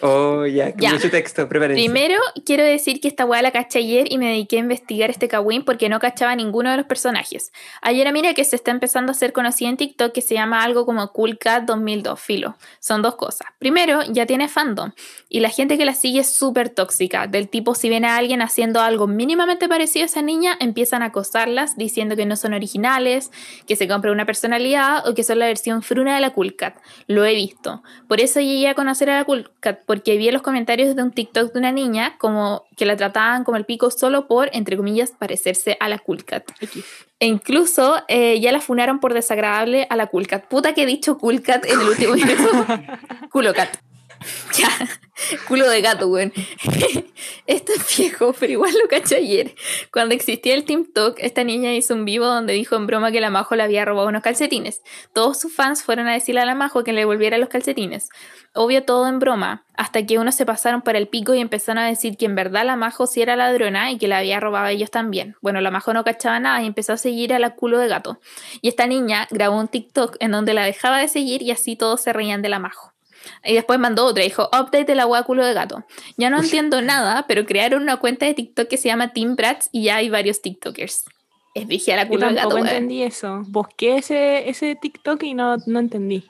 [0.00, 0.92] Oh, ya, Ya.
[0.92, 1.82] mucho texto, prepárense.
[1.82, 5.28] Primero, quiero decir que esta weá la caché ayer y me dediqué a investigar este
[5.28, 7.52] Kawin porque no cachaba ninguno de los personajes.
[7.82, 10.62] Hay una mina que se está empezando a hacer conocida en TikTok que se llama
[10.62, 12.56] algo como Cool Cat 2002, filo.
[12.80, 13.48] Son dos cosas.
[13.58, 14.92] Primero, ya tiene fandom
[15.28, 17.26] y la gente que la sigue es súper tóxica.
[17.26, 21.06] Del tipo, si ven a alguien haciendo algo mínimamente parecido a esa niña, empiezan a
[21.06, 23.30] acosarlas diciendo que no son originales,
[23.66, 26.76] que se compra una personalidad o que son la versión fruna de la Cool Cat.
[27.06, 27.82] Lo he visto.
[28.06, 31.02] Por eso llegué a conocer a la Cool Cat, porque vi en los comentarios de
[31.02, 34.76] un TikTok de una niña como que la trataban como el pico solo por, entre
[34.76, 36.44] comillas, parecerse a la Cool Cat.
[36.60, 36.84] X.
[37.18, 40.44] E incluso eh, ya la funaron por desagradable a la Cool Cat.
[40.46, 42.36] Puta que he dicho Cool Cat en el último video.
[43.30, 43.87] Culo Cat.
[44.56, 44.70] Ya,
[45.46, 46.32] culo de gato, weón.
[47.46, 49.54] Esto es viejo, pero igual lo caché ayer.
[49.92, 53.20] Cuando existía el Team Talk, esta niña hizo un vivo donde dijo en broma que
[53.20, 54.82] la Majo le había robado unos calcetines.
[55.12, 58.10] Todos sus fans fueron a decirle a la Majo que le devolviera los calcetines.
[58.54, 61.86] Obvio todo en broma, hasta que unos se pasaron para el pico y empezaron a
[61.86, 64.70] decir que en verdad la Majo sí era ladrona y que la había robado a
[64.70, 65.36] ellos también.
[65.40, 68.20] Bueno, la Majo no cachaba nada y empezó a seguir a la culo de gato.
[68.60, 72.00] Y esta niña grabó un TikTok en donde la dejaba de seguir y así todos
[72.00, 72.97] se reían de la Majo.
[73.44, 75.84] Y después mandó otra, dijo, update de la wea culo de gato.
[76.16, 79.68] Ya no entiendo nada, pero crearon una cuenta de TikTok que se llama Team Brats
[79.72, 81.04] y ya hay varios TikTokers.
[81.54, 82.66] Es vigia la culo de gato, weón.
[82.68, 83.42] entendí eso.
[83.48, 86.24] Busqué ese, ese TikTok y no, no entendí.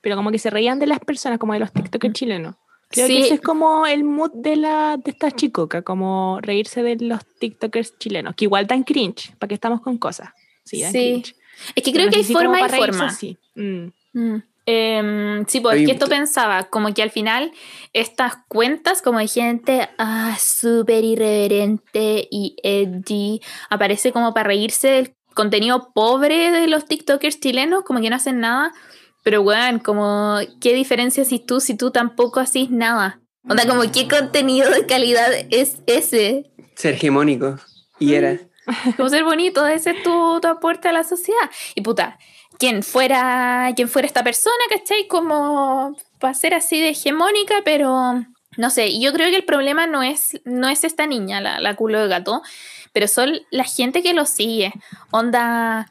[0.00, 2.56] Pero como que se reían de las personas, como de los TikTokers chilenos.
[2.88, 3.14] Creo Sí.
[3.16, 7.20] que ese es como el mood de, la, de esta chicoca, como reírse de los
[7.38, 10.30] TikTokers chilenos, que igual dan cringe, para que estamos con cosas.
[10.64, 10.98] Sí, dan Sí.
[11.22, 11.36] cringe.
[11.74, 13.16] Es que Pero creo que hay forma y forma.
[13.54, 13.92] Mm.
[14.12, 14.42] Mm.
[14.64, 17.52] Em, sí, pues Oye, que esto pensaba, como que al final
[17.92, 23.40] estas cuentas como de gente ah, súper irreverente y edgy,
[23.70, 28.38] aparece como para reírse del contenido pobre de los TikTokers chilenos, como que no hacen
[28.38, 28.72] nada,
[29.24, 33.20] pero weón, como qué diferencia si tú, si tú tampoco haces nada.
[33.48, 36.52] Onda, como qué contenido de calidad es ese.
[36.76, 37.58] Ser hegemónico.
[37.98, 38.38] Y era.
[38.96, 41.50] Como ser bonito, ese es tu, tu aporte a la sociedad.
[41.74, 42.18] Y puta,
[42.62, 45.08] quien fuera, quien fuera esta persona, ¿cachai?
[45.08, 48.24] Como para ser así de hegemónica, pero
[48.56, 52.00] no sé, yo creo que el problema no es, no es esta niña, la, culo
[52.00, 52.40] de gato,
[52.92, 54.72] pero son la gente que lo sigue.
[55.10, 55.90] Onda,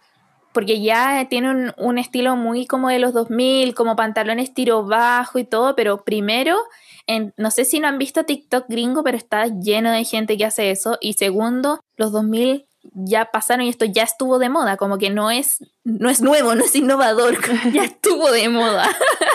[0.54, 5.40] porque ya tiene un, un estilo muy como de los 2000, como pantalones tiro bajo
[5.40, 6.58] y todo, pero primero,
[7.36, 10.72] no sé si no han visto TikTok gringo, pero está lleno de gente que hace
[10.72, 10.98] eso.
[11.02, 15.32] Y segundo, los 2000 ya pasaron y esto ya estuvo de moda, como que no
[15.32, 17.38] es, no es nuevo, no es innovador,
[17.74, 18.90] ya estuvo de moda,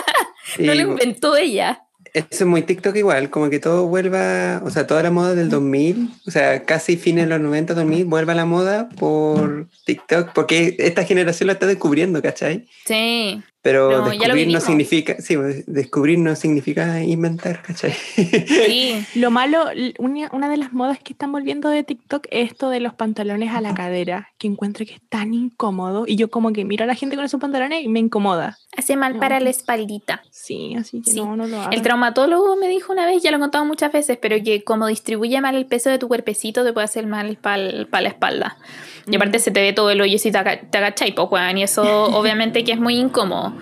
[0.59, 1.83] no lo inventó ella.
[2.13, 5.49] Eso es muy TikTok igual, como que todo vuelva, o sea, toda la moda del
[5.49, 10.31] 2000, o sea, casi fines de los 90, 2000, vuelva a la moda por TikTok,
[10.33, 12.67] porque esta generación lo está descubriendo, ¿cachai?
[12.85, 17.91] Sí, Pero No, descubrir no significa, sí, pues, descubrir no significa inventar, ¿cachai?
[17.91, 19.05] Sí.
[19.15, 19.65] Lo malo,
[19.99, 23.51] una, una de las modas que están volviendo de TikTok es esto de los pantalones
[23.53, 26.05] a la cadera, que encuentro que es tan incómodo.
[26.07, 28.57] Y yo como que miro a la gente con esos pantalones y me incomoda.
[28.77, 29.19] Hace mal No.
[29.19, 30.21] para la espaldita.
[30.31, 31.17] Sí, así que Sí.
[31.17, 31.71] no, no lo hago.
[31.71, 34.87] El traumatólogo me dijo una vez, ya lo he contado muchas veces, pero que como
[34.87, 37.57] distribuye mal el peso de tu cuerpecito, te puede hacer mal para
[38.01, 38.57] la espalda.
[39.09, 39.41] Y aparte Mm.
[39.41, 41.81] se te ve todo el hoyo si te, aga- te agachai, pues, y eso
[42.21, 43.53] obviamente que es muy incómodo.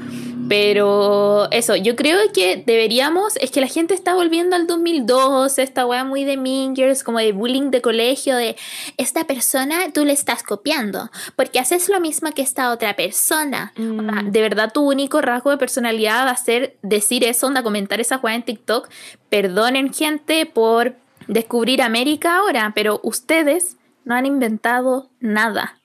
[0.48, 5.88] Pero eso, yo creo que deberíamos, es que la gente está volviendo al 2002, esta
[5.88, 8.56] weá muy de mingers, como de bullying de colegio, de
[8.98, 13.74] esta persona tú le estás copiando, porque haces lo mismo que esta otra persona.
[13.78, 14.32] Onda, Mm.
[14.32, 18.18] de verdad tu único rasgo de personalidad va a ser decir eso, onda, comentar esa
[18.18, 18.88] weá en TikTok.
[19.30, 20.96] Perdonen gente por
[21.28, 25.80] descubrir América ahora, pero ustedes no han inventado nada.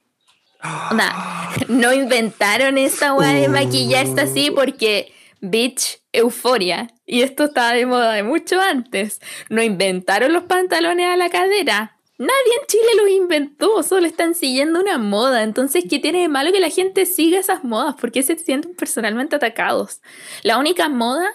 [0.63, 6.89] Onda, no inventaron esta weá de maquillarse así porque, bitch, euforia.
[7.07, 9.21] Y esto estaba de moda de mucho antes.
[9.49, 11.97] No inventaron los pantalones a la cadera.
[12.19, 15.43] Nadie en Chile los inventó, solo están siguiendo una moda.
[15.43, 17.95] Entonces, ¿qué tiene de malo que la gente siga esas modas?
[17.95, 20.03] ¿Por qué se sienten personalmente atacados?
[20.43, 21.31] La única moda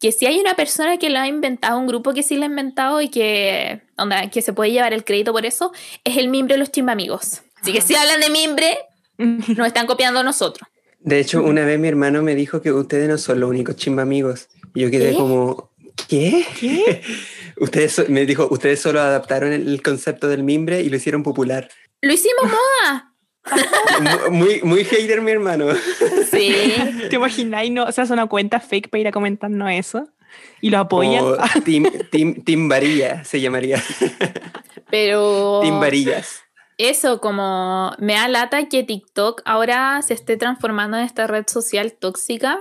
[0.00, 2.46] que si hay una persona que lo ha inventado, un grupo que sí lo ha
[2.46, 5.72] inventado y que, onda, que se puede llevar el crédito por eso,
[6.02, 7.42] es el mimbre de los chimbamigos.
[7.62, 8.78] Así que si hablan de mimbre,
[9.18, 10.68] nos están copiando a nosotros.
[11.00, 14.02] De hecho, una vez mi hermano me dijo que ustedes no son los únicos chimba
[14.02, 14.48] amigos.
[14.74, 15.16] Y yo quedé ¿Qué?
[15.16, 15.70] como,
[16.08, 16.44] ¿qué?
[16.58, 17.02] ¿Qué?
[17.58, 21.68] ustedes so- me dijo, ustedes solo adaptaron el, concepto del mimbre y lo hicieron popular.
[22.00, 23.12] Lo hicimos moda.
[24.28, 25.66] Mu- muy, muy hater mi hermano.
[26.30, 26.72] Sí.
[27.10, 27.68] ¿Te imaginas?
[27.70, 30.08] No, o sea, es una cuenta fake para ir a comentarnos eso.
[30.60, 31.22] Y lo apoyan.
[31.24, 33.82] O Tim, Tim, Tim Varilla se llamaría.
[34.90, 36.42] Pero Tim Varillas.
[36.90, 41.92] Eso, como me da lata que TikTok ahora se esté transformando en esta red social
[41.92, 42.60] tóxica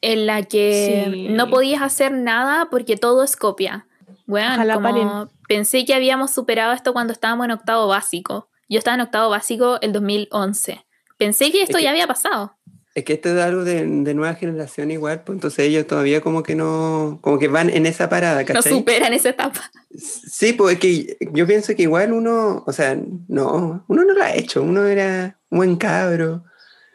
[0.00, 1.28] en la que Sí.
[1.30, 3.86] no podías hacer nada porque todo es copia.
[4.26, 5.08] Bueno, Ojalá como paren.
[5.48, 8.48] pensé que habíamos superado esto cuando estábamos en octavo básico.
[8.68, 10.84] Yo estaba en octavo básico el 2011.
[11.18, 12.54] Pensé que esto Es que- ya había pasado.
[12.94, 16.44] Es que esto es algo de, de nueva generación igual, pues entonces ellos todavía como
[16.44, 18.72] que no, como que van en esa parada, No ¿cachai?
[18.72, 19.60] superan esa etapa.
[19.96, 22.96] Sí, pues es que yo pienso que igual uno, o sea,
[23.28, 26.44] no, uno no lo ha hecho, uno era un buen cabro,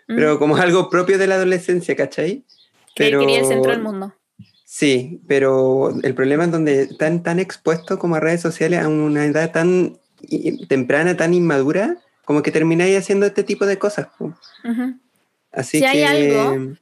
[0.08, 0.16] Mm.
[0.16, 2.44] pero como algo propio de la adolescencia, ¿cachai?
[2.96, 4.14] Creí que pero- quería el centro del mundo.
[4.66, 9.26] Sí, pero el problema es donde están tan expuestos como a redes sociales a una
[9.26, 9.98] edad tan
[10.68, 14.08] temprana, tan inmadura, como que termináis haciendo este tipo de cosas.
[14.18, 14.26] po.
[14.64, 14.96] Ujú.
[15.60, 16.76] Así Si hay algo-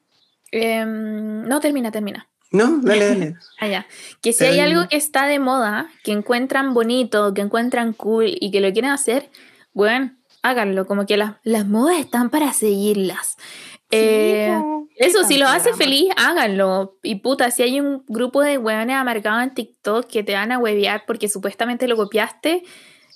[0.52, 2.28] Em, no, termina, termina.
[2.52, 3.36] No, dale, dale.
[3.60, 3.88] Ah, ya.
[4.22, 8.52] Que si hay algo que está de moda, que encuentran bonito, que encuentran cool y
[8.52, 9.30] que lo quieren hacer,
[9.74, 10.86] bueno, háganlo.
[10.88, 13.36] Como que las, las modas están para seguirlas.
[13.92, 14.88] Eh, po.
[14.98, 16.98] ¿Qué eso, si lo hace feliz, háganlo.
[17.04, 20.58] Y puta, si hay un grupo de weones amargados en TikTok que te van a
[20.60, 22.64] huevear porque supuestamente lo copiaste,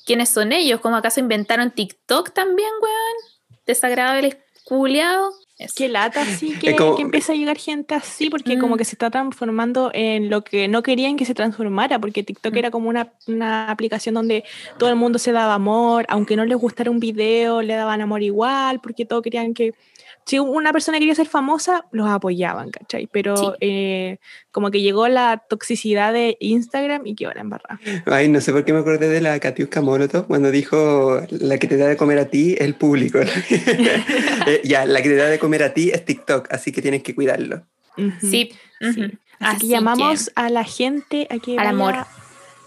[0.05, 0.79] ¿quiénes son ellos?
[0.81, 3.57] ¿Cómo acaso inventaron TikTok también, weón?
[3.65, 5.31] Desagradable culiado.
[5.61, 5.73] Eso.
[5.77, 8.59] Qué lata, sí, que, Es como- que empieza a llegar gente así, porque Mm.
[8.59, 12.53] como que se está transformando en lo que no querían que se transformara, porque TikTok
[12.53, 12.57] Mm.
[12.57, 14.43] era como una, una aplicación donde
[14.79, 18.23] todo el mundo se daba amor, aunque no les gustara un video, le daban amor
[18.23, 19.73] igual, porque todos querían que...
[20.25, 23.07] Si una persona quería ser famosa, los apoyaban, ¿cachai?
[23.11, 23.45] Pero Sí.
[23.61, 24.17] eh,
[24.51, 27.79] como que llegó la toxicidad de Instagram y quedó la embarrada.
[28.05, 31.67] Ay, no sé por qué me acordé de la Katiuska Molotov cuando dijo la que
[31.67, 33.19] te da de comer a ti es el público.
[34.47, 37.03] Eh, ya, la que te da de comer a ti es TikTok, así que tienes
[37.03, 37.63] que cuidarlo.
[37.95, 38.11] Sí.
[38.21, 38.51] Sí.
[38.81, 39.11] ujú.
[39.39, 41.95] Así, que llamamos a la gente a que Al vaya- amor.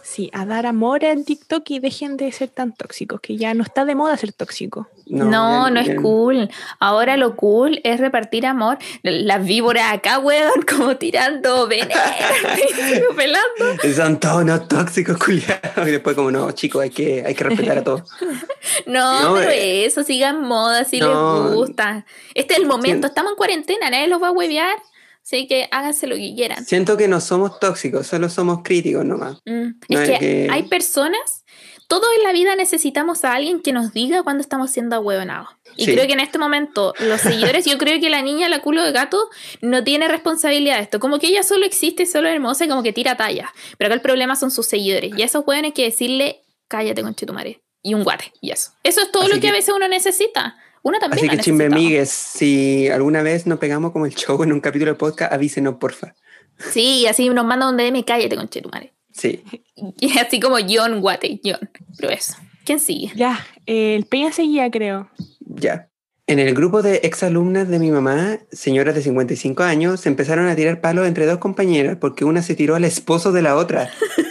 [0.06, 3.62] Sí, a dar amor en TikTok y dejen de ser tan tóxicos, que ya no
[3.62, 4.86] está de moda ser tóxico.
[5.06, 6.50] No, no, es cool.
[6.78, 8.76] Ahora lo cool es repartir amor.
[9.02, 11.94] Las víboras acá, weón, como tirando veneno,
[13.16, 13.82] pelando.
[13.96, 15.88] Son todos unos tóxicos, culiados.
[15.88, 18.02] Y después como, no, chicos, hay que, hay que respetar a todos.
[18.86, 19.86] No, No, pero eh.
[19.86, 21.44] eso, sigan moda si No.
[21.46, 22.04] les gusta.
[22.34, 23.10] Este es el momento, Sí.
[23.10, 24.76] estamos en cuarentena, nadie los va a huevear.
[25.24, 26.64] Así que háganse lo que quieran.
[26.66, 29.38] Siento que no somos tóxicos, solo somos críticos nomás.
[29.46, 31.44] Mm, No es es que, que- hay personas,
[31.88, 35.48] todos en la vida necesitamos a alguien que nos diga cuando estamos siendo ahueonados.
[35.76, 35.92] Y Sí.
[35.94, 38.92] creo que en este momento, los seguidores, yo creo que la niña, la culo de
[38.92, 39.30] gato,
[39.62, 41.00] no tiene responsabilidad de esto.
[41.00, 43.50] Como que ella solo existe, solo es hermosa y como que tira talla.
[43.78, 45.12] Pero acá el problema son sus seguidores.
[45.16, 47.62] Y a esos hueones hay que decirle, cállate con chetumare.
[47.82, 48.32] Y un guate.
[48.42, 48.72] Y eso.
[48.82, 50.56] Eso es todo Así lo que, que- a veces uno necesita.
[50.84, 54.60] Uno también Así que amigues, si alguna vez nos pegamos como el show en un
[54.60, 56.14] capítulo de podcast, avísenos, porfa.
[56.58, 58.92] Sí, así nos manda un DM, cállate con chetumare.
[59.10, 59.42] Sí.
[59.98, 61.70] Y así como John Guate, John.
[61.98, 62.34] Pero eso.
[62.64, 63.12] ¿Quién sigue?
[63.16, 65.10] Ya, eh, el Peña seguía, creo.
[65.40, 65.88] Ya.
[66.26, 70.56] En el grupo de exalumnas de mi mamá, señoras de 55 años, se empezaron a
[70.56, 73.90] tirar palos entre dos compañeras porque una se tiró al esposo de la otra.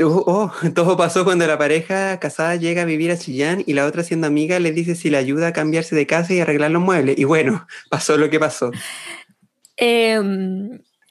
[0.00, 3.86] Oh, oh, todo pasó cuando la pareja casada llega a vivir a Chillán y la
[3.86, 6.82] otra siendo amiga le dice si le ayuda a cambiarse de casa y arreglar los
[6.82, 7.18] muebles.
[7.18, 8.70] Y bueno, pasó lo que pasó.
[9.80, 10.20] Eh,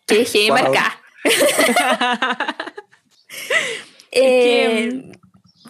[0.05, 0.59] que dejé de Wow.
[0.61, 0.91] marcar.
[4.11, 5.11] que, Eh,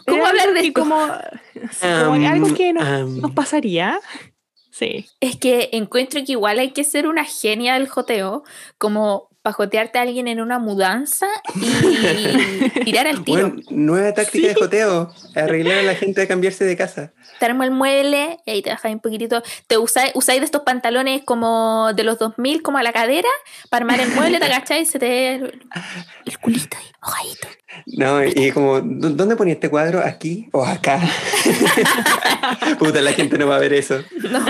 [0.07, 0.81] ¿Cómo hablar de esto?
[0.81, 3.99] Como, algo que nos, nos pasaría.
[4.72, 5.07] Sí.
[5.19, 8.44] Es que encuentro que igual hay que ser una genia del joteo,
[8.77, 11.26] como pajotearte a alguien en una mudanza
[11.56, 13.48] y tirar al tiro.
[13.49, 17.14] Bueno, nueva táctica de joteo, arreglar a la gente a cambiarse de casa.
[17.40, 19.41] Te armo el mueble y ahí te bajáis un poquitito.
[19.68, 23.30] Te usáis, usáis de estos pantalones como de los 2000, como a la cadera,
[23.69, 25.60] para armar el mueble, te agacháis y se te el,
[26.41, 27.48] culito ahí, mojadito.
[27.86, 30.02] No, y como, ¿dó- ¿dónde ponía este cuadro?
[30.03, 30.99] ¿Aquí o acá?
[32.80, 34.02] Puta, la gente no va a ver eso.
[34.30, 34.45] No,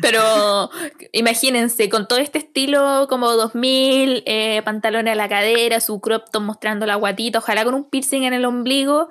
[0.00, 0.70] pero
[1.12, 6.42] imagínense, con todo este estilo como 2000, eh, pantalones a la cadera, su crop top
[6.42, 9.08] mostrando la guatita, ojalá con un piercing en el ombligo,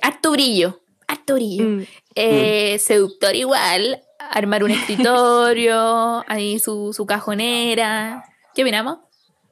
[0.00, 1.64] harto brillo, harto brillo.
[1.64, 1.82] Mm.
[2.14, 8.24] Eh, Seductor igual, armar un escritorio, ahí su, su cajonera.
[8.54, 8.98] ¿Qué opinamos?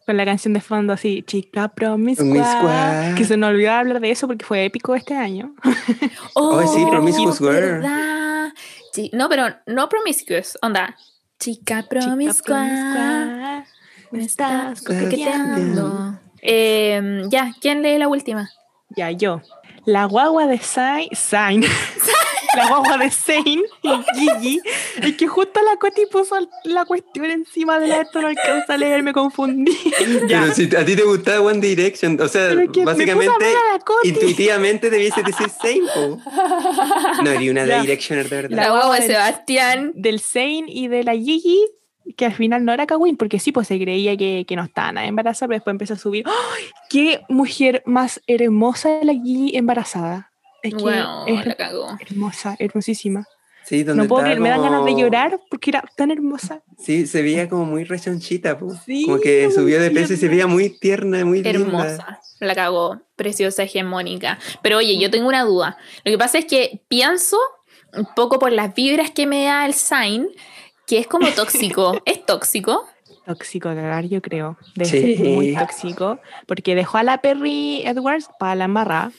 [0.07, 2.25] Con la canción de fondo así, chica promiscua.
[2.27, 3.15] Promiscua.
[3.17, 5.55] Que se nos olvidó hablar de eso porque fue épico este año.
[6.35, 7.53] Oh, sí, Promiscuous Girl.
[7.53, 8.20] ¿verdad?
[8.93, 10.97] Sí, no, pero no promiscuous, onda.
[11.39, 13.65] Chica Chica promiscua.
[14.11, 16.19] Me estás coqueteando.
[16.43, 18.51] Eh, ya, ¿quién lee la última?
[18.97, 19.41] Ya, yo.
[19.85, 21.09] La guagua de Zayn.
[21.15, 21.65] Zayn.
[22.57, 24.61] la guagua de Zayn y Gigi.
[25.03, 28.77] Es que justo la Coti puso la cuestión encima de la esto no alcanza a
[28.77, 29.77] leer, me confundí.
[30.29, 30.43] ya.
[30.43, 32.55] Pero si a ti te gustaba One Direction, o sea,
[32.85, 36.19] básicamente, la intuitivamente debiese decir Zayn, po.
[37.23, 37.83] No, era una Ya.
[37.83, 38.57] Directioner de verdad.
[38.57, 39.93] La, La guagua de Sebastián.
[39.95, 41.65] Del Zayn y de la Gigi,
[42.17, 44.91] que al final no era Kawin, porque sí, pues se creía que, que no estaba
[44.93, 46.25] nada embarazada, pero después empezó a subir.
[46.27, 46.65] ¡Ay!
[46.89, 50.30] ¡Qué mujer más hermosa la Gigi embarazada!
[50.63, 51.97] Es que Bueno, es la cagó.
[52.01, 53.27] hermosa, hermosísima.
[53.65, 56.11] Sí, donde No puedo estaba creer, me dan ganas de como- llorar porque era tan
[56.11, 56.63] hermosa.
[56.79, 58.59] Sí, se veía como muy rechonchita.
[58.85, 61.51] Sí, como que subió de peso y se veía muy tierna, muy linda.
[61.87, 62.21] Hermosa.
[62.41, 63.01] La cagó.
[63.17, 64.39] Preciosa, hegemónica.
[64.63, 65.77] Pero oye, yo tengo una duda.
[66.05, 67.37] Lo que pasa es que pienso,
[67.93, 70.29] un poco por las vibras que me da el sign,
[70.87, 72.01] que es como tóxico.
[72.07, 72.87] ¿Es tóxico?
[73.27, 74.57] Tóxico a cagar, yo creo.
[74.75, 75.17] Debe Sí.
[75.17, 76.19] ser muy tóxico.
[76.47, 79.13] Porque dejó a la Perry Edwards para la embarrada.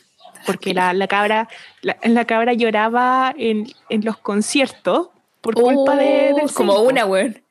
[0.46, 1.48] Porque la, la cabra
[1.82, 5.10] la, la cabra lloraba en, en los conciertos
[5.42, 7.42] por culpa de, Oh, del como una, weón.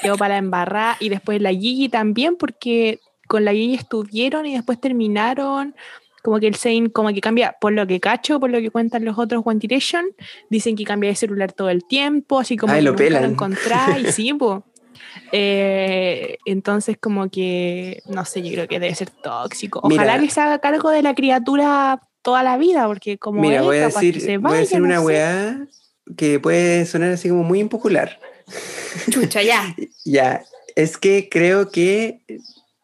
[0.00, 4.54] quedó para la embarrada y después la Gigi también porque con la Gigi estuvieron y
[4.54, 5.74] después terminaron
[6.22, 9.04] como que el Zayn como que cambia por lo que cacho por lo que cuentan
[9.04, 10.04] los otros One Direction
[10.50, 13.98] dicen que cambia de celular todo el tiempo así como Ay, que lo nunca encontrá
[13.98, 14.64] y sí po.
[15.32, 20.20] Eh, entonces como que no sé yo creo que debe ser tóxico ojalá Mira.
[20.20, 23.78] que se haga cargo de la criatura toda la vida porque como Mira, él, voy
[23.78, 25.04] a decir, se voy a vaya, decir no una sé.
[25.06, 25.66] weá
[26.16, 28.18] que puede sonar así como muy impopular.
[29.10, 29.74] Chucha, ya.
[30.04, 30.42] Ya,
[30.76, 32.20] es que creo que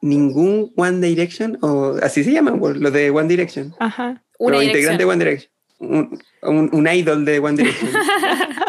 [0.01, 4.99] ningún One Direction, o así se llaman, pues, los de One Direction, ajá Una integrantes
[4.99, 7.91] de One Direction, un, un- un idol de One Direction.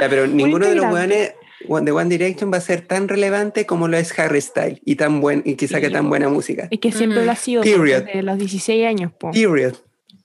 [0.01, 1.13] Ya, pero ninguno de los integrante.
[1.15, 1.33] weones
[1.67, 4.95] one- de One Direction va a ser tan relevante como lo es Harry Styles y
[4.95, 6.69] tan buen y que saque Sí, tan buena música.
[6.71, 7.25] es que siempre Ujú.
[7.25, 8.03] lo ha sido po, Period.
[8.05, 9.31] desde los 16 años po.
[9.31, 9.75] Period.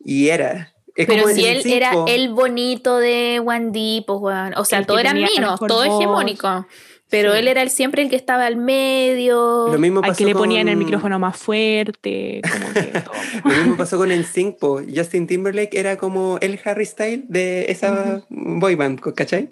[0.04, 0.72] Y era.
[0.96, 4.54] Es Pero si él era el bonito de Wandy, pues weón.
[4.56, 6.00] O sea, El todo eran minos, todo voz.
[6.00, 6.66] hegemónico.
[7.10, 7.38] Pero Sí.
[7.38, 9.68] él era el, siempre el que estaba al medio.
[9.70, 13.14] Lo mismo al pasó que le ponían el con- micrófono más fuerte, como que todo.
[13.44, 14.80] Lo mismo pasó con NSYNC, po.
[14.94, 19.50] Justin Timberlake era como el Harry Styles de esa boy band, ¿cachai?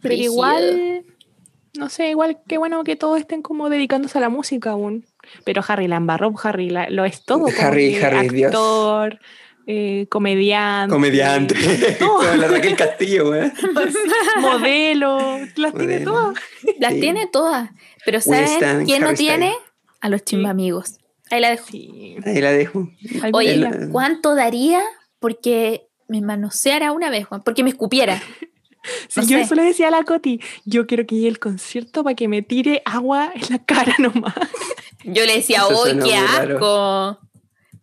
[0.00, 1.04] Pero igual,
[1.78, 5.04] no sé, igual qué bueno que todos estén como dedicándose a la música aún.
[5.44, 7.40] Pero Harry la embarró, Harry la- lo es todo.
[7.44, 8.52] como Harry- Harry, Dios.
[9.66, 11.54] Eh, comediante, Comediante.
[11.98, 13.50] todo, Como la Raquel Castillo, güey.
[14.40, 16.34] modelo, las tiene todas.
[16.78, 17.00] Las Sí.
[17.00, 17.70] tiene todas.
[18.04, 19.54] Pero Will ¿saben Stan, quién no tiene?
[20.00, 20.98] A los chimbamigos.
[21.30, 21.66] Ahí la dejo.
[21.66, 22.16] Sí.
[22.24, 22.88] Ahí la dejo.
[23.32, 24.82] Oye, ¿cuánto daría
[25.18, 27.42] porque me manoseara una vez, Juan?
[27.42, 28.20] Porque me escupiera.
[29.08, 29.40] Sí, no yo sé.
[29.40, 32.42] eso le decía a la Coti, yo quiero que llegue el concierto para que me
[32.42, 34.34] tire agua en la cara nomás.
[35.04, 37.20] Yo le decía, Eso ¡ay, suena qué raro".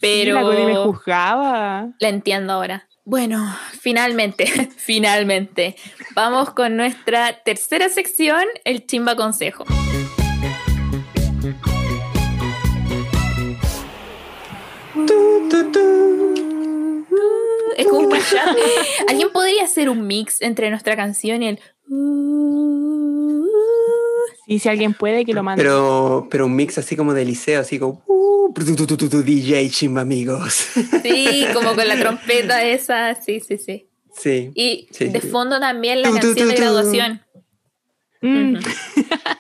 [0.01, 1.89] Pero la me juzgaba.
[1.99, 2.87] la entiendo ahora.
[3.05, 4.45] Bueno, finalmente,
[4.77, 5.75] finalmente.
[6.15, 9.63] Vamos con nuestra tercera sección, el chimba consejo.
[14.93, 17.05] Tu, tu, tu.
[17.77, 18.13] Es como un.
[19.07, 21.59] ¿Alguien podría hacer un mix entre nuestra canción y el...
[24.47, 25.61] Y si alguien puede, que lo mande.
[25.63, 29.09] Pero, pero un mix así como de liceo, así como uh, tu, tu, tu, tu,
[29.09, 30.67] tu, DJ chimba amigos.
[31.03, 33.87] Sí, como con la trompeta esa, sí, sí, sí.
[34.13, 34.51] Sí.
[34.55, 35.27] Y Sí, de sí.
[35.29, 37.21] fondo también la Tu, tu, canción tu, de graduación.
[38.21, 38.57] Mm.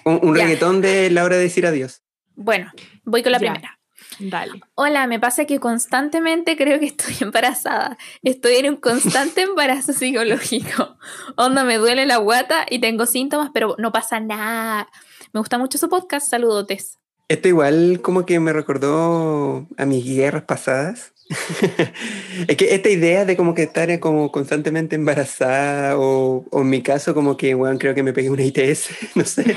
[0.05, 2.01] Un, reggaetón de la hora de decir adiós.
[2.35, 2.71] Bueno,
[3.03, 3.51] voy con la Ya.
[3.53, 3.79] primera.
[4.19, 4.61] Dale.
[4.75, 7.97] Hola, me pasa que constantemente creo que estoy embarazada.
[8.23, 10.97] Estoy en un constante embarazo psicológico.
[11.37, 14.89] Onda, me duele la guata y tengo síntomas, pero no pasa nada.
[15.33, 16.29] Me gusta mucho su podcast.
[16.29, 16.97] Saludotes.
[17.27, 21.13] Esto igual como que me recordó a mis guerras pasadas.
[22.47, 26.81] es que esta idea de como que estar como constantemente embarazada o, o en mi
[26.81, 29.55] caso como que, bueno, creo que me pegué una ITS, no sé.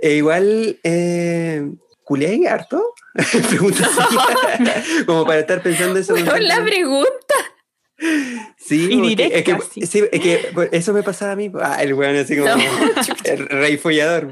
[0.00, 1.68] E igual, eh,
[2.06, 2.94] ¿culiáis harto?
[3.50, 5.04] Pregunta así.
[5.04, 6.12] como para estar pensando eso.
[6.12, 7.34] Bueno, la pregunta.
[8.58, 9.86] Sí, Y porque- directa, es que, sí.
[9.86, 11.50] sí, es que eso me pasaba a mí.
[11.60, 12.62] Ah, el weón así como No,
[13.24, 14.30] el rey follador.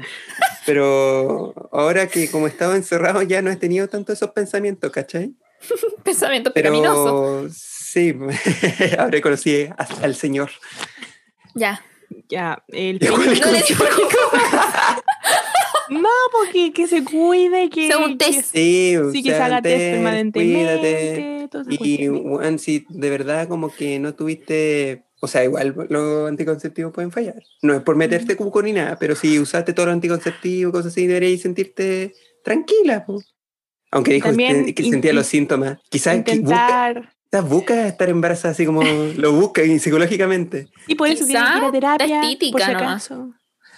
[0.65, 5.33] Pero ahora que como estaba encerrado ya no he tenido tanto esos pensamientos, ¿cachai?
[6.03, 7.41] Pensamiento pecaminoso.
[7.41, 8.15] Pero sí,
[8.99, 10.51] ahora conocí a- al Señor.
[11.55, 11.83] Ya.
[12.29, 13.51] Ya, el Ya, ¿cuál es No
[15.89, 18.53] No, porque que se cuide, que, Sea un que- test.
[18.53, 21.49] Sí, sí, que se haga test test, permanentemente.
[21.49, 21.75] cuídate.
[21.83, 27.11] Y weón, si de verdad como que no tuviste, o sea, igual los anticonceptivos pueden
[27.11, 27.41] fallar.
[27.61, 31.07] No es por meterte cuco ni nada, pero si usaste todo los anticonceptivos, cosas así,
[31.07, 32.13] deberías sentirte
[32.43, 33.05] tranquila.
[33.05, 33.21] po.
[33.91, 35.77] Aunque dijo También que, sentía los síntomas.
[35.89, 37.13] Quizás busca, Intentar.
[37.47, 40.67] busca estar embarazada así como lo busca y psicológicamente.
[40.87, 42.21] Y por eso tiene que ir a terapia.
[42.51, 43.09] por si nomás.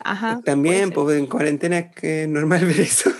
[0.03, 0.41] Ajá.
[0.43, 3.11] También, pues en cuarentena es que es normal ver eso.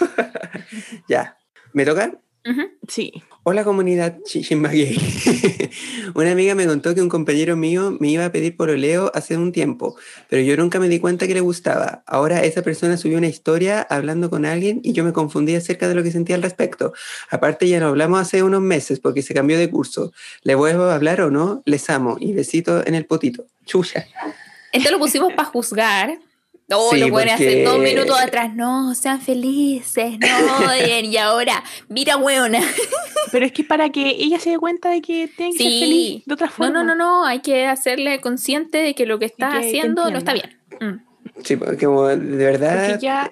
[1.07, 1.37] ya,
[1.73, 2.19] ¿me toca?
[2.45, 2.61] Ujú.
[2.61, 2.71] ser.
[2.87, 3.23] Sí.
[3.43, 4.97] Hola comunidad Chimba Gay.
[6.15, 9.53] Una amiga me contó que un compañero mío me iba a pedir pololeo hace un
[9.53, 9.95] tiempo,
[10.29, 12.03] pero yo nunca me di cuenta que le gustaba.
[12.07, 15.95] Ahora esa persona subió una historia hablando con alguien y yo me confundí acerca de
[15.95, 16.91] lo que sentía al respecto.
[17.29, 20.11] Aparte ya no hablamos hace unos meses porque se cambió de curso.
[20.43, 21.61] ¿Le vuelvo a hablar o no?
[21.65, 23.45] Les amo y besito en el potito.
[23.65, 24.05] Chucha.
[24.73, 26.19] Esto lo pusimos para juzgar.
[26.69, 28.53] Sí, lo pueden hacer dos minutos atrás.
[28.53, 30.27] No, sean felices, no
[30.67, 31.05] odien.
[31.05, 32.59] Y ahora, mira, weona.
[33.31, 35.79] Pero es que para que ella se dé cuenta de que tiene que ser Sí.
[35.79, 36.71] feliz de otra No, forma.
[36.71, 37.25] no, no, no.
[37.25, 40.57] Hay que hacerle consciente de que lo que está que haciendo no está bien.
[40.81, 41.41] Mm.
[41.43, 42.87] Sí, porque como de verdad...
[42.89, 43.31] Porque ya,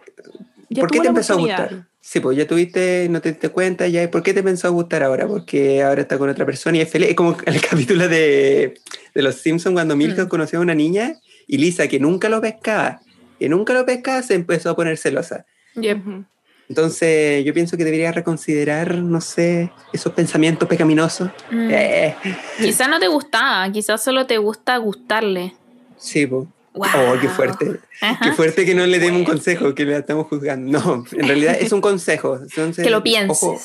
[0.70, 1.88] ya ¿Por qué te empezó a gustar?
[2.02, 4.10] Sí, pues ya tuviste, no te diste cuenta, ya.
[4.12, 5.28] ¿Por qué te empezó a gustar ahora?
[5.28, 7.10] Porque ahora está con otra persona y es feliz.
[7.10, 8.76] Es como el capítulo de,
[9.14, 10.30] de Los Simpsons cuando Milton Mm.
[10.30, 11.16] conoció a una niña
[11.48, 13.02] y Lisa, que nunca lo pescaba,
[13.40, 15.46] que nunca lo pescaba, se empezó a poner celosa.
[15.76, 16.00] Yep.
[16.08, 16.26] Ujú.
[16.68, 21.30] Entonces, yo pienso que debería reconsiderar, no sé, esos pensamientos pecaminosos.
[21.52, 21.70] Mm.
[21.72, 22.16] Eh,
[22.60, 25.54] Quizás no te gustaba, quizás solo te gusta gustarle.
[25.98, 26.48] sí, pues.
[26.74, 26.88] Wow.
[27.14, 27.80] Oh, qué fuerte.
[28.02, 28.20] Ajá.
[28.22, 30.78] Qué fuerte que no le demos un consejo, que le estamos juzgando.
[30.78, 32.36] No, en realidad es un consejo.
[32.42, 33.42] Entonces, Que lo pienses.
[33.44, 33.62] Ojo,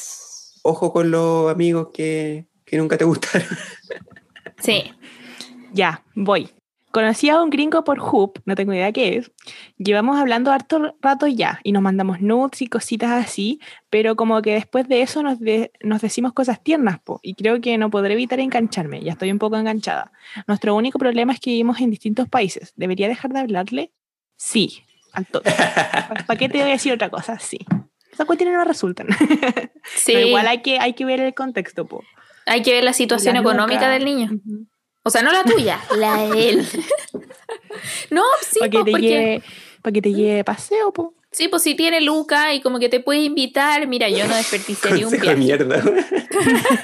[0.63, 3.49] ojo con los amigos que, que nunca te gustaron.
[4.63, 4.93] Sí.
[5.73, 6.51] Ya, voy.
[6.93, 9.31] Conocí a un gringo por Hoop, no tengo idea qué es.
[9.79, 13.61] Llevamos hablando harto rato ya y nos mandamos nudes y cositas así,
[13.91, 17.61] pero como que después de eso nos, de- nos decimos cosas tiernas, po, y creo
[17.61, 20.11] que no podré evitar engancharme, ya estoy un poco enganchada.
[20.49, 22.73] Nuestro único problema es que vivimos en distintos países.
[22.77, 23.93] ¿Debería dejar de hablarle?
[24.37, 25.43] Sí, al todo.
[26.27, 27.39] ¿Para qué te voy a decir otra cosa?
[27.39, 27.59] Sí.
[28.13, 29.07] Esas cuestiones no resultan.
[29.95, 30.13] Sí.
[30.13, 32.05] Pero igual hay que, hay que ver el contexto, po.
[32.47, 34.31] Hay que ver la situación La económica del niño.
[34.33, 34.67] Ujú.
[35.03, 36.69] O sea, no la tuya, la de él.
[38.11, 39.43] no, sí, para que, pues, te porque lleve,
[39.83, 41.15] pa' que te lleve paseo, po.
[41.31, 45.07] sí, pues si tiene Luca y como que te puede invitar, mira, yo no desperdiciaría
[45.07, 45.37] un viaje.
[45.37, 45.83] mierda.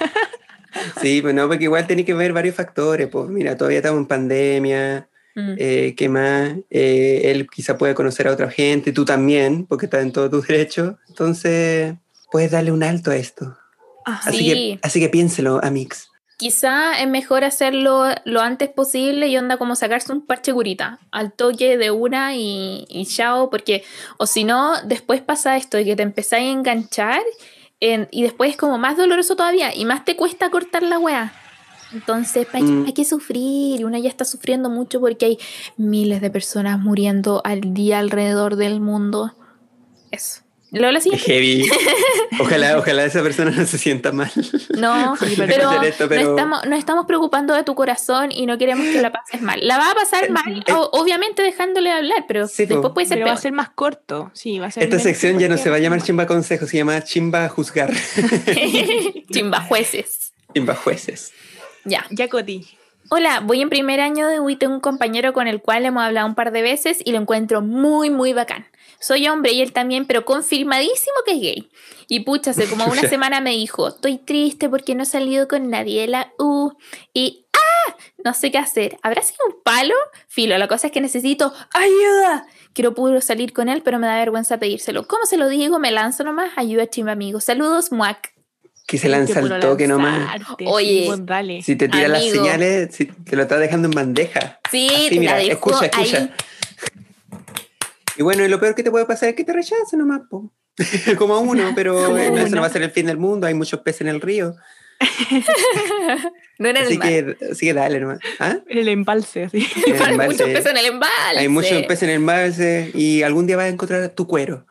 [1.01, 3.09] sí, pues no, porque igual tenés que ver varios factores.
[3.09, 5.09] Pues mira, todavía estamos en pandemia.
[5.35, 5.55] Mm.
[5.59, 6.55] eh, ¿Qué más?
[6.71, 10.47] Eh, él quizá puede conocer a otra gente, tú también, porque estás en todos tus
[10.47, 10.95] derechos.
[11.09, 11.95] Entonces,
[12.33, 13.57] puedes darle un alto a esto.
[14.07, 14.31] Ajá.
[14.31, 14.45] Así, Sí.
[14.47, 16.09] que, así que piénselo, Amix.
[16.39, 21.33] Quizá es mejor hacerlo lo antes posible y onda como sacarse un parche curita al
[21.33, 23.85] toque de una y, y chao, porque
[24.19, 27.23] o si no, después pasa esto de que te empezáis a enganchar
[27.81, 31.33] en- y después es como más doloroso todavía y más te cuesta cortar la weá.
[31.93, 32.85] Entonces, ¿para qué Mm.
[32.87, 33.81] hay que sufrir?
[33.81, 35.39] Y una ya está sufriendo mucho porque hay
[35.79, 39.33] miles de personas muriendo al día alrededor del mundo.
[40.11, 40.43] Eso.
[40.73, 41.25] Luego la siguiente.
[41.27, 41.69] Heavy.
[42.41, 44.31] Ojalá, ojalá esa persona no se sienta mal.
[44.77, 48.47] No, Sí, pero, pero- esto, pero- No, estamos, no estamos preocupando de tu corazón y
[48.47, 49.61] no queremos que la pases mal.
[49.67, 53.19] La va a pasar mal, eh, o- obviamente dejándole hablar, pero Sí, después puede ser
[53.19, 55.71] Pero va a ser más corto, sí, va a ser Esta sección ya no se
[55.71, 57.93] va a llamar Chimba Consejo, se llama Chimba Juzgar.
[59.33, 60.33] Chimba jueces.
[60.55, 61.33] Chimba Jueces.
[61.85, 62.05] Ya.
[62.11, 62.67] Ya, Coti.
[63.09, 66.27] Hola, voy en primer año de UI, tengo un compañero con el cual hemos hablado
[66.27, 68.67] un par de veces y lo encuentro muy, muy bacán.
[68.99, 71.71] Soy hombre y él también, pero confirmadísimo que es gay.
[72.09, 75.71] Y pucha, hace como una semana me dijo, estoy triste porque no he salido con
[75.71, 76.73] nadie de la U.
[77.15, 77.97] Y ¡ah!
[78.25, 78.99] No sé qué hacer.
[79.03, 79.95] ¿Habrá sido un palo?
[80.27, 82.47] Filo, la cosa es que necesito ayuda.
[82.73, 85.07] Quiero puro salir con él, pero me da vergüenza pedírselo.
[85.07, 85.79] ¿Cómo se lo digo?
[85.79, 86.51] Me lanzo nomás.
[86.57, 87.41] Ayuda, chima amigo.
[87.41, 88.36] Saludos, muac.
[88.87, 90.41] Que se lanza el toque nomás.
[90.65, 91.61] Oye, pues dale.
[91.63, 92.37] Si te tira las Amigo.
[92.37, 94.61] señales, si te lo estás dejando en bandeja.
[94.71, 96.19] Sí, Así, te mira, la escucha, escucha.
[96.19, 96.31] ahí.
[98.17, 100.53] Y bueno, y lo peor que te puede pasar es que te rechacen nomás, po.
[101.19, 103.81] como a uno, pero eso no va a ser el fin del mundo, hay muchos
[103.81, 104.55] peces en el río.
[106.59, 107.07] No era el mar.
[107.09, 108.19] que, así que dale nomás.
[108.41, 108.57] ¿Ah?
[108.67, 109.59] El embalse, así.
[110.07, 111.39] Hay muchos peces en el embalse.
[111.39, 114.65] Hay muchos peces en el embalse y algún día vas a encontrar tu cuero.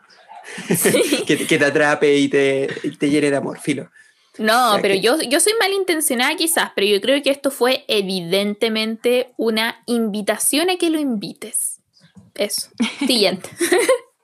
[1.28, 3.92] que, que te atrape y te, y te llene de amor, filo.
[4.38, 7.52] No, O sea pero que- yo, yo soy malintencionada quizás, pero yo creo que esto
[7.52, 11.82] fue evidentemente una invitación a que lo invites.
[12.36, 12.70] Eso.
[13.08, 13.50] Siguiente.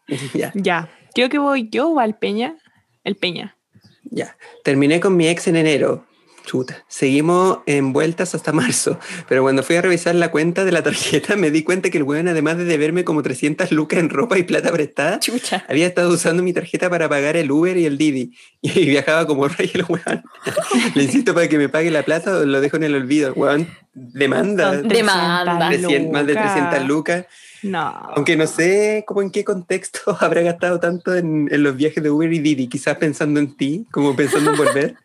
[0.34, 0.90] ya, Ya.
[1.14, 2.56] Creo que voy yo o va el Peña.
[3.04, 3.58] El Peña.
[4.04, 4.38] ya.
[4.64, 6.06] Terminé con mi ex en enero.
[6.46, 6.84] Chuta.
[6.88, 9.00] Seguimos envueltas hasta marzo.
[9.28, 12.04] Pero cuando fui a revisar la cuenta de la tarjeta, me di cuenta que el
[12.04, 15.64] weón, además de deberme como 300 lucas en ropa y plata prestada, Chucha.
[15.68, 18.32] había estado usando mi tarjeta para pagar el Uber y el Didi.
[18.64, 20.24] Y viajaba como rey el weón.
[20.96, 23.34] Le insisto para que me pague la plata o lo dejo en el olvido.
[23.34, 24.82] Weón, demanda.
[24.82, 25.70] Demanda.
[25.70, 27.26] 300 más de 300 lucas.
[27.64, 27.80] No.
[28.16, 32.10] Aunque no sé cómo en qué contexto habrá gastado tanto en, en los viajes de
[32.10, 34.96] Uber y Didi, quizás pensando en ti, como pensando en volver.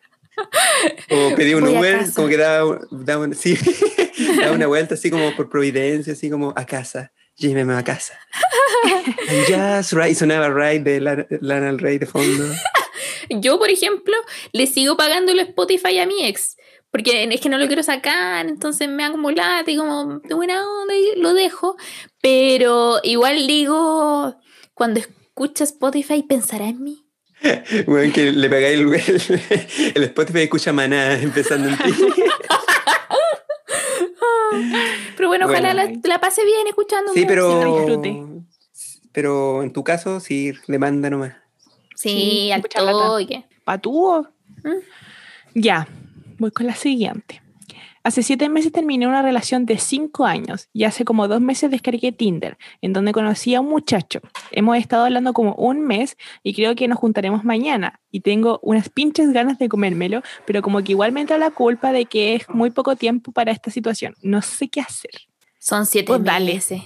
[1.09, 3.57] O pedí un Uber, como que daba, daba una- sí,
[4.39, 8.13] daba una vuelta así como por providencia, así como a casa, lléveme a casa.
[9.29, 9.45] And
[9.79, 12.45] just right, sonaba Right de Lana, Lana del Rey de fondo.
[13.29, 14.15] Yo, por ejemplo,
[14.53, 16.55] le sigo pagando el Spotify a mi ex.
[16.89, 20.33] Porque es que no lo quiero sacar, entonces me hago como lata y como de
[20.33, 21.75] buena onda y lo dejo.
[22.21, 24.37] Pero igual digo,
[24.73, 27.05] cuando escucha Spotify, pensará en mí.
[27.85, 29.41] Bueno, que le pegáis el, el,
[29.95, 31.83] el Spotify y escucha maná empezando en ti.
[35.15, 35.99] Pero bueno, ojalá Bueno.
[36.03, 37.77] la, la pase bien escuchando Sí, pero.
[37.77, 38.23] disfrute.
[39.11, 41.33] Pero en tu caso, sí, demanda nomás.
[41.95, 43.45] Sí, Sí, al toque.
[43.63, 44.27] ¿Patúo?
[44.63, 44.79] ¿Mm?
[45.55, 45.87] Ya,
[46.37, 47.41] voy con la siguiente.
[48.07, 52.13] Hace siete meses terminé una relación de cinco años y hace como dos meses descargué
[52.13, 54.21] Tinder, en donde conocí a un muchacho.
[54.51, 57.99] Hemos estado hablando como un mes y creo que nos juntaremos mañana.
[58.09, 61.91] Y tengo unas pinches ganas de comérmelo, pero como que igual me entra la culpa
[61.91, 64.15] de que es muy poco tiempo para esta situación.
[64.21, 65.11] No sé qué hacer.
[65.59, 66.53] Son siete Pues dale.
[66.53, 66.83] meses.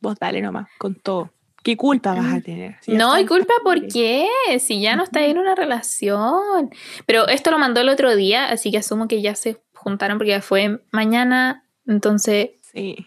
[0.00, 1.32] Vos dale nomás, con todo.
[1.64, 2.76] ¿Qué culpa vas a tener?
[2.82, 4.28] Si No, ¿y culpa por qué?
[4.60, 6.70] Si ya no está en una relación.
[7.06, 10.30] Pero esto lo mandó el otro día, así que asumo que ya se juntaron porque
[10.30, 11.64] ya fue mañana.
[11.86, 13.06] Entonces, Sí.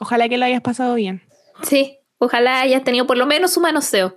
[0.00, 1.22] Ojalá que lo hayas pasado bien.
[1.62, 4.16] sí, ojalá hayas tenido por lo menos un manoseo.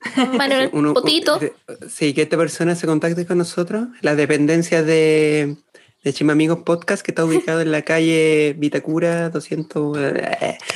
[0.16, 1.38] Un mano en el Uno- potito.
[1.38, 1.52] de-
[1.90, 3.88] sí, que esta persona se contacte con nosotros.
[4.00, 5.56] La dependencia de,
[6.02, 9.98] de Chima Amigos Podcast, que está ubicado en la calle Vitacura 200.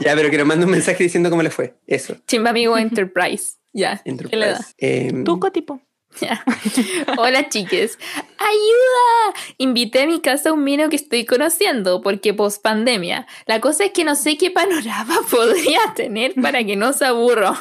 [0.00, 1.74] ya, pero que nos mande un mensaje diciendo cómo le fue.
[1.86, 2.16] Eso.
[2.28, 3.54] Chimba amigo Enterprise.
[3.72, 4.00] Ya.
[4.04, 4.56] ¿qué le da?
[4.56, 4.74] Enterprise.
[4.78, 5.80] Em, ¿Tú, tipo?
[7.18, 7.98] Hola chiques,
[8.38, 9.40] ayuda.
[9.58, 13.26] Invité a mi casa a un mino que estoy conociendo porque post pandemia.
[13.46, 17.54] La cosa es que no sé qué panorama podría tener para que no se aburro.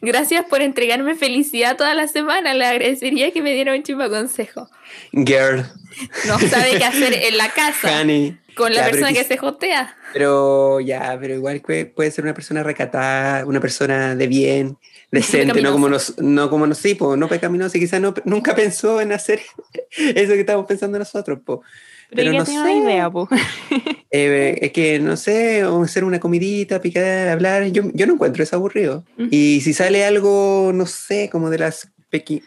[0.00, 2.54] Gracias por entregarme felicidad toda la semana.
[2.54, 4.68] Le agradecería que me diera un chimba consejo.
[5.12, 5.64] girl,
[6.26, 8.36] No sabe qué hacer en la casa honey.
[8.56, 9.96] con la Ya, persona que se jotea.
[10.12, 14.76] Pero ya, pero igual puede ser una persona recatada, una persona de bien,
[15.12, 18.54] decente, no como nos, no como nos, sí, po, no pecaminosa, y quizás no, nunca
[18.54, 19.40] pensó en hacer
[19.96, 21.62] eso que estamos pensando nosotros, po.
[22.10, 22.70] Pero, Pero no tengo sé.
[22.72, 23.28] una idea, po.
[24.14, 28.42] Eh, es que no sé, o hacer una comidita, picar, hablar, yo, yo no encuentro
[28.42, 29.06] eso aburrido.
[29.16, 29.28] Ujú.
[29.30, 32.42] Y si sale algo, no sé, como de las pequi,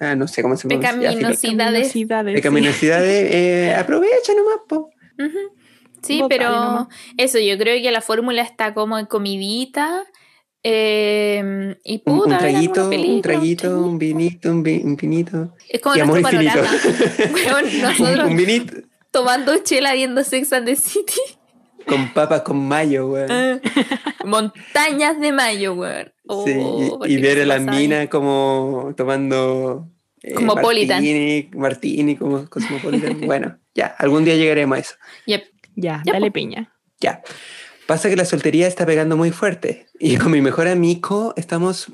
[0.00, 0.66] ah, no sé cómo se.
[0.66, 1.40] Pecaminosidades.
[1.42, 2.06] Pecaminosidades, sí.
[2.06, 4.88] Pecaminosidades, eh, aprovecha nomás, po.
[5.18, 5.38] Ujú.
[6.00, 6.88] Sí, Vos dale pero nomás.
[7.18, 10.04] eso, yo creo que la fórmula está como en comidita.
[10.64, 15.54] Eh, y Un, puta, un traguito, película, un traguito, un vinito, un, vi- un vinito.
[15.68, 16.58] Es como y amor infinito.
[16.60, 18.74] un, nosotros un vinito
[19.10, 21.20] tomando chela viendo Sex and the City.
[21.86, 23.28] con papas con mayo, weón.
[23.30, 23.60] Eh,
[24.24, 26.12] Montañas de mayo, weón.
[26.26, 26.44] Oh,
[26.98, 29.88] ¿por y, y qué ver a las minas como tomando
[30.22, 30.96] eh, Como Politan.
[31.02, 33.20] martini, martini como cosmopolitan.
[33.26, 34.94] bueno, ya, algún día llegaremos a eso.
[35.26, 35.44] Yep.
[35.76, 36.32] Ya, Ya, dale po.
[36.32, 36.72] piña.
[37.00, 37.20] Ya.
[37.86, 41.88] Pasa que la soltería está pegando muy fuerte y con mi mejor amigo estamos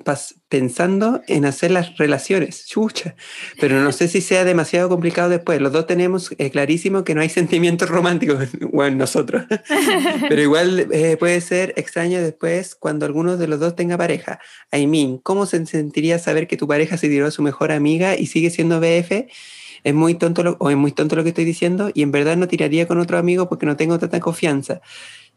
[0.49, 3.17] pensando en hacer las relaciones, chucha,
[3.61, 5.61] pero no sé si sea demasiado complicado después.
[5.61, 9.45] Los dos tenemos eh, clarísimo que no hay sentimientos románticos, bueno, nosotros,
[10.29, 14.39] pero igual eh, puede ser extraño después cuando alguno de los dos tenga pareja.
[14.73, 18.17] I mean, ¿cómo se sentiría saber que tu pareja se tiró a su mejor amiga
[18.17, 19.29] y sigue siendo BF?
[19.83, 22.37] es muy tonto lo, o es muy tonto lo que estoy diciendo y en verdad
[22.37, 24.83] no tiraría con otro amigo porque no tengo tanta confianza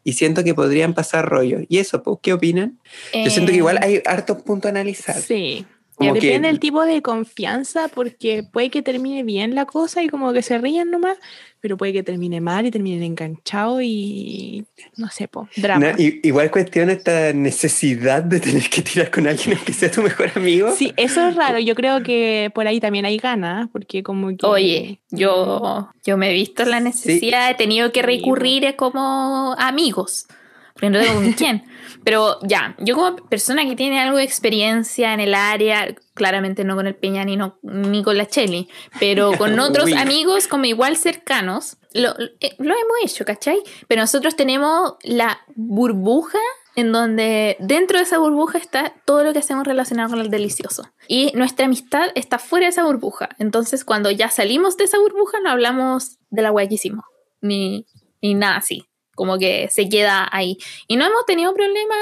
[0.03, 1.63] y siento que podrían pasar rollos.
[1.69, 2.79] ¿Y eso, pues, qué opinan?
[3.13, 5.19] Yo siento que igual hay hartos puntos a analizar.
[5.19, 5.65] Sí.
[5.99, 10.41] Depende del tipo de confianza, porque puede que termine bien la cosa y como que
[10.41, 11.17] se ríen nomás,
[11.59, 14.65] pero puede que termine mal y terminen enganchados y
[14.97, 15.93] no sé, po, drama.
[15.97, 20.71] igual cuestiona esta necesidad de tener que tirar con alguien que sea tu mejor amigo.
[20.71, 21.59] Sí, eso es raro.
[21.59, 24.45] Yo creo que por ahí también hay ganas, porque como que...
[24.45, 30.27] Oye, yo, yo me he visto la necesidad, he tenido que recurrir como amigos,
[30.73, 31.63] porque no tengo con quién.
[32.03, 36.75] Pero ya, yo como persona que tiene algo de experiencia en el área, claramente no
[36.75, 38.69] con el Peña ni, no, ni con la Cheli,
[38.99, 42.09] pero con otros amigos como igual cercanos, lo,
[42.39, 43.61] eh, lo, hemos hecho, ¿cachai?
[43.87, 46.39] Pero nosotros tenemos la burbuja
[46.75, 50.89] en donde dentro de esa burbuja está todo lo que hacemos relacionado con el delicioso.
[51.07, 53.29] Y nuestra amistad está fuera de esa burbuja.
[53.37, 57.05] Entonces, cuando ya salimos de esa burbuja, no hablamos de la hueá que hicimos,
[57.41, 57.85] ni,
[58.23, 60.57] ni nada así como que se queda ahí.
[60.87, 61.97] Y no hemos tenido problemas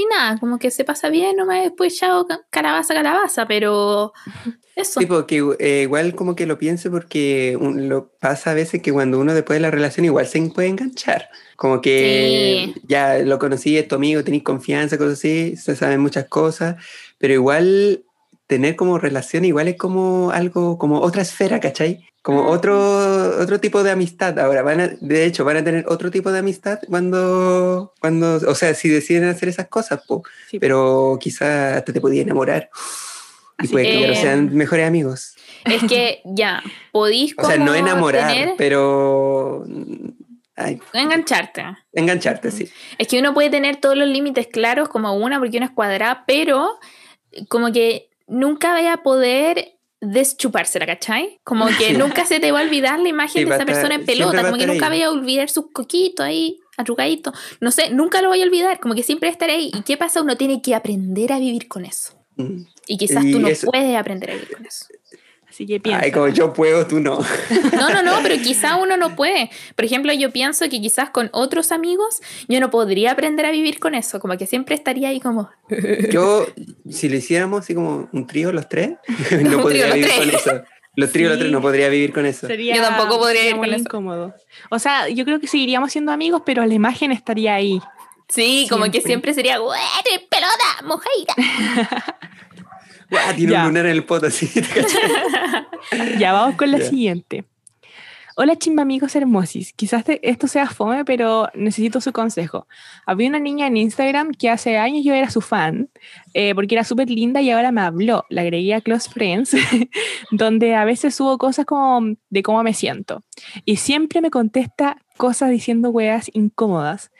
[0.00, 4.12] ni nada, como que se pasa bien nomás después ya calabaza, calabaza, pero
[4.76, 5.00] eso.
[5.00, 9.18] Tipo, que eh, igual como que lo pienso porque lo pasa a veces que cuando
[9.18, 11.28] uno después de la relación igual se puede enganchar.
[11.56, 16.26] Como que ya lo conocí, es tu amigo, tenés confianza, cosas así, se saben muchas
[16.26, 16.76] cosas,
[17.18, 18.04] pero igual
[18.46, 22.09] tener como relación igual es como algo, como otra esfera, ¿cachai?
[22.22, 24.38] Como otro, otro tipo de amistad.
[24.38, 28.54] Ahora, van a, de hecho, van a tener otro tipo de amistad cuando, cuando o
[28.54, 30.02] sea, si deciden hacer esas cosas,
[30.60, 32.68] pero quizá hasta te podía enamorar.
[33.62, 35.34] Y puede que sean mejores amigos.
[35.64, 39.64] Es que ya, podís O sea, no enamorar, pero...
[40.92, 41.64] engancharte.
[41.92, 42.70] Engancharte, sí.
[42.98, 46.24] Es que uno puede tener todos los límites claros como una porque una es cuadrada,
[46.26, 46.78] pero
[47.48, 51.40] como que nunca vaya a poder deschupársela, ¿cachai?
[51.44, 54.42] Como que nunca se te va a olvidar la imagen de esa persona en pelota,
[54.42, 57.32] como que nunca vaya a olvidar sus coquitos ahí, arrugadito.
[57.60, 59.70] No sé, nunca lo voy a olvidar, como que siempre estaré ahí.
[59.74, 60.22] ¿Y qué pasa?
[60.22, 62.14] Uno tiene que aprender a vivir con eso.
[62.36, 62.62] Mm.
[62.86, 64.86] Y quizás tú no puedes aprender a vivir con eso.
[65.60, 66.02] Así que piensa.
[66.02, 67.18] Ay, como yo puedo, tú no.
[67.72, 69.50] No, no, no, pero quizá uno no puede.
[69.76, 73.78] Por ejemplo, yo pienso que quizás con otros amigos yo no podría aprender a vivir
[73.78, 75.50] con eso, como que siempre estaría ahí como...
[76.10, 76.46] Yo,
[76.88, 78.92] si le hiciéramos así como un trío los tres,
[79.42, 80.62] no podría vivir con eso.
[80.96, 82.48] Los tríos los tres no podría vivir con eso.
[82.48, 83.80] yo tampoco podría vivir con eso.
[83.80, 84.34] incómodo.
[84.70, 87.82] O sea, yo creo que seguiríamos siendo amigos, pero la imagen estaría ahí.
[88.28, 89.58] Sí, como que siempre sería,
[90.30, 90.98] pelota,
[93.10, 93.36] mojaita!
[93.36, 94.50] tiene un lunar en el poto así.
[96.18, 97.44] ya, vamos con la siguiente.
[98.42, 102.66] Hola chimba amigos hermosis, quizás esto sea fome, pero necesito su consejo.
[103.04, 105.90] Había una niña en Instagram que hace años yo era su fan,
[106.32, 109.54] eh, porque era súper linda y ahora me habló, la agregué a Close Friends,
[110.30, 113.22] donde a veces subo cosas como de cómo me siento.
[113.66, 117.10] Y siempre me contesta cosas diciendo weas incómodas.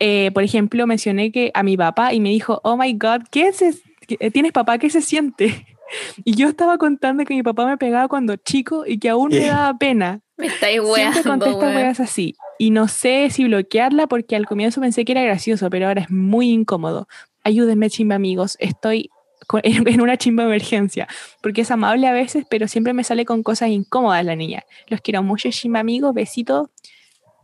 [0.00, 3.46] Eh, por ejemplo, mencioné que a mi papá y me dijo, oh my god, ¿qué
[3.46, 3.88] es esto?
[4.32, 4.78] ¿Tienes papá?
[4.78, 5.66] ¿Qué se siente?
[6.24, 9.46] Y yo estaba contando que mi papá me pegaba cuando chico y que aún me
[9.46, 10.22] daba pena.
[10.38, 12.34] Me estáis weando, Siempre contesta weas así.
[12.58, 16.10] Y no sé si bloquearla porque al comienzo pensé que era gracioso, pero ahora es
[16.10, 17.06] muy incómodo.
[17.44, 18.56] Ayúdenme, chimba amigos.
[18.58, 19.10] Estoy
[19.62, 21.06] en una chimba emergencia.
[21.40, 24.64] Porque es amable a veces, pero siempre me sale con cosas incómodas la niña.
[24.88, 26.14] Los quiero mucho, chimba amigos.
[26.14, 26.70] Besito.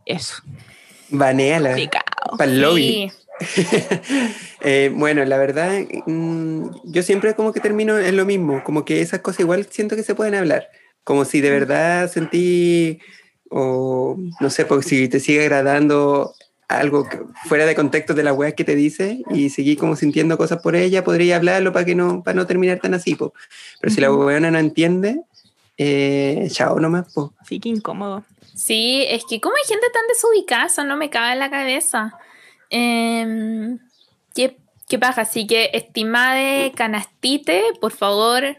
[0.05, 0.41] Eso.
[1.09, 1.75] Baneala.
[2.37, 3.11] Para el lobby.
[4.63, 5.71] Eh, bueno, la verdad,
[6.05, 9.95] mm, yo siempre como que termino en lo mismo, como que esas cosas igual siento
[9.95, 10.69] que se pueden hablar,
[11.03, 12.99] como si de verdad sentí,
[13.49, 16.35] o no sé, porque si te sigue agradando
[16.67, 17.07] algo
[17.45, 20.75] fuera de contexto de la web que te dice y seguí como sintiendo cosas por
[20.75, 23.33] ella, podría hablarlo para que no, para no terminar tan así, po.
[23.79, 25.21] pero si la weona no entiende,
[25.77, 27.11] eh, chao nomás.
[27.11, 27.33] Po.
[27.47, 28.23] Sí, que incómodo.
[28.55, 32.13] Sí, es que como hay gente tan desubicada, eso no me cabe en la cabeza.
[32.71, 33.77] Eh,
[34.33, 34.57] ¿qué,
[34.91, 35.21] ¿Qué pasa?
[35.21, 38.57] Así que, estimade canastite, por favor.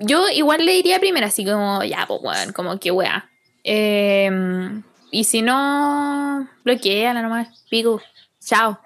[0.00, 3.30] Yo igual le diría primero, así como, ya, pues, bueno, como que wea.
[3.62, 4.82] Em,
[5.12, 7.64] y si no, bloquea la nomás.
[7.70, 8.00] Pico,
[8.44, 8.80] chao.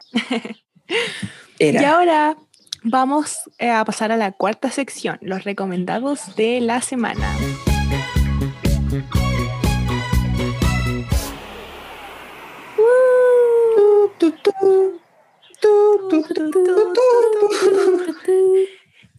[1.59, 2.37] Y ahora
[2.83, 7.27] vamos eh, a pasar a la cuarta sección, los recomendados de la semana.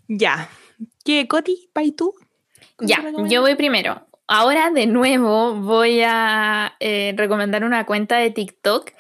[0.08, 0.50] Ya.
[1.04, 1.70] ¿Qué, Coti?
[1.74, 2.14] ¿Pay tú?
[2.76, 4.02] ¿Con Ya, yo voy primero.
[4.28, 8.92] Ahora de nuevo voy a eh, recomendar una cuenta de TikTok,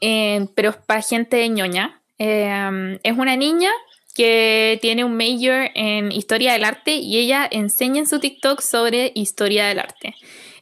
[0.00, 2.00] eh, pero es para gente ñoña.
[2.18, 3.70] Eh, es una niña
[4.14, 9.12] que tiene un major en historia del arte y ella enseña en su TikTok sobre
[9.14, 10.14] historia del arte.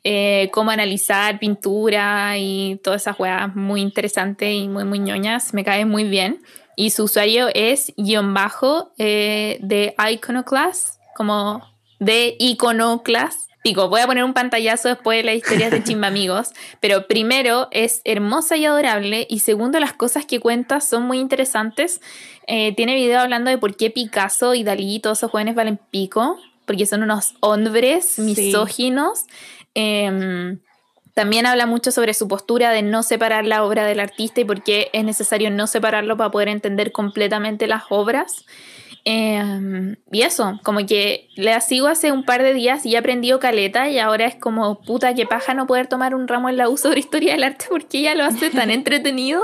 [0.02, 5.52] Eh, cómo analizar pintura y todas esas weas muy interesantes y muy, muy ñoñas.
[5.52, 6.42] Me cae muy bien.
[6.76, 11.62] Y su usuario es guion bajo eh, de Iconoclast, como
[11.98, 13.50] de Iconoclast.
[13.62, 17.68] Digo, voy a poner un pantallazo después de las historias de Chimba Amigos, pero primero
[17.70, 22.00] es hermosa y adorable y segundo las cosas que cuenta son muy interesantes.
[22.46, 25.78] Eh, tiene video hablando de por qué Picasso y Dalí y todos esos jóvenes valen
[25.90, 28.16] pico, porque son unos hombres
[28.64, 29.34] Sí.
[29.74, 30.60] Em,
[31.14, 34.62] también habla mucho sobre su postura de no separar la obra del artista y por
[34.62, 38.44] qué es necesario no separarlo para poder entender completamente las obras.
[39.04, 43.40] Em, y eso, como que la sigo hace un par de días y he aprendido
[43.40, 46.68] caleta y ahora es como puta que paja no poder tomar un ramo en la
[46.68, 49.42] U sobre historia del arte porque ella lo hace tan entretenido.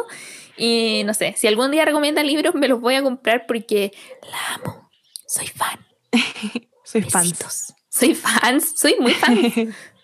[0.58, 3.92] Y no sé, si algún día recomienda libros me los voy a comprar porque
[4.22, 4.90] la amo.
[5.26, 5.86] Soy fan.
[6.84, 7.00] Soy.
[7.02, 7.74] Besitos.
[7.88, 9.74] Soy fan, soy muy fan.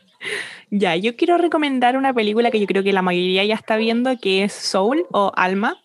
[0.70, 4.16] ya, yo quiero recomendar una película que yo creo que la mayoría ya está viendo,
[4.18, 5.80] que es Soul o Alma,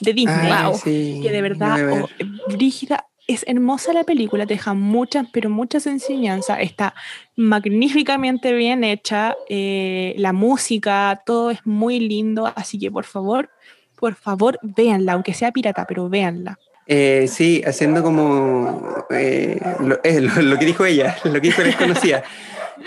[0.00, 0.50] de Disney.
[0.52, 0.74] Ay, Wow.
[0.76, 2.08] sí, que de verdad, oh,
[2.48, 6.92] Brígida, es hermosa la película, te deja muchas, pero muchas enseñanzas, está
[7.36, 13.48] magníficamente bien hecha, eh, la música, todo es muy lindo, así que por favor,
[13.96, 16.58] por favor, véanla, aunque sea pirata, pero véanla.
[16.88, 21.60] Eh, sí, haciendo como eh, lo, eh, lo- lo que dijo ella, lo que dijo
[21.62, 22.24] la desconocida.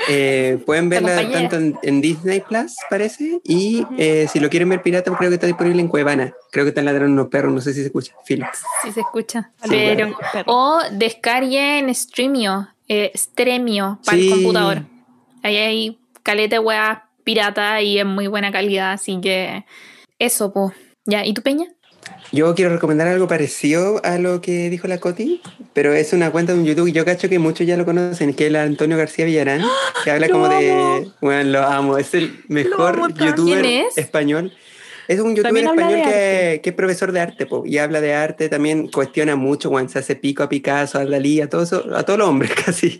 [0.09, 4.69] Eh, pueden La verla tanto en, en Disney Plus, parece, y eh, si lo quieren
[4.69, 6.33] ver pirata, creo que está disponible en Cuevana.
[6.51, 8.13] Creo que están ladrando unos perros, no sé si se escucha.
[8.25, 8.45] Filo.
[8.83, 9.51] Si se escucha.
[9.63, 10.17] Sí, Pero.
[10.31, 10.43] Perro.
[10.51, 14.27] o descarguen Streamio, eh, Stremio para Sí.
[14.27, 14.81] el computador.
[15.43, 19.65] Ahí hay caleta de weas pirata y es muy buena calidad, así que
[20.19, 20.73] eso, po.
[21.05, 21.67] Ya, ¿y tu peña?
[22.31, 25.41] Yo quiero recomendar algo parecido a lo que dijo la Coti,
[25.73, 28.45] pero es una cuenta de un YouTube, yo cacho que muchos ya lo conocen, que
[28.45, 29.61] es el Antonio García Villarán,
[30.03, 30.71] que habla ¡Lo como de...
[30.71, 31.13] amo!
[31.21, 33.97] Bueno, lo amo, es el mejor amo youtuber ¿Quién es?
[33.97, 34.51] español.
[35.07, 38.13] Es un youtuber español de que, que es profesor de arte, po, y habla de
[38.15, 41.85] arte, también cuestiona mucho, bueno, se hace pico a Picasso, a Dalí, a, todo eso,
[41.95, 42.97] a todos los hombres casi.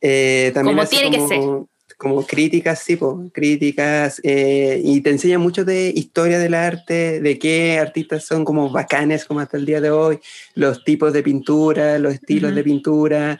[0.00, 1.68] Eh, también Como tiene que como-
[2.00, 7.38] como críticas, sí, po, críticas, eh, y te enseña mucho de historia del arte, de
[7.38, 10.18] qué artistas son como bacanes como hasta el día de hoy,
[10.54, 13.38] los tipos de pintura, los estilos de pintura,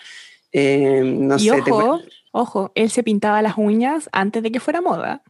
[0.52, 4.82] eh, no y sé, ojo, ojo, él se pintaba las uñas antes de que fuera
[4.82, 5.22] moda.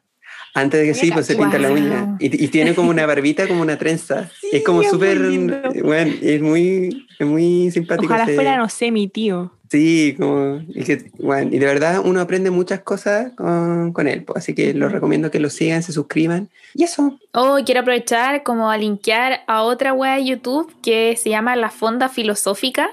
[0.52, 3.46] antes de que sí, pues se pinta la uña, y, y tiene como una barbita
[3.46, 8.06] como una trenza, es como es muy súper, bueno, es muy, es muy simpático.
[8.12, 9.52] Ojalá ese- fuera, no sé, mi tío.
[9.70, 14.24] Sí, como, y, que, bueno, y de verdad uno aprende muchas cosas con, con él,
[14.24, 17.20] pues, así que los recomiendo que lo sigan, se suscriban, y eso.
[17.32, 21.70] Oh, quiero aprovechar como a linkear a otra wea de YouTube que se llama La
[21.70, 22.90] Fonda Filosófica,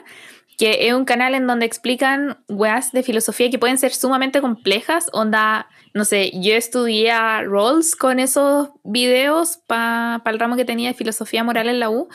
[0.59, 5.07] que es un canal en donde explican weas de filosofía que pueden ser sumamente complejas.
[5.13, 10.89] Onda, no sé, yo estudié a Rawls con esos videos para el ramo que tenía
[10.89, 12.07] de filosofía moral en la U,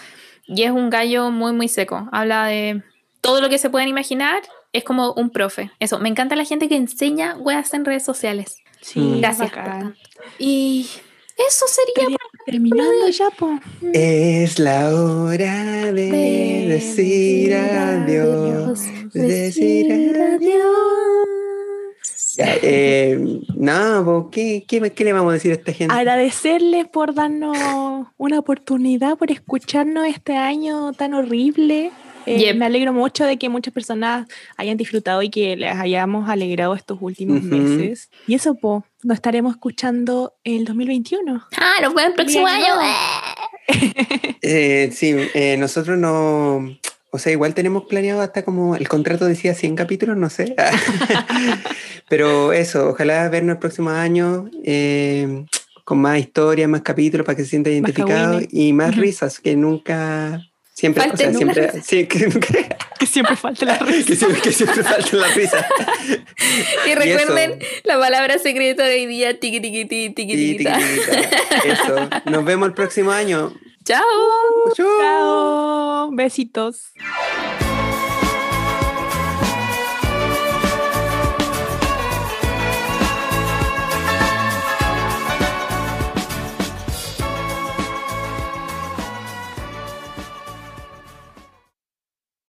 [0.46, 2.08] y es un gallo muy, muy seco.
[2.12, 2.82] Habla de
[3.22, 4.42] todo lo que se pueden imaginar,
[4.74, 5.70] es como un profe.
[5.80, 8.58] Eso, me encanta la gente que enseña weas en redes sociales.
[8.82, 9.20] Sí, Mm.
[9.20, 9.96] Gracias por.
[10.38, 10.86] Y
[11.48, 13.58] eso sería terminando ya, po.
[13.92, 18.80] Es la hora de, de decir adiós,
[19.12, 20.76] de decir adiós.
[22.34, 25.94] Ya, eh, no, po, ¿qué, qué, qué le vamos a decir a esta gente?
[25.94, 27.56] Agradecerles por darnos
[28.16, 31.92] una oportunidad, por escucharnos este año tan horrible.
[32.26, 32.56] Eh, Yep.
[32.56, 34.26] Me alegro mucho de que muchas personas
[34.56, 37.56] hayan disfrutado y que les hayamos alegrado estos últimos Ujú.
[37.56, 38.10] meses.
[38.26, 41.42] Y eso, po, nos estaremos escuchando el 2021.
[41.56, 42.74] Ah, nos vemos el próximo Bien, año.
[42.76, 42.82] no.
[44.44, 46.76] Eh, sí, eh, nosotros no.
[47.14, 50.56] O sea, igual tenemos planeado hasta como el contrato decía 100 capítulos, no sé.
[52.08, 55.44] Pero eso, ojalá vernos el próximo año eh,
[55.84, 59.00] con más historias, más capítulos para que se sienta identificado y más Ujú.
[59.00, 60.40] risas que nunca.
[60.74, 62.28] Siempre, o sea, siempre, sí, que,
[62.98, 64.14] Que siempre falta la que risa.
[64.14, 65.66] siempre, que siempre falta la risa.
[66.86, 70.78] Y recuerden la palabra secreta de hoy día, tiqui tiqui tiqui tiquitita.
[71.64, 72.08] Eso.
[72.30, 73.52] Nos vemos el próximo año.
[73.84, 74.02] Chao.
[74.74, 76.10] Chao.
[76.12, 76.92] Besitos.